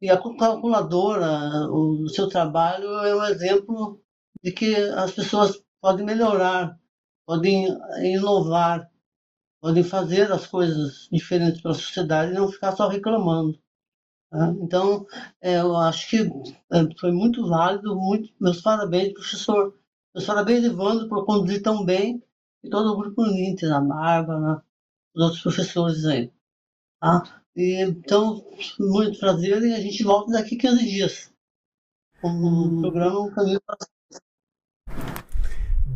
E 0.00 0.10
a 0.10 0.16
calculadora, 0.16 1.68
o 1.70 2.08
seu 2.08 2.28
trabalho 2.28 2.88
é 3.04 3.16
um 3.16 3.24
exemplo 3.24 4.00
de 4.42 4.52
que 4.52 4.74
as 4.76 5.12
pessoas 5.12 5.62
podem 5.80 6.04
melhorar, 6.06 6.78
podem 7.26 7.66
inovar, 8.02 8.90
podem 9.60 9.82
fazer 9.82 10.30
as 10.30 10.46
coisas 10.46 11.08
diferentes 11.10 11.60
para 11.60 11.72
a 11.72 11.74
sociedade 11.74 12.32
e 12.32 12.34
não 12.34 12.50
ficar 12.50 12.76
só 12.76 12.88
reclamando. 12.88 13.58
Né? 14.32 14.56
Então, 14.60 15.06
é, 15.40 15.58
eu 15.60 15.76
acho 15.76 16.08
que 16.10 16.18
é, 16.72 16.98
foi 17.00 17.10
muito 17.12 17.48
válido, 17.48 17.96
muito, 17.96 18.32
meus 18.40 18.60
parabéns, 18.60 19.14
professor. 19.14 19.74
Meus 20.14 20.26
parabéns, 20.26 20.64
Evandro, 20.64 21.08
por 21.08 21.24
conduzir 21.24 21.62
tão 21.62 21.84
bem 21.84 22.22
e 22.62 22.70
todo 22.70 22.92
o 22.92 22.96
grupo 22.96 23.24
Ninter, 23.24 23.72
a 23.72 23.80
Bárbara, 23.80 24.62
os 25.14 25.22
outros 25.22 25.42
professores 25.42 26.04
aí. 26.04 26.32
Tá? 27.00 27.42
E, 27.56 27.82
então, 27.82 28.44
muito 28.78 29.18
prazer 29.18 29.62
e 29.62 29.74
a 29.74 29.80
gente 29.80 30.02
volta 30.04 30.32
daqui 30.32 30.56
15 30.56 30.84
dias 30.84 31.32
com 32.20 32.28
o 32.28 32.80
programa 32.80 33.20
Um 33.20 33.30
Caminho 33.30 33.60
para 33.60 33.76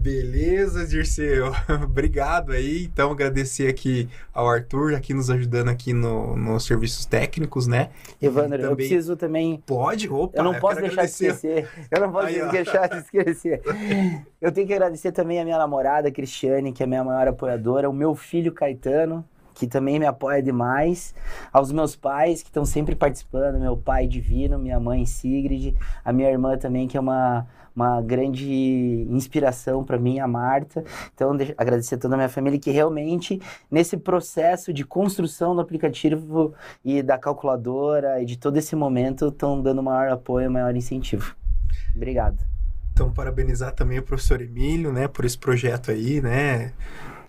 Beleza, 0.02 0.84
Dirceu. 0.84 1.52
Obrigado 1.84 2.50
aí. 2.50 2.82
Então, 2.84 3.12
agradecer 3.12 3.68
aqui 3.68 4.08
ao 4.34 4.48
Arthur, 4.48 4.96
aqui 4.96 5.14
nos 5.14 5.30
ajudando 5.30 5.68
aqui 5.68 5.92
no, 5.92 6.36
nos 6.36 6.64
serviços 6.64 7.06
técnicos, 7.06 7.68
né? 7.68 7.90
Evandro, 8.20 8.58
também... 8.58 8.70
eu 8.70 8.76
preciso 8.76 9.16
também... 9.16 9.62
Pode? 9.64 10.08
Opa, 10.08 10.36
eu 10.36 10.42
não 10.42 10.54
posso 10.54 10.80
deixar 10.80 11.02
agradecer. 11.02 11.26
de 11.26 11.32
esquecer. 11.34 11.68
Eu 11.88 12.00
não 12.00 12.10
posso 12.10 12.26
aí, 12.26 12.50
deixar 12.50 12.88
de 12.88 12.96
esquecer. 12.98 13.62
Eu 14.42 14.50
tenho 14.50 14.66
que 14.66 14.74
agradecer 14.74 15.12
também 15.12 15.40
a 15.40 15.44
minha 15.44 15.56
namorada, 15.56 16.10
Cristiane, 16.10 16.72
que 16.72 16.82
é 16.82 16.84
a 16.84 16.88
minha 16.88 17.04
maior 17.04 17.28
apoiadora, 17.28 17.88
o 17.88 17.92
meu 17.92 18.12
filho, 18.16 18.50
Caetano, 18.50 19.24
que 19.62 19.66
também 19.68 19.96
me 19.96 20.06
apoia 20.06 20.42
demais, 20.42 21.14
aos 21.52 21.70
meus 21.70 21.94
pais 21.94 22.42
que 22.42 22.48
estão 22.48 22.64
sempre 22.64 22.96
participando, 22.96 23.60
meu 23.60 23.76
pai 23.76 24.08
Divino, 24.08 24.58
minha 24.58 24.80
mãe 24.80 25.06
Sigrid, 25.06 25.76
a 26.04 26.12
minha 26.12 26.28
irmã 26.28 26.58
também 26.58 26.88
que 26.88 26.96
é 26.96 27.00
uma 27.00 27.46
uma 27.74 28.02
grande 28.02 29.06
inspiração 29.08 29.82
para 29.82 29.98
mim, 29.98 30.18
a 30.18 30.28
Marta. 30.28 30.84
Então, 31.14 31.34
agradecer 31.56 31.94
a 31.94 31.98
toda 31.98 32.14
a 32.14 32.18
minha 32.18 32.28
família 32.28 32.58
que 32.58 32.70
realmente, 32.70 33.40
nesse 33.70 33.96
processo 33.96 34.74
de 34.74 34.84
construção 34.84 35.54
do 35.54 35.62
aplicativo 35.62 36.52
e 36.84 37.02
da 37.02 37.16
calculadora 37.16 38.20
e 38.20 38.26
de 38.26 38.36
todo 38.36 38.58
esse 38.58 38.76
momento, 38.76 39.28
estão 39.28 39.62
dando 39.62 39.82
maior 39.82 40.12
apoio, 40.12 40.50
maior 40.50 40.76
incentivo. 40.76 41.34
Obrigado. 41.96 42.36
Então, 42.92 43.10
parabenizar 43.10 43.72
também 43.72 43.98
o 43.98 44.02
professor 44.02 44.42
Emílio, 44.42 44.92
né, 44.92 45.08
por 45.08 45.24
esse 45.24 45.38
projeto 45.38 45.90
aí, 45.90 46.20
né? 46.20 46.74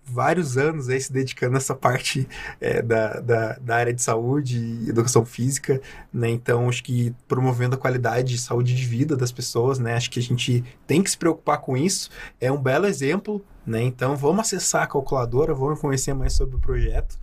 Vários 0.05 0.57
anos 0.57 0.89
aí 0.89 0.99
se 0.99 1.11
dedicando 1.11 1.55
a 1.55 1.57
essa 1.57 1.73
parte 1.73 2.27
é, 2.59 2.81
da, 2.81 3.19
da, 3.19 3.53
da, 3.59 3.75
área 3.75 3.93
de 3.93 4.01
saúde 4.01 4.57
e 4.57 4.89
educação 4.89 5.25
física, 5.25 5.81
né? 6.13 6.29
Então, 6.29 6.67
acho 6.67 6.83
que 6.83 7.15
promovendo 7.27 7.75
a 7.75 7.77
qualidade 7.77 8.33
de 8.33 8.37
saúde 8.37 8.75
de 8.75 8.85
vida 8.85 9.15
das 9.15 9.31
pessoas, 9.31 9.79
né? 9.79 9.95
Acho 9.95 10.11
que 10.11 10.19
a 10.19 10.23
gente 10.23 10.63
tem 10.85 11.01
que 11.01 11.09
se 11.09 11.17
preocupar 11.17 11.59
com 11.59 11.77
isso. 11.77 12.09
É 12.39 12.51
um 12.51 12.61
belo 12.61 12.85
exemplo, 12.85 13.43
né? 13.65 13.81
Então, 13.81 14.15
vamos 14.15 14.41
acessar 14.41 14.83
a 14.83 14.87
calculadora, 14.87 15.53
vamos 15.53 15.79
conhecer 15.79 16.13
mais 16.13 16.33
sobre 16.33 16.55
o 16.55 16.59
projeto. 16.59 17.17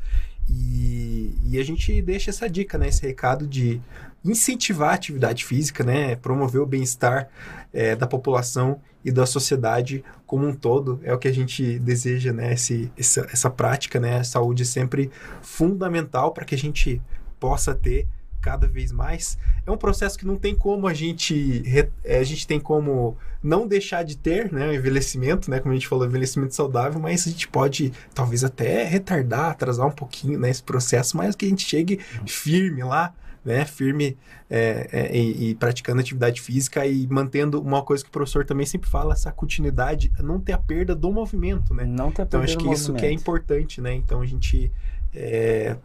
E, 0.51 1.33
e 1.45 1.59
a 1.59 1.65
gente 1.65 2.03
deixa 2.03 2.31
essa 2.31 2.49
dica, 2.49 2.77
né? 2.77 2.89
Esse 2.89 3.07
recado 3.07 3.47
de 3.47 3.81
incentivar 4.25 4.91
a 4.91 4.95
atividade 4.95 5.45
física, 5.45 5.85
né? 5.85 6.17
Promover 6.17 6.61
o 6.61 6.67
bem-estar 6.67 7.29
é, 7.73 7.95
da 7.95 8.07
população 8.07 8.81
e 9.05 9.13
da 9.13 9.25
sociedade 9.25 10.05
como 10.27 10.47
um 10.47 10.55
todo. 10.55 11.01
É 11.05 11.15
o 11.15 11.19
que 11.19 11.29
a 11.29 11.33
gente 11.33 11.79
deseja, 11.79 12.33
né? 12.33 12.53
Esse, 12.53 12.91
essa, 12.99 13.29
essa 13.33 13.49
prática, 13.49 14.01
né? 14.01 14.19
A 14.19 14.25
saúde 14.25 14.63
é 14.63 14.67
sempre 14.67 15.11
fundamental 15.41 16.33
para 16.33 16.45
que 16.45 16.55
a 16.55 16.59
gente 16.59 17.01
possa 17.39 17.75
ter 17.75 18.07
cada 18.41 18.67
vez 18.67 18.91
mais. 18.93 19.39
É 19.67 19.71
um 19.71 19.77
processo 19.77 20.19
que 20.19 20.27
não 20.27 20.37
tem 20.37 20.55
como 20.55 20.87
a 20.87 20.95
gente 20.95 21.63
é, 22.05 22.19
a 22.19 22.25
gente 22.25 22.47
tem 22.47 22.59
como 22.59 23.17
não 23.43 23.67
deixar 23.67 24.03
de 24.03 24.17
ter, 24.17 24.53
né, 24.53 24.69
o 24.69 24.75
envelhecimento, 24.75 25.51
né, 25.51 25.61
como 25.61 25.73
a 25.73 25.75
gente 25.75 25.89
falou, 25.89 26.07
envelhecimento 26.07 26.55
saudável, 26.55 27.01
mas 27.01 27.27
a 27.27 27.31
gente 27.31 27.49
pode 27.49 27.93
talvez 28.15 28.45
até 28.45 28.85
retardar, 28.85 29.51
atrasar 29.51 29.87
um 29.87 29.93
pouquinho, 29.93 30.39
né, 30.39 30.51
esse 30.51 30.63
processo, 30.63 31.17
mas 31.17 31.35
que 31.35 31.47
a 31.47 31.49
gente 31.49 31.67
chegue 31.67 31.99
firme 32.27 32.83
lá 32.83 33.15
né, 33.45 33.65
firme 33.65 34.17
é, 34.49 34.89
é, 34.93 35.17
e, 35.17 35.51
e, 35.51 35.55
praticando 35.55 36.01
atividade 36.01 36.41
física 36.41 36.87
e 36.87 37.07
mantendo 37.07 37.61
uma 37.61 37.83
coisa 37.83 38.03
que 38.05 38.11
o 38.11 38.13
professor 38.13 38.45
também 38.45 38.67
sempre 38.67 38.89
fala, 38.89 39.15
essa 39.15 39.33
continuidade, 39.33 40.13
não 40.19 40.39
ter 40.39 40.53
a 40.53 40.59
perda 40.59 40.95
do 40.95 41.11
movimento, 41.11 41.73
né? 41.73 41.85
Não 41.85 42.11
ter 42.11 42.23
a 42.23 42.25
então 42.25 42.41
perda 42.41 42.53
acho 42.53 42.59
que 42.59 42.73
isso 42.73 42.93
que 42.95 43.07
é 43.07 43.13
importante, 43.13 43.81
né? 43.81 43.95
Então 43.95 44.21
a 44.21 44.27
gente 44.27 44.71
é, 45.15 45.77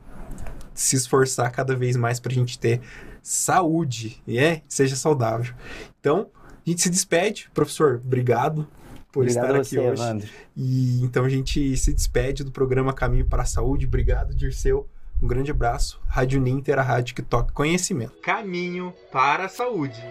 se 0.76 0.96
esforçar 0.96 1.52
cada 1.52 1.76
vez 1.76 1.96
mais 1.96 2.20
para 2.20 2.32
a 2.32 2.36
gente 2.36 2.60
ter 2.60 2.82
saúde, 3.24 4.22
e 4.28 4.38
é, 4.38 4.62
seja 4.68 4.96
saudável. 4.96 5.56
Então 6.00 6.30
a 6.46 6.70
gente 6.70 6.84
se 6.84 6.90
despede, 6.90 7.50
professor, 7.54 8.02
obrigado 8.04 8.68
por 9.12 9.22
Obrigado 9.22 9.46
estar 9.46 9.56
aqui 9.56 9.70
você, 9.70 9.80
hoje. 9.80 10.02
Evandro. 10.04 10.30
E 10.56 11.02
então 11.02 11.24
a 11.24 11.30
gente 11.30 11.78
se 11.78 11.94
despede 11.94 12.44
do 12.44 12.52
programa 12.52 12.92
Caminho 12.92 13.26
para 13.26 13.44
a 13.44 13.46
Saúde. 13.46 13.86
Obrigado, 13.86 14.36
Dirceu. 14.36 14.90
Um 15.22 15.28
grande 15.28 15.52
abraço. 15.52 16.02
Rádio 16.06 16.42
Ninter, 16.42 16.78
a 16.78 16.82
rádio 16.82 17.16
que 17.16 17.22
toca 17.22 17.54
conhecimento. 17.54 18.20
Caminho 18.22 18.94
para 19.14 19.46
a 19.46 19.50
saúde. 19.50 20.04